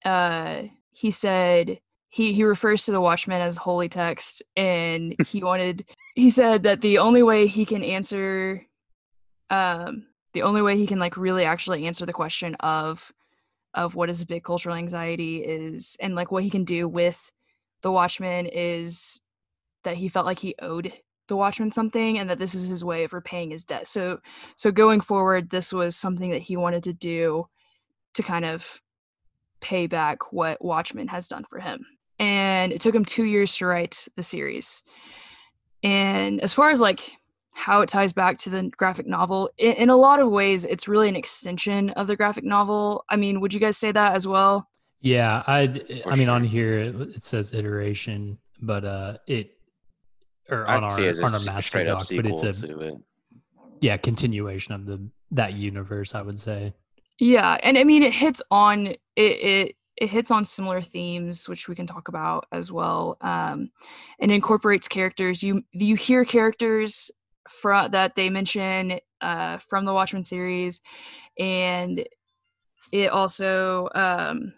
Uh, 0.05 0.65
he 0.91 1.11
said 1.11 1.81
he 2.09 2.33
he 2.33 2.45
refers 2.45 2.85
to 2.85 2.93
the 2.93 3.01
Watchmen 3.01 3.41
as 3.41 3.57
holy 3.57 3.89
text, 3.89 4.43
and 4.57 5.15
he 5.27 5.43
wanted. 5.43 5.85
He 6.15 6.31
said 6.31 6.65
that 6.65 6.81
the 6.81 6.99
only 6.99 7.23
way 7.23 7.47
he 7.47 7.65
can 7.65 7.85
answer, 7.85 8.67
um, 9.51 10.07
the 10.33 10.43
only 10.43 10.63
way 10.63 10.77
he 10.77 10.87
can 10.87 10.99
like 10.99 11.17
really 11.17 11.45
actually 11.45 11.87
answer 11.87 12.07
the 12.07 12.13
question 12.13 12.55
of 12.57 13.13
of 13.75 13.95
what 13.95 14.11
is 14.11 14.23
a 14.23 14.27
big 14.27 14.45
cultural 14.45 14.77
anxiety 14.77 15.39
is, 15.39 15.97
and 16.01 16.15
like 16.15 16.33
what 16.33 16.43
he 16.43 16.51
can 16.51 16.65
do 16.65 16.89
with 16.89 17.31
the 17.83 17.93
Watchmen 17.93 18.47
is 18.47 19.23
that 19.85 19.97
he 19.97 20.09
felt 20.09 20.27
like 20.27 20.41
he 20.41 20.55
owed 20.61 20.93
the 21.29 21.37
Watchmen 21.37 21.71
something, 21.71 22.19
and 22.19 22.31
that 22.31 22.39
this 22.39 22.55
is 22.55 22.69
his 22.69 22.85
way 22.85 23.05
of 23.05 23.13
repaying 23.13 23.51
his 23.51 23.65
debt. 23.65 23.87
So 23.87 24.19
so 24.57 24.71
going 24.71 25.01
forward 25.01 25.51
this 25.51 25.73
was 25.73 25.97
something 25.97 26.31
that 26.31 26.43
he 26.43 26.57
wanted 26.57 26.83
to 26.85 26.93
do 26.93 27.47
to 28.15 28.23
kind 28.23 28.45
of 28.45 28.81
pay 29.61 29.87
back 29.87 30.33
what 30.33 30.65
watchmen 30.65 31.09
has 31.09 31.29
done 31.29 31.45
for 31.49 31.61
him 31.61 31.87
and 32.19 32.73
it 32.73 32.81
took 32.81 32.95
him 32.95 33.05
two 33.05 33.25
years 33.25 33.57
to 33.57 33.67
write 33.67 34.07
the 34.17 34.23
series 34.23 34.83
and 35.83 36.41
as 36.41 36.55
far 36.55 36.71
as 36.71 36.81
like 36.81 37.13
how 37.59 37.81
it 37.83 37.89
ties 37.89 38.13
back 38.13 38.39
to 38.39 38.51
the 38.51 38.71
graphic 38.77 39.07
novel 39.07 39.51
in, 39.59 39.73
in 39.75 39.91
a 39.91 39.97
lot 39.97 40.21
of 40.21 40.31
ways 40.31 40.65
it's 40.65 40.87
really 40.89 41.09
an 41.09 41.17
extension 41.17 41.91
of 41.91 42.07
the 42.07 42.17
graphic 42.17 42.45
novel 42.45 43.05
i 43.11 43.17
mean 43.17 43.41
would 43.41 43.53
you 43.53 43.61
guys 43.61 43.77
say 43.77 43.91
that 43.93 44.15
as 44.15 44.27
well 44.27 44.69
Yeah, 45.01 45.43
I 45.47 45.67
For 46.03 46.13
I 46.13 46.17
mean 46.17 46.29
on 46.29 46.43
here 46.45 46.75
it, 46.79 46.95
it 47.17 47.25
says 47.25 47.53
iteration, 47.55 48.39
but 48.61 48.85
uh 48.85 49.19
it 49.27 49.51
or 50.51 50.69
on 50.69 50.83
I'd 50.83 50.83
our 50.85 50.91
see 50.91 51.05
it 51.07 51.11
as 51.11 51.19
a 51.19 51.25
on 51.25 51.35
our 51.35 51.41
master 51.47 51.63
straight 51.63 51.85
doc, 51.85 52.07
but 52.17 52.27
it's 52.27 52.41
sequel 52.43 52.83
a 52.83 52.89
it. 52.89 52.95
yeah 53.81 53.97
continuation 53.97 54.75
of 54.75 54.87
the 54.87 54.99
that 55.33 55.53
universe. 55.55 56.15
I 56.15 56.23
would 56.23 56.39
say. 56.41 56.75
Yeah, 57.21 57.59
and 57.63 57.77
I 57.79 57.85
mean 57.85 58.03
it 58.03 58.15
hits 58.15 58.43
on 58.51 58.87
it 58.89 58.99
it 59.17 59.77
it 59.97 60.11
hits 60.11 60.31
on 60.31 60.45
similar 60.45 60.81
themes 60.81 61.49
which 61.49 61.69
we 61.69 61.75
can 61.75 61.87
talk 61.87 62.09
about 62.09 62.47
as 62.53 62.71
well. 62.73 63.17
Um 63.21 63.71
and 64.21 64.31
incorporates 64.33 64.89
characters. 64.89 65.43
You 65.43 65.63
you 65.73 65.95
hear 65.97 66.25
characters 66.25 67.11
from 67.49 67.91
that 67.91 68.15
they 68.15 68.31
mention 68.31 68.99
uh 69.21 69.59
from 69.59 69.85
the 69.85 69.93
Watchmen 69.93 70.23
series 70.23 70.81
and 71.39 72.07
it 72.93 73.11
also 73.11 73.89
um 73.95 74.53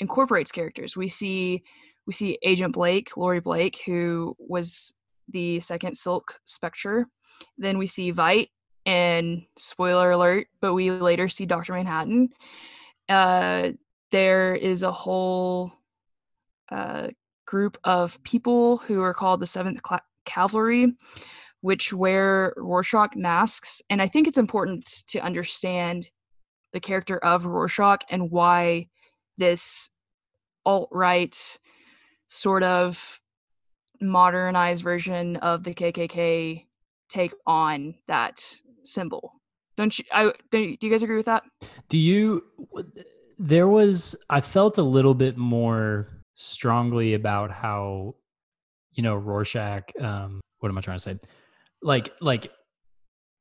incorporates 0.00 0.52
characters. 0.52 0.96
We 0.96 1.08
see 1.08 1.62
we 2.06 2.12
see 2.12 2.38
Agent 2.42 2.72
Blake, 2.72 3.16
Laurie 3.16 3.40
Blake, 3.40 3.80
who 3.84 4.34
was 4.38 4.94
the 5.28 5.60
second 5.60 5.96
Silk 5.96 6.40
Spectre. 6.44 7.06
Then 7.58 7.76
we 7.76 7.86
see 7.86 8.12
Veidt, 8.12 8.48
and 8.86 9.42
spoiler 9.58 10.10
alert, 10.12 10.46
but 10.62 10.72
we 10.72 10.90
later 10.90 11.28
see 11.28 11.44
Dr. 11.44 11.74
Manhattan. 11.74 12.30
Uh, 13.06 13.72
there 14.10 14.54
is 14.54 14.82
a 14.82 14.90
whole 14.90 15.72
uh, 16.72 17.08
group 17.46 17.76
of 17.84 18.22
people 18.22 18.78
who 18.78 19.02
are 19.02 19.12
called 19.12 19.40
the 19.40 19.46
Seventh 19.46 19.82
Cavalry, 20.24 20.94
which 21.60 21.92
wear 21.92 22.54
Rorschach 22.56 23.16
masks. 23.16 23.82
And 23.90 24.00
I 24.00 24.06
think 24.06 24.28
it's 24.28 24.38
important 24.38 24.86
to 25.08 25.18
understand 25.20 26.10
the 26.72 26.80
character 26.80 27.18
of 27.18 27.46
Rorschach 27.46 28.02
and 28.10 28.30
why 28.30 28.88
this 29.36 29.90
alt 30.64 30.88
right 30.92 31.58
sort 32.26 32.62
of 32.62 33.20
modernized 34.00 34.84
version 34.84 35.36
of 35.36 35.64
the 35.64 35.74
KKK 35.74 36.66
take 37.08 37.34
on 37.46 37.94
that 38.06 38.44
symbol. 38.84 39.32
Don't 39.76 39.98
you? 39.98 40.04
I 40.12 40.22
don't, 40.24 40.36
do 40.50 40.86
you 40.86 40.90
guys 40.90 41.02
agree 41.02 41.16
with 41.16 41.26
that? 41.26 41.44
Do 41.88 41.98
you? 41.98 42.44
There 43.38 43.68
was. 43.68 44.16
I 44.28 44.40
felt 44.40 44.78
a 44.78 44.82
little 44.82 45.14
bit 45.14 45.36
more 45.36 46.08
strongly 46.34 47.14
about 47.14 47.50
how, 47.50 48.16
you 48.92 49.02
know, 49.02 49.14
Rorschach. 49.14 49.92
Um, 50.00 50.40
what 50.58 50.68
am 50.68 50.78
I 50.78 50.80
trying 50.80 50.96
to 50.96 51.02
say? 51.02 51.18
Like, 51.82 52.12
like 52.20 52.50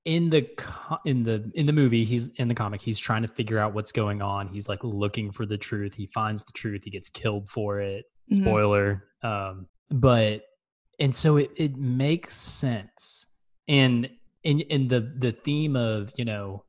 in 0.05 0.29
the 0.29 0.47
in 1.05 1.23
the 1.23 1.51
in 1.53 1.65
the 1.65 1.73
movie, 1.73 2.05
he's 2.05 2.29
in 2.35 2.47
the 2.47 2.55
comic. 2.55 2.81
He's 2.81 2.99
trying 2.99 3.23
to 3.23 3.27
figure 3.27 3.59
out 3.59 3.73
what's 3.73 3.91
going 3.91 4.21
on. 4.21 4.47
He's 4.47 4.69
like 4.69 4.83
looking 4.83 5.31
for 5.31 5.45
the 5.45 5.57
truth. 5.57 5.95
He 5.95 6.07
finds 6.07 6.43
the 6.43 6.53
truth. 6.53 6.83
He 6.83 6.91
gets 6.91 7.09
killed 7.09 7.49
for 7.49 7.79
it. 7.81 8.05
Mhm. 8.31 8.41
Spoiler. 8.41 9.03
Um, 9.23 9.67
but 9.89 10.43
and 10.99 11.13
so 11.13 11.37
it 11.37 11.51
it 11.57 11.75
makes 11.75 12.35
sense. 12.35 13.27
And 13.67 14.09
in 14.43 14.61
in 14.61 14.87
the 14.87 15.13
the 15.17 15.31
theme 15.31 15.75
of 15.75 16.13
you 16.17 16.25
know 16.25 16.63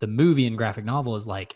the 0.00 0.06
movie 0.06 0.46
and 0.46 0.56
graphic 0.58 0.84
novel 0.84 1.14
is 1.16 1.26
like 1.26 1.54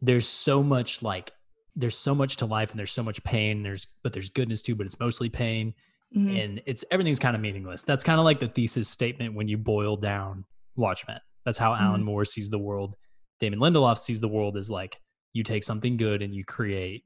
there's 0.00 0.28
so 0.28 0.62
much 0.62 1.02
like 1.02 1.32
there's 1.74 1.96
so 1.98 2.14
much 2.14 2.36
to 2.36 2.46
life 2.46 2.70
and 2.70 2.78
there's 2.78 2.92
so 2.92 3.02
much 3.02 3.22
pain 3.24 3.62
there's 3.62 3.86
but 4.02 4.12
there's 4.12 4.30
goodness 4.30 4.62
too 4.62 4.74
but 4.74 4.86
it's 4.86 4.98
mostly 5.00 5.28
pain 5.28 5.74
Mhm. 6.16 6.44
and 6.44 6.62
it's 6.66 6.82
everything's 6.90 7.18
kind 7.18 7.36
of 7.36 7.42
meaningless 7.42 7.82
that's 7.82 8.02
kind 8.02 8.18
of 8.18 8.24
like 8.24 8.40
the 8.40 8.48
thesis 8.48 8.88
statement 8.88 9.34
when 9.34 9.48
you 9.48 9.58
boil 9.58 9.96
down 9.96 10.44
watchmen 10.76 11.20
That's 11.44 11.58
how 11.58 11.74
Alan 11.74 12.00
Mhm. 12.00 12.04
Moore 12.06 12.24
sees 12.24 12.50
the 12.50 12.58
world. 12.58 12.96
Damon 13.38 13.58
Lindelof 13.60 13.98
sees 13.98 14.18
the 14.20 14.28
world 14.28 14.56
as 14.56 14.68
like 14.70 15.00
you 15.32 15.44
take 15.44 15.62
something 15.62 15.96
good 15.96 16.22
and 16.22 16.34
you 16.34 16.44
create, 16.44 17.04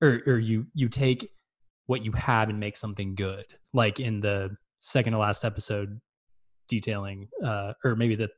or 0.00 0.22
or 0.26 0.38
you 0.38 0.66
you 0.74 0.88
take 0.88 1.28
what 1.86 2.02
you 2.04 2.12
have 2.12 2.48
and 2.48 2.58
make 2.58 2.76
something 2.76 3.14
good. 3.14 3.44
Like 3.74 4.00
in 4.00 4.20
the 4.20 4.56
second 4.78 5.12
to 5.12 5.18
last 5.18 5.44
episode, 5.44 6.00
detailing, 6.68 7.28
uh, 7.44 7.74
or 7.84 7.96
maybe 7.96 8.14
the 8.16 8.30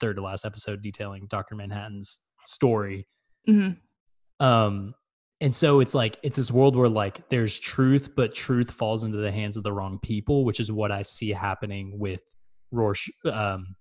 third 0.00 0.16
to 0.16 0.22
last 0.22 0.44
episode 0.44 0.82
detailing 0.82 1.26
Doctor 1.28 1.54
Manhattan's 1.54 2.18
story 2.44 3.06
hmm 3.46 3.70
um 4.40 4.92
and 5.40 5.54
so 5.54 5.80
it's 5.80 5.94
like 5.94 6.18
it's 6.22 6.36
this 6.36 6.50
world 6.50 6.76
where 6.76 6.88
like 6.88 7.28
there's 7.28 7.58
truth 7.58 8.10
but 8.16 8.34
truth 8.34 8.70
falls 8.70 9.04
into 9.04 9.18
the 9.18 9.30
hands 9.30 9.56
of 9.56 9.62
the 9.62 9.72
wrong 9.72 9.98
people 10.02 10.44
which 10.44 10.60
is 10.60 10.72
what 10.72 10.90
i 10.90 11.02
see 11.02 11.30
happening 11.30 11.98
with 11.98 12.22
rorsch 12.70 13.08
um 13.30 13.76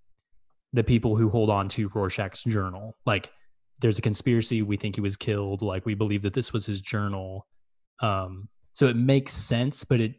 the 0.75 0.83
people 0.83 1.15
who 1.15 1.29
hold 1.29 1.49
on 1.49 1.69
to 1.69 1.89
rorschach's 1.93 2.43
journal. 2.43 2.95
Like 3.05 3.31
there's 3.79 3.97
a 3.97 4.01
conspiracy. 4.01 4.61
We 4.61 4.77
think 4.77 4.95
he 4.95 5.01
was 5.01 5.15
killed. 5.15 5.61
Like 5.61 5.85
we 5.85 5.95
believe 5.95 6.21
that 6.23 6.33
this 6.33 6.53
was 6.53 6.65
his 6.65 6.81
journal. 6.81 7.47
Um 8.01 8.49
so 8.73 8.87
it 8.87 8.97
makes 8.97 9.31
sense 9.31 9.85
but 9.85 10.01
it 10.01 10.15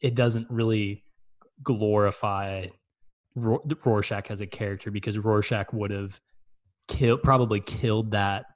it 0.00 0.14
doesn't 0.14 0.48
really 0.48 1.04
glorify 1.62 2.66
rorschach 3.34 4.30
as 4.30 4.40
a 4.40 4.46
character 4.46 4.90
because 4.90 5.18
rorschach 5.18 5.72
would 5.72 5.90
have 5.90 6.20
killed 6.88 7.22
probably 7.22 7.60
killed 7.60 8.12
that 8.12 8.46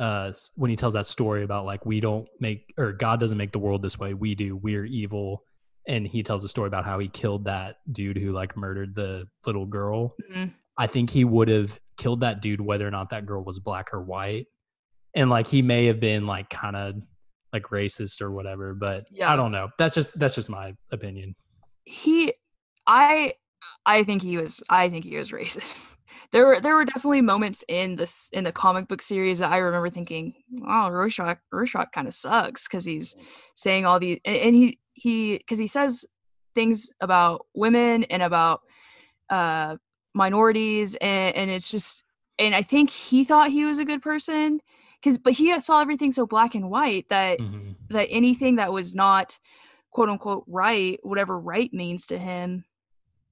uh 0.00 0.32
when 0.56 0.70
he 0.70 0.76
tells 0.76 0.92
that 0.94 1.06
story 1.06 1.44
about 1.44 1.64
like 1.64 1.86
we 1.86 2.00
don't 2.00 2.26
make 2.40 2.74
or 2.76 2.92
god 2.92 3.20
doesn't 3.20 3.38
make 3.38 3.52
the 3.52 3.58
world 3.58 3.80
this 3.82 3.98
way 3.98 4.12
we 4.14 4.34
do 4.34 4.56
we're 4.56 4.84
evil. 4.84 5.42
And 5.86 6.06
he 6.06 6.22
tells 6.22 6.42
a 6.44 6.48
story 6.48 6.66
about 6.66 6.86
how 6.86 6.98
he 6.98 7.08
killed 7.08 7.44
that 7.44 7.76
dude 7.92 8.16
who 8.16 8.32
like 8.32 8.56
murdered 8.56 8.94
the 8.94 9.26
little 9.46 9.66
girl. 9.66 10.14
Hmm 10.32 10.46
i 10.76 10.88
think 10.88 11.08
he 11.10 11.22
would 11.24 11.46
have 11.48 11.78
killed 11.96 12.20
that 12.22 12.42
dude 12.42 12.60
whether 12.60 12.84
or 12.88 12.90
not 12.90 13.10
that 13.10 13.26
girl 13.26 13.44
was 13.44 13.60
black 13.60 13.94
or 13.94 14.02
white. 14.02 14.46
And 15.14 15.30
like 15.30 15.46
he 15.46 15.62
may 15.62 15.86
have 15.86 16.00
been 16.00 16.26
like 16.26 16.50
kind 16.50 16.74
of 16.74 16.96
like 17.52 17.62
racist 17.70 18.20
or 18.20 18.32
whatever 18.32 18.74
but 18.74 19.06
Yeah. 19.12 19.32
i 19.32 19.36
don't 19.36 19.52
know. 19.52 19.68
That's 19.78 19.94
just 19.94 20.18
that's 20.18 20.34
just 20.34 20.50
my 20.50 20.74
opinion. 20.90 21.36
He 21.84 22.32
i 22.88 23.34
i 23.86 24.02
think 24.02 24.22
he 24.22 24.36
was 24.36 24.62
i 24.68 24.88
think 24.88 25.04
he 25.04 25.16
was 25.16 25.30
racist 25.30 25.94
there 26.32 26.46
were 26.46 26.60
there 26.60 26.74
were 26.74 26.84
definitely 26.84 27.20
moments 27.20 27.64
in 27.68 27.96
this 27.96 28.30
in 28.32 28.44
the 28.44 28.52
comic 28.52 28.88
book 28.88 29.02
series 29.02 29.38
that 29.38 29.52
i 29.52 29.58
remember 29.58 29.90
thinking 29.90 30.34
wow 30.50 30.90
rorschach 30.90 31.38
rorschach 31.52 31.92
kind 31.92 32.08
of 32.08 32.14
sucks 32.14 32.66
because 32.66 32.84
he's 32.84 33.16
saying 33.54 33.86
all 33.86 33.98
these 34.00 34.18
and, 34.24 34.36
and 34.36 34.54
he 34.54 34.78
he 34.92 35.38
because 35.38 35.58
he 35.58 35.66
says 35.66 36.04
things 36.54 36.90
about 37.00 37.46
women 37.54 38.04
and 38.04 38.22
about 38.22 38.60
uh 39.30 39.76
minorities 40.14 40.94
and 40.96 41.34
and 41.36 41.50
it's 41.50 41.70
just 41.70 42.04
and 42.38 42.54
i 42.54 42.62
think 42.62 42.90
he 42.90 43.24
thought 43.24 43.50
he 43.50 43.64
was 43.64 43.78
a 43.78 43.84
good 43.84 44.02
person 44.02 44.60
because 45.00 45.18
but 45.18 45.32
he 45.32 45.58
saw 45.60 45.80
everything 45.80 46.12
so 46.12 46.26
black 46.26 46.54
and 46.54 46.70
white 46.70 47.08
that 47.08 47.38
Mhm. 47.40 47.74
that 47.90 48.06
anything 48.10 48.56
that 48.56 48.72
was 48.72 48.94
not 48.94 49.38
quote 49.90 50.08
unquote 50.08 50.42
right, 50.48 50.98
whatever 51.04 51.38
right 51.38 51.72
means 51.72 52.06
to 52.08 52.18
him, 52.18 52.64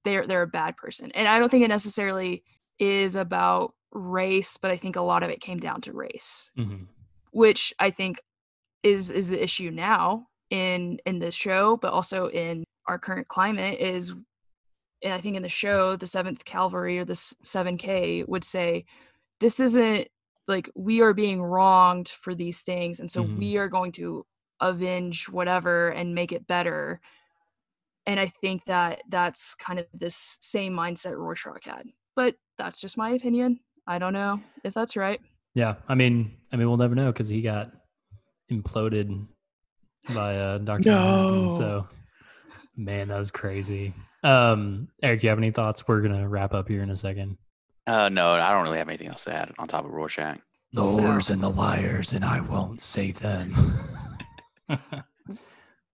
they're 0.05 0.25
they're 0.25 0.43
a 0.43 0.47
bad 0.47 0.77
person. 0.77 1.11
And 1.13 1.27
I 1.27 1.39
don't 1.39 1.49
think 1.49 1.63
it 1.65 1.67
necessarily 1.67 2.43
is 2.79 3.15
about 3.15 3.73
race, 3.91 4.57
but 4.57 4.71
I 4.71 4.77
think 4.77 4.95
a 4.95 5.01
lot 5.01 5.23
of 5.23 5.29
it 5.29 5.41
came 5.41 5.59
down 5.59 5.81
to 5.81 5.93
race, 5.93 6.51
Mhm. 6.57 6.87
which 7.31 7.73
I 7.79 7.91
think 7.91 8.19
is 8.83 9.11
is 9.11 9.29
the 9.29 9.41
issue 9.43 9.71
now 9.71 10.27
in 10.49 10.99
in 11.05 11.19
the 11.19 11.31
show, 11.31 11.77
but 11.77 11.93
also 11.93 12.27
in 12.29 12.63
our 12.87 12.99
current 12.99 13.27
climate 13.27 13.79
is 13.79 14.13
and 15.03 15.13
I 15.13 15.19
think 15.21 15.35
in 15.35 15.43
the 15.43 15.49
show, 15.49 15.95
the 15.97 16.07
seventh 16.07 16.45
cavalry 16.45 16.97
or 16.99 17.05
the 17.05 17.15
seven 17.15 17.77
K 17.77 18.23
would 18.23 18.43
say, 18.45 18.85
this 19.39 19.59
isn't 19.59 20.09
like 20.47 20.69
we 20.75 21.01
are 21.01 21.13
being 21.13 21.41
wronged 21.43 22.09
for 22.09 22.35
these 22.35 22.61
things, 22.63 22.99
and 22.99 23.11
so 23.11 23.25
Mhm. 23.25 23.37
we 23.37 23.57
are 23.57 23.67
going 23.69 23.91
to 23.93 24.25
avenge 24.61 25.29
whatever 25.29 25.89
and 25.89 26.15
make 26.15 26.31
it 26.31 26.47
better. 26.47 27.01
And 28.05 28.19
I 28.19 28.27
think 28.27 28.65
that 28.65 29.01
that's 29.09 29.55
kind 29.55 29.79
of 29.79 29.87
this 29.93 30.37
same 30.41 30.73
mindset 30.73 31.17
Rorschach 31.17 31.63
had. 31.65 31.87
But 32.15 32.35
that's 32.57 32.79
just 32.79 32.97
my 32.97 33.11
opinion. 33.11 33.59
I 33.87 33.99
don't 33.99 34.13
know 34.13 34.39
if 34.63 34.73
that's 34.73 34.95
right. 34.95 35.19
Yeah, 35.55 35.75
I 35.87 35.95
mean, 35.95 36.37
I 36.51 36.55
mean, 36.55 36.67
we'll 36.67 36.77
never 36.77 36.95
know 36.95 37.11
because 37.11 37.29
he 37.29 37.41
got 37.41 37.71
imploded 38.51 39.27
by 40.13 40.37
uh, 40.37 40.57
Doctor. 40.59 40.89
No. 40.89 41.51
So, 41.51 41.87
man, 42.77 43.09
that 43.09 43.17
was 43.17 43.31
crazy. 43.31 43.93
Um, 44.23 44.87
Eric, 45.01 45.23
you 45.23 45.29
have 45.29 45.37
any 45.37 45.51
thoughts? 45.51 45.87
We're 45.87 46.01
gonna 46.01 46.27
wrap 46.27 46.53
up 46.53 46.67
here 46.67 46.81
in 46.81 46.89
a 46.89 46.95
second. 46.95 47.37
Uh, 47.85 48.09
no, 48.09 48.31
I 48.33 48.51
don't 48.51 48.63
really 48.63 48.77
have 48.77 48.87
anything 48.87 49.09
else 49.09 49.25
to 49.25 49.33
add 49.35 49.51
on 49.59 49.67
top 49.67 49.85
of 49.85 49.91
Rorschach. 49.91 50.39
The 50.71 50.81
So- 50.81 51.01
whores 51.01 51.29
and 51.29 51.43
the 51.43 51.49
liars, 51.49 52.13
and 52.13 52.23
I 52.25 52.39
won't 52.39 52.81
save 52.83 53.19
them. 53.19 53.53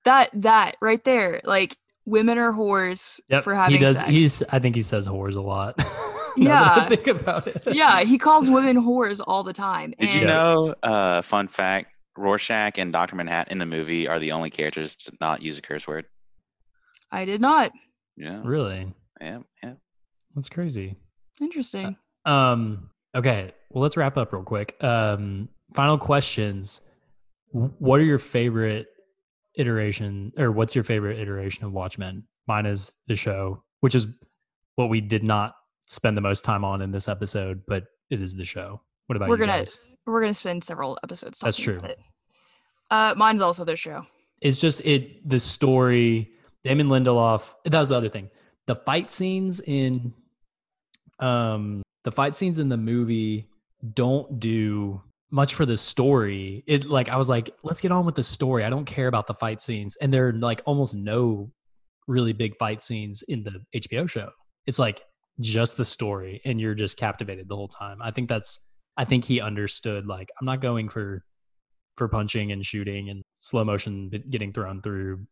That 0.06 0.30
that 0.34 0.78
right 0.82 1.04
there, 1.04 1.42
like 1.44 1.78
women 2.10 2.38
are 2.38 2.51
whores 2.51 3.20
Yep, 3.30 3.43
for 3.43 3.55
having 3.55 3.78
he 3.80 3.86
does. 3.86 3.97
sex. 3.99 4.10
He's. 4.10 4.43
I 4.43 4.60
think 4.60 4.76
he 4.76 4.82
says 4.82 5.07
whores 5.07 5.36
a 5.36 5.41
lot. 5.41 5.78
now 6.38 6.64
I 6.64 6.78
Yeah. 6.78 6.88
think 6.89 7.07
about 7.07 7.47
it. 7.47 7.64
yeah, 7.72 8.01
he 8.01 8.18
calls 8.18 8.49
women 8.49 8.78
whores 8.78 9.22
all 9.26 9.43
the 9.43 9.53
time. 9.53 9.93
Did 9.99 10.14
you 10.14 10.26
know? 10.26 10.76
Uh, 10.84 11.22
fun 11.22 11.47
fact: 11.47 11.88
Rorschach 12.18 12.78
and 12.78 12.91
Doctor 12.91 13.16
Manhattan 13.16 13.51
in 13.53 13.57
the 13.60 13.66
movie 13.66 14.07
are 14.07 14.20
the 14.20 14.32
only 14.32 14.49
characters 14.49 14.95
to 14.97 15.12
not 15.22 15.41
use 15.41 15.57
a 15.57 15.62
curse 15.62 15.88
word. 15.88 16.05
I 17.12 17.26
did 17.26 17.41
not. 17.41 17.72
Yeah, 18.18 18.41
Really, 18.43 18.93
yeah, 19.22 19.39
yeah. 19.64 19.74
that's 20.36 20.49
crazy. 20.49 20.95
Interesting. 21.41 21.95
Um. 22.26 22.89
Okay. 23.16 23.53
Well, 23.72 23.82
let's 23.84 23.97
wrap 23.97 24.18
up 24.18 24.34
real 24.34 24.43
quick. 24.43 24.76
Um. 24.84 25.49
Final 25.76 25.97
questions. 25.97 26.82
What 27.51 27.99
are 27.99 28.03
your 28.03 28.20
favorite 28.20 28.88
iteration, 29.60 30.32
or 30.38 30.51
what's 30.51 30.76
your 30.76 30.84
favorite 30.84 31.20
iteration 31.20 31.66
of 31.66 31.72
Watchmen? 31.74 32.24
Mine 32.47 32.66
is 32.66 32.93
the 33.07 33.16
show, 33.16 33.64
which 33.82 33.93
is 33.93 34.07
what 34.76 34.89
we 34.89 35.01
did 35.01 35.24
not 35.24 35.55
spend 35.82 36.16
the 36.16 36.22
most 36.22 36.43
time 36.43 36.64
on 36.64 36.82
in 36.82 36.91
this 36.91 37.07
episode, 37.07 37.62
but 37.68 37.84
it 38.10 38.22
is 38.22 38.36
the 38.36 38.45
show. 38.45 38.82
What 39.07 39.16
about 39.16 39.30
We're 39.30 39.36
you 39.36 39.45
gonna 39.45 39.60
guys? 39.60 39.78
we're 40.05 40.22
gonna 40.22 40.34
spend 40.34 40.64
several 40.64 40.97
episodes. 41.03 41.39
That's 41.39 41.57
true. 41.57 41.80
about 41.80 41.91
it. 41.91 41.99
Uh, 42.89 43.14
mine's 43.18 43.41
also 43.41 43.66
the 43.66 43.76
show. 43.76 44.03
It's 44.41 44.57
just 44.57 44.86
it. 44.86 45.28
The 45.28 45.39
story. 45.39 46.32
Damon 46.64 46.88
Lindelof. 46.88 47.53
That 47.66 47.80
was 47.80 47.89
the 47.89 47.95
other 47.95 48.10
thing. 48.10 48.30
The 48.68 48.76
fight 48.76 49.12
scenes 49.12 49.60
in, 49.62 50.14
um, 51.20 51.82
the 52.03 52.12
fight 52.12 52.38
scenes 52.38 52.60
in 52.60 52.70
the 52.70 52.78
movie 52.78 53.49
don't 53.93 54.39
do 54.39 55.01
much 55.32 55.54
for 55.54 55.66
the 55.66 55.78
story. 55.78 56.64
It 56.68 56.86
like 56.86 57.10
I 57.10 57.18
was 57.18 57.30
like, 57.30 57.52
let's 57.64 57.82
get 57.82 57.92
on 57.92 58.06
with 58.06 58.16
the 58.16 58.24
story. 58.24 58.64
I 58.64 58.70
don't 58.70 58.86
care 58.86 59.08
about 59.08 59.28
the 59.28 59.34
fight 59.34 59.62
scenes, 59.62 59.96
and 60.02 60.14
there 60.14 60.28
are 60.30 60.34
like 60.34 60.62
almost 60.66 60.96
no 60.96 61.52
really 62.08 62.34
big 62.34 62.58
fight 62.58 62.82
scenes 62.82 63.24
in 63.28 63.44
the 63.44 63.62
HBO 63.76 64.10
show. 64.10 64.30
It's 64.66 64.80
like 64.80 65.02
just 65.40 65.78
the 65.78 65.86
story, 65.86 66.42
and 66.46 66.60
you're 66.60 66.76
just 66.76 66.98
captivated 66.98 67.48
the 67.48 67.56
whole 67.56 67.68
time. 67.68 68.02
I 68.02 68.12
think 68.12 68.30
that's. 68.30 68.60
I 68.98 69.06
think 69.06 69.24
he 69.24 69.40
understood. 69.40 70.08
Like, 70.08 70.30
I'm 70.40 70.46
not 70.46 70.62
going 70.62 70.90
for 70.90 71.24
for 71.96 72.08
punching 72.08 72.52
and 72.52 72.66
shooting 72.66 73.10
and 73.10 73.24
slow 73.40 73.64
motion 73.64 74.10
getting 74.30 74.54
thrown 74.54 74.82
through 74.82 75.26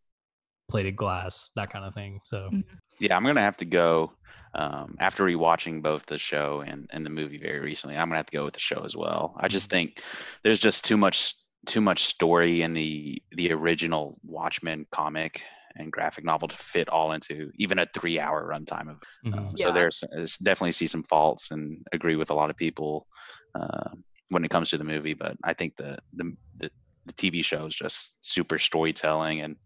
plated 0.69 0.95
glass, 0.95 1.49
that 1.55 1.69
kind 1.71 1.85
of 1.85 1.93
thing. 1.93 2.19
So 2.23 2.51
Mm. 2.51 2.63
Yeah, 2.99 3.15
I'm 3.15 3.23
gonna 3.23 3.41
have 3.41 3.57
to 3.57 3.65
go 3.65 4.13
um, 4.55 4.95
after 4.99 5.23
rewatching 5.23 5.83
both 5.83 6.05
the 6.05 6.17
show 6.17 6.63
and, 6.65 6.87
and 6.91 7.05
the 7.05 7.09
movie 7.09 7.37
very 7.37 7.59
recently. 7.59 7.95
I'm 7.95 8.07
gonna 8.07 8.17
have 8.17 8.25
to 8.27 8.37
go 8.37 8.45
with 8.45 8.53
the 8.55 8.59
show 8.59 8.83
as 8.83 8.95
well. 8.95 9.35
I 9.39 9.47
just 9.47 9.69
think 9.69 10.01
there's 10.43 10.59
just 10.59 10.85
too 10.85 10.97
much 10.97 11.33
too 11.65 11.81
much 11.81 12.05
story 12.05 12.61
in 12.61 12.73
the 12.73 13.21
the 13.33 13.51
original 13.51 14.17
Watchmen 14.23 14.85
comic 14.91 15.43
and 15.75 15.91
graphic 15.91 16.23
novel 16.23 16.47
to 16.47 16.55
fit 16.57 16.89
all 16.89 17.11
into 17.11 17.51
even 17.55 17.77
a 17.77 17.85
three 17.93 18.19
hour 18.19 18.49
runtime 18.51 18.89
of. 18.89 18.97
mhm. 19.23 19.49
Um, 19.49 19.57
So 19.57 19.71
there's, 19.71 20.03
there's 20.11 20.37
definitely 20.37 20.71
see 20.71 20.87
some 20.87 21.03
faults 21.03 21.51
and 21.51 21.85
agree 21.91 22.15
with 22.15 22.31
a 22.31 22.33
lot 22.33 22.49
of 22.49 22.57
people 22.57 23.05
uh, 23.53 23.89
when 24.29 24.43
it 24.43 24.49
comes 24.49 24.71
to 24.71 24.77
the 24.77 24.83
movie. 24.83 25.13
But 25.13 25.37
I 25.43 25.53
think 25.53 25.75
the 25.75 25.97
the 26.13 26.33
the, 26.57 26.71
the 27.05 27.13
TV 27.13 27.41
show 27.43 27.67
is 27.67 27.75
just 27.75 28.25
super 28.25 28.57
storytelling 28.57 29.41
and 29.41 29.57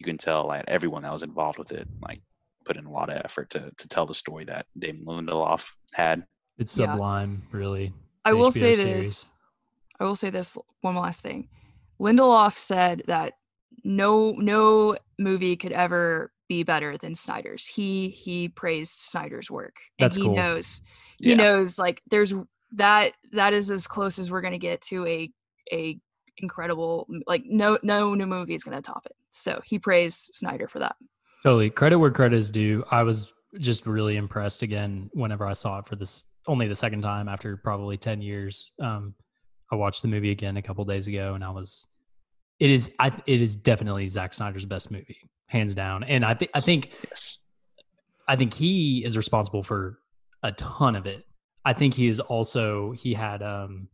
you 0.00 0.04
can 0.04 0.18
tell 0.18 0.46
like 0.48 0.64
everyone 0.66 1.02
that 1.02 1.12
was 1.12 1.22
involved 1.22 1.58
with 1.58 1.70
it 1.72 1.86
like 2.02 2.20
put 2.64 2.76
in 2.76 2.86
a 2.86 2.90
lot 2.90 3.10
of 3.10 3.20
effort 3.24 3.50
to 3.50 3.70
to 3.78 3.88
tell 3.88 4.06
the 4.06 4.14
story 4.14 4.44
that 4.46 4.66
Damon 4.78 5.04
Lindelof 5.04 5.64
had. 5.94 6.24
it's 6.58 6.76
Yeah. 6.76 6.86
sublime, 6.92 7.42
really. 7.52 7.92
I 8.24 8.32
will 8.32 8.50
HBO 8.50 8.52
say 8.52 8.74
series. 8.74 8.96
this. 9.06 9.30
I 10.00 10.04
will 10.04 10.16
say 10.16 10.30
this 10.30 10.56
one 10.80 10.96
last 10.96 11.20
thing. 11.22 11.48
Lindelof 12.00 12.56
said 12.58 13.02
that 13.06 13.34
no 13.84 14.32
no 14.32 14.96
movie 15.18 15.56
could 15.56 15.72
ever 15.72 16.32
be 16.48 16.62
better 16.64 16.96
than 16.98 17.14
Snyder's. 17.14 17.66
He 17.66 18.08
he 18.08 18.48
praised 18.48 18.92
Snyder's 18.92 19.50
work. 19.50 19.76
And 19.98 20.06
That's 20.06 20.16
he 20.16 20.24
cool. 20.24 20.34
knows 20.36 20.82
he 21.18 21.30
Yeah. 21.30 21.36
knows 21.36 21.78
like 21.78 22.02
there's 22.10 22.32
that 22.72 23.14
that 23.32 23.52
is 23.52 23.70
as 23.70 23.86
close 23.86 24.18
as 24.18 24.30
we're 24.30 24.40
gonna 24.40 24.58
get 24.58 24.80
to 24.82 25.06
a 25.06 25.30
a 25.72 25.98
incredible 26.42 27.06
like 27.26 27.44
no 27.46 27.78
no 27.82 28.14
new 28.14 28.26
movie 28.26 28.54
is 28.54 28.64
gonna 28.64 28.82
top 28.82 29.06
it. 29.06 29.16
So 29.30 29.60
he 29.64 29.78
praised 29.78 30.34
Snyder 30.34 30.68
for 30.68 30.78
that. 30.80 30.96
Totally. 31.42 31.70
Credit 31.70 31.98
where 31.98 32.10
credit 32.10 32.36
is 32.36 32.50
due. 32.50 32.84
I 32.90 33.02
was 33.02 33.32
just 33.58 33.86
really 33.86 34.16
impressed 34.16 34.62
again 34.62 35.10
whenever 35.14 35.46
I 35.46 35.54
saw 35.54 35.78
it 35.78 35.86
for 35.86 35.96
this 35.96 36.26
only 36.46 36.68
the 36.68 36.76
second 36.76 37.02
time 37.02 37.28
after 37.28 37.56
probably 37.56 37.96
10 37.96 38.20
years. 38.22 38.72
Um, 38.80 39.14
I 39.72 39.76
watched 39.76 40.02
the 40.02 40.08
movie 40.08 40.30
again 40.30 40.56
a 40.56 40.62
couple 40.62 40.84
days 40.84 41.06
ago 41.08 41.34
and 41.34 41.44
I 41.44 41.50
was 41.50 41.86
it 42.58 42.70
is 42.70 42.94
I 42.98 43.10
it 43.26 43.40
is 43.40 43.54
definitely 43.54 44.06
Zack 44.08 44.34
Snyder's 44.34 44.66
best 44.66 44.90
movie, 44.90 45.16
hands 45.46 45.74
down. 45.74 46.04
And 46.04 46.24
I 46.24 46.34
think 46.34 46.50
I 46.54 46.60
think 46.60 46.90
Yes. 47.08 47.38
I 48.28 48.36
think 48.36 48.54
he 48.54 49.04
is 49.04 49.16
responsible 49.16 49.62
for 49.62 49.98
a 50.42 50.52
ton 50.52 50.94
of 50.94 51.06
it. 51.06 51.24
I 51.64 51.72
think 51.72 51.94
he 51.94 52.08
is 52.08 52.20
also 52.20 52.92
he 52.92 53.14
had 53.14 53.42
um 53.42 53.88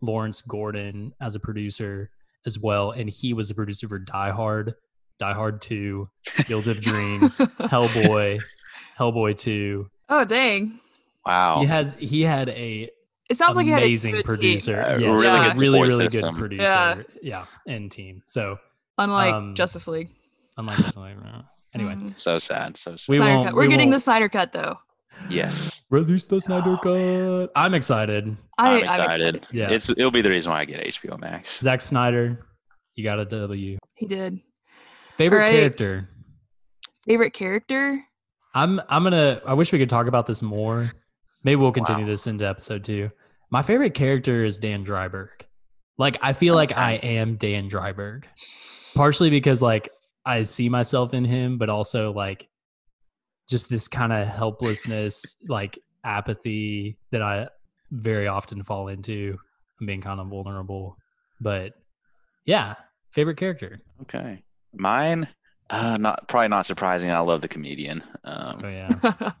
Lawrence 0.00 0.42
Gordon 0.42 1.12
as 1.20 1.34
a 1.34 1.40
producer 1.40 2.10
as 2.44 2.58
well, 2.58 2.90
and 2.92 3.08
he 3.10 3.32
was 3.32 3.50
a 3.50 3.54
producer 3.54 3.88
for 3.88 3.98
Die 3.98 4.30
Hard, 4.30 4.74
Die 5.18 5.32
Hard 5.34 5.60
2, 5.62 6.08
Field 6.24 6.68
of 6.68 6.80
Dreams, 6.82 7.38
Hellboy, 7.38 8.40
Hellboy 8.98 9.36
2. 9.36 9.90
oh 10.08 10.24
dang! 10.24 10.78
Wow. 11.24 11.60
He 11.60 11.66
had 11.66 11.94
he 11.98 12.22
had 12.22 12.48
a 12.50 12.88
It 13.28 13.36
sounds 13.36 13.56
like 13.56 13.66
he 13.66 13.72
amazing 13.72 14.12
good 14.12 14.18
team, 14.24 14.34
producer. 14.36 14.72
Yeah, 14.72 14.98
Yes, 14.98 15.00
really 15.20 15.24
yeah, 15.24 15.48
good 15.52 15.60
really, 15.60 15.80
really 15.82 16.08
system. 16.10 16.34
good 16.34 16.38
producer. 16.40 16.62
Yeah. 16.62 17.02
Yeah. 17.22 17.44
and 17.66 17.90
team. 17.90 18.22
So 18.26 18.58
unlike 18.98 19.34
um, 19.34 19.54
Justice 19.56 19.88
League. 19.88 20.10
unlike 20.56 20.76
definitely, 20.78 21.16
anyway, 21.74 21.94
Mhm. 21.94 22.18
so 22.18 22.38
sad. 22.38 22.76
So 22.76 22.92
sad. 22.96 23.04
We 23.08 23.16
Snyder 23.16 23.34
won't- 23.34 23.46
cut. 23.48 23.54
We're 23.56 23.62
we 23.62 23.68
getting 23.68 23.88
won't- 23.88 23.96
the 23.96 24.00
Snyder 24.00 24.28
cut 24.28 24.52
though. 24.52 24.76
Yes. 25.28 25.82
release 25.90 26.26
the 26.26 26.40
Snyder 26.40 26.76
Oh, 26.84 27.46
cut. 27.46 27.52
I'm 27.56 27.74
excited. 27.74 28.36
I, 28.58 28.78
I'm 28.78 28.84
excited. 28.84 29.48
Yeah. 29.52 29.70
It's 29.70 29.88
it'll 29.90 30.10
be 30.10 30.20
the 30.22 30.30
reason 30.30 30.52
why 30.52 30.60
I 30.60 30.64
get 30.64 30.84
HBO 30.84 31.18
Max. 31.20 31.58
Zack 31.60 31.80
Snyder, 31.80 32.46
you 32.94 33.04
got 33.04 33.18
a 33.18 33.24
W. 33.24 33.78
He 33.94 34.06
did. 34.06 34.40
Favorite 35.18 35.38
Alright. 35.40 35.52
character. 35.54 36.08
Favorite 37.06 37.32
character? 37.32 38.02
I'm 38.54 38.80
I'm 38.88 39.02
gonna. 39.04 39.40
I 39.46 39.54
wish 39.54 39.72
we 39.72 39.78
could 39.78 39.88
talk 39.90 40.06
about 40.06 40.26
this 40.26 40.42
more. 40.42 40.86
Maybe 41.44 41.56
we'll 41.56 41.72
continue 41.72 42.04
Wow. 42.04 42.10
this 42.10 42.26
into 42.26 42.46
episode 42.48 42.84
two. 42.84 43.10
My 43.50 43.62
favorite 43.62 43.94
character 43.94 44.44
is 44.44 44.58
Dan 44.58 44.84
Dreiberg. 44.84 45.28
Like 45.98 46.18
I 46.22 46.32
feel 46.32 46.54
like 46.54 46.76
I 46.76 46.92
am 46.94 47.36
Dan 47.36 47.70
Dreiberg, 47.70 48.24
partially 48.94 49.30
because 49.30 49.62
like 49.62 49.88
I 50.24 50.42
see 50.42 50.68
myself 50.68 51.14
in 51.14 51.24
him, 51.24 51.58
but 51.58 51.68
also 51.68 52.12
like 52.12 52.48
just 53.48 53.68
this 53.68 53.88
kind 53.88 54.12
of 54.12 54.26
helplessness, 54.28 55.36
like 55.48 55.78
apathy 56.04 56.98
that 57.12 57.22
I 57.22 57.48
very 57.90 58.26
often 58.26 58.62
fall 58.62 58.88
into. 58.88 59.36
I'm 59.80 59.86
being 59.86 60.00
kind 60.00 60.20
of 60.20 60.28
vulnerable, 60.28 60.96
but 61.40 61.72
yeah, 62.44 62.74
favorite 63.10 63.36
character. 63.36 63.80
Okay. 64.02 64.42
Mine, 64.74 65.28
uh, 65.70 65.96
not 65.98 66.28
probably 66.28 66.48
not 66.48 66.66
surprising. 66.66 67.10
I 67.10 67.18
love 67.20 67.40
the 67.42 67.48
comedian. 67.48 68.02
Um, 68.24 68.60
Oh 68.64 68.68
yeah, 68.68 69.32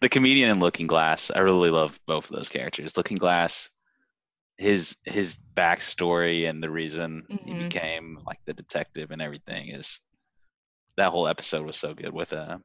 the 0.00 0.08
comedian 0.08 0.50
and 0.50 0.60
Looking 0.60 0.86
Glass. 0.86 1.30
I 1.34 1.40
really 1.40 1.70
love 1.70 1.98
both 2.06 2.30
of 2.30 2.36
those 2.36 2.48
characters. 2.48 2.96
Looking 2.96 3.16
Glass, 3.16 3.70
his 4.56 4.96
his 5.04 5.36
backstory 5.54 6.48
and 6.48 6.62
the 6.62 6.70
reason 6.70 7.24
he 7.44 7.52
Mhm. 7.54 7.58
became 7.70 8.18
like 8.26 8.38
the 8.44 8.52
detective 8.54 9.10
and 9.10 9.22
everything 9.22 9.68
is 9.70 10.00
that 10.96 11.10
whole 11.10 11.28
episode 11.28 11.64
was 11.64 11.76
so 11.76 11.94
good 11.94 12.12
with 12.12 12.32
uh 12.32 12.58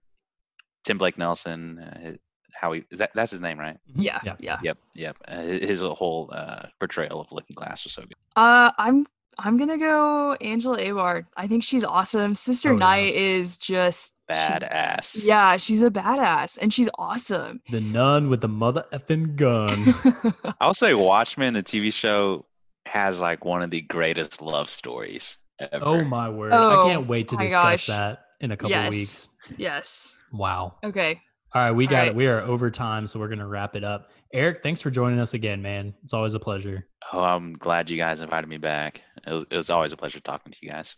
Tim 0.84 0.98
Blake 0.98 1.18
Nelson. 1.18 1.80
Uh, 1.80 2.00
his- 2.00 2.18
how 2.56 2.72
he 2.72 2.84
that, 2.92 3.10
that's 3.16 3.32
his 3.32 3.42
name, 3.42 3.60
right? 3.60 3.78
yeah, 3.96 4.20
yeah. 4.24 4.36
yeah. 4.40 4.60
Yep, 4.62 4.78
yep. 4.94 5.18
Uh, 5.28 5.42
his 5.42 5.68
his 5.68 5.82
whole 5.82 6.30
uh, 6.32 6.68
portrayal 6.80 7.20
of 7.20 7.32
Looking 7.32 7.56
Glass 7.56 7.84
was 7.84 7.94
so 7.94 8.04
good. 8.04 8.14
Uh, 8.36 8.72
I'm 8.78 9.08
I'm 9.40 9.58
gonna 9.58 9.80
go 9.80 10.34
Angela 10.34 10.78
Abar. 10.78 11.26
I 11.36 11.48
think 11.48 11.64
she's 11.64 11.84
awesome. 11.84 12.36
Sister 12.36 12.70
Oh, 12.70 12.74
yeah. 12.74 12.78
Night 12.78 13.16
is 13.16 13.58
just 13.58 14.14
she's- 14.32 14.60
Badass. 14.62 15.26
Yeah, 15.26 15.58
she's 15.58 15.82
a 15.82 15.90
badass 15.90 16.60
and 16.62 16.72
she's 16.72 16.90
awesome. 17.00 17.60
the 17.72 17.82
nun 17.82 18.30
with 18.30 18.42
the 18.42 18.48
mother 18.48 18.86
effing 18.94 19.36
gun. 19.36 20.54
I'll 20.62 20.76
say 20.76 20.94
Watchmen, 20.94 21.56
the 21.56 21.64
TV 21.64 21.92
show, 21.92 22.46
has 22.86 23.20
like 23.20 23.44
one 23.46 23.64
of 23.64 23.72
the 23.72 23.82
greatest 23.82 24.44
love 24.44 24.70
stories 24.70 25.38
ever. 25.60 25.84
Oh 25.84 26.04
my 26.04 26.30
word! 26.30 26.54
Oh 26.54 26.82
I 26.82 26.90
can't 26.92 27.08
wait 27.08 27.30
to 27.30 27.36
discuss 27.38 27.58
gosh. 27.62 27.86
that 27.88 28.26
in 28.42 28.52
a 28.52 28.56
couple 28.56 28.70
Yes. 28.70 28.92
weeks. 28.94 29.30
yes. 29.58 30.18
Wow! 30.34 30.76
Okay. 30.84 31.22
All 31.56 31.62
right, 31.62 31.72
we 31.72 31.86
got 31.86 32.00
right. 32.00 32.08
it. 32.08 32.16
We 32.16 32.26
are 32.26 32.42
over 32.42 32.72
time, 32.72 33.06
so 33.06 33.20
we're 33.20 33.28
gonna 33.28 33.48
wrap 33.48 33.76
it 33.76 33.84
up. 33.84 34.10
Eric, 34.34 34.64
thanks 34.64 34.82
for 34.82 34.90
joining 34.90 35.20
us 35.20 35.36
again, 35.36 35.62
man. 35.62 35.94
It's 36.04 36.14
always 36.14 36.34
a 36.34 36.40
pleasure. 36.40 36.88
Oh, 37.12 37.22
I'm 37.22 37.54
glad 37.54 37.92
you 37.92 37.98
guys 37.98 38.22
invited 38.22 38.50
me 38.50 38.58
back. 38.58 39.04
It 39.28 39.32
was, 39.32 39.46
it 39.52 39.58
was 39.58 39.70
always 39.70 39.92
a 39.92 39.98
pleasure 39.98 40.20
talking 40.20 40.52
to 40.52 40.58
you 40.64 40.72
guys. 40.72 40.96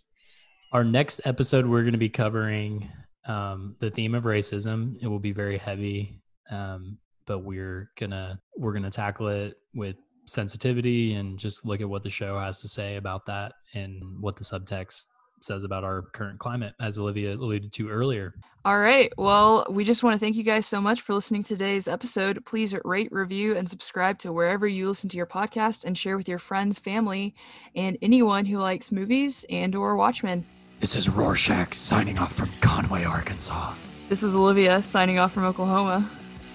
Our 0.71 0.85
next 0.85 1.19
episode, 1.25 1.65
we're 1.65 1.83
gonna 1.83 1.97
be 1.97 2.09
covering 2.09 2.89
um, 3.27 3.75
the 3.81 3.91
theme 3.91 4.15
of 4.15 4.23
racism. 4.23 4.95
It 5.01 5.07
will 5.07 5.19
be 5.19 5.33
very 5.33 5.57
heavy, 5.57 6.21
um, 6.49 6.99
but 7.27 7.39
we're 7.39 7.91
gonna 7.99 8.39
we're 8.57 8.73
gonna 8.73 8.91
tackle 8.91 9.27
it 9.27 9.55
with 9.73 9.97
sensitivity 10.25 11.15
and 11.15 11.37
just 11.37 11.65
look 11.65 11.81
at 11.81 11.89
what 11.89 12.03
the 12.03 12.09
show 12.09 12.39
has 12.39 12.61
to 12.61 12.69
say 12.69 12.95
about 12.95 13.25
that 13.25 13.51
and 13.73 14.01
what 14.21 14.37
the 14.37 14.43
subtext 14.43 15.03
says 15.45 15.63
about 15.63 15.83
our 15.83 16.01
current 16.13 16.39
climate, 16.39 16.73
as 16.79 16.97
Olivia 16.97 17.35
alluded 17.35 17.71
to 17.73 17.89
earlier. 17.89 18.33
All 18.65 18.79
right. 18.79 19.13
Well, 19.17 19.65
we 19.69 19.83
just 19.83 20.01
want 20.03 20.15
to 20.15 20.19
thank 20.19 20.35
you 20.35 20.43
guys 20.43 20.65
so 20.65 20.81
much 20.81 21.01
for 21.01 21.13
listening 21.13 21.43
to 21.43 21.53
today's 21.53 21.87
episode. 21.87 22.43
Please 22.45 22.75
rate, 22.83 23.11
review, 23.11 23.55
and 23.55 23.69
subscribe 23.69 24.17
to 24.19 24.33
wherever 24.33 24.67
you 24.67 24.87
listen 24.87 25.07
to 25.11 25.17
your 25.17 25.27
podcast 25.27 25.85
and 25.85 25.95
share 25.97 26.17
with 26.17 26.27
your 26.27 26.39
friends, 26.39 26.79
family, 26.79 27.35
and 27.75 27.97
anyone 28.01 28.45
who 28.45 28.57
likes 28.57 28.91
movies 28.91 29.45
and 29.51 29.75
or 29.75 29.95
Watchmen. 29.95 30.43
This 30.79 30.95
is 30.95 31.07
Rorschach 31.07 31.73
signing 31.75 32.17
off 32.17 32.33
from 32.33 32.49
Conway, 32.61 33.03
Arkansas. 33.03 33.73
This 34.09 34.23
is 34.23 34.35
Olivia 34.35 34.81
signing 34.81 35.19
off 35.19 35.31
from 35.31 35.45
Oklahoma. 35.45 36.09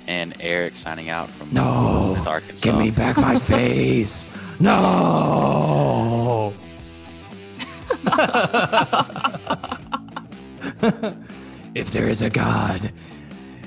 And 0.09 0.35
Eric 0.41 0.75
signing 0.77 1.09
out 1.11 1.31
from 1.31 1.53
No, 1.55 2.15
with 2.19 2.27
Arkansas. 2.27 2.65
give 2.69 2.77
me 2.77 2.91
back 2.91 3.17
my 3.17 3.39
face. 3.41 4.27
No. 4.59 6.53
If 11.75 11.93
there 11.93 12.09
is 12.09 12.23
a 12.23 12.31
God, 12.31 12.93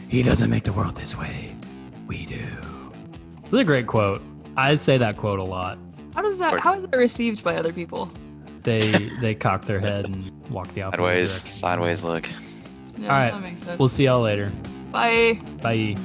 he 0.10 0.24
doesn't 0.24 0.50
make 0.50 0.64
the 0.64 0.74
world 0.74 0.96
this 0.96 1.18
way. 1.18 1.56
We 2.08 2.26
do. 2.26 2.46
It's 3.46 3.54
a 3.54 3.64
great 3.64 3.88
quote. 3.88 4.22
I 4.58 4.76
say 4.76 4.98
that 4.98 5.18
quote 5.18 5.40
a 5.40 5.44
lot. 5.44 5.78
How 6.16 6.22
does 6.22 6.40
that? 6.40 6.60
How 6.60 6.76
is 6.76 6.86
that 6.86 6.98
received 6.98 7.44
by 7.44 7.56
other 7.56 7.74
people? 7.74 8.10
They 8.64 8.80
they 9.22 9.36
cock 9.36 9.66
their 9.66 9.80
head 9.80 10.06
and 10.06 10.32
walk 10.50 10.74
the 10.74 10.84
opposite 10.84 11.02
sideways, 11.04 11.32
direction. 11.42 11.52
sideways 11.52 12.04
look. 12.04 12.30
Yeah, 12.98 13.12
All 13.12 13.18
right. 13.18 13.32
that 13.32 13.42
makes 13.42 13.62
sense. 13.64 13.80
We'll 13.80 13.90
see 13.90 14.06
y'all 14.06 14.22
later. 14.22 14.52
Bye. 14.92 15.40
Bye. 15.62 15.96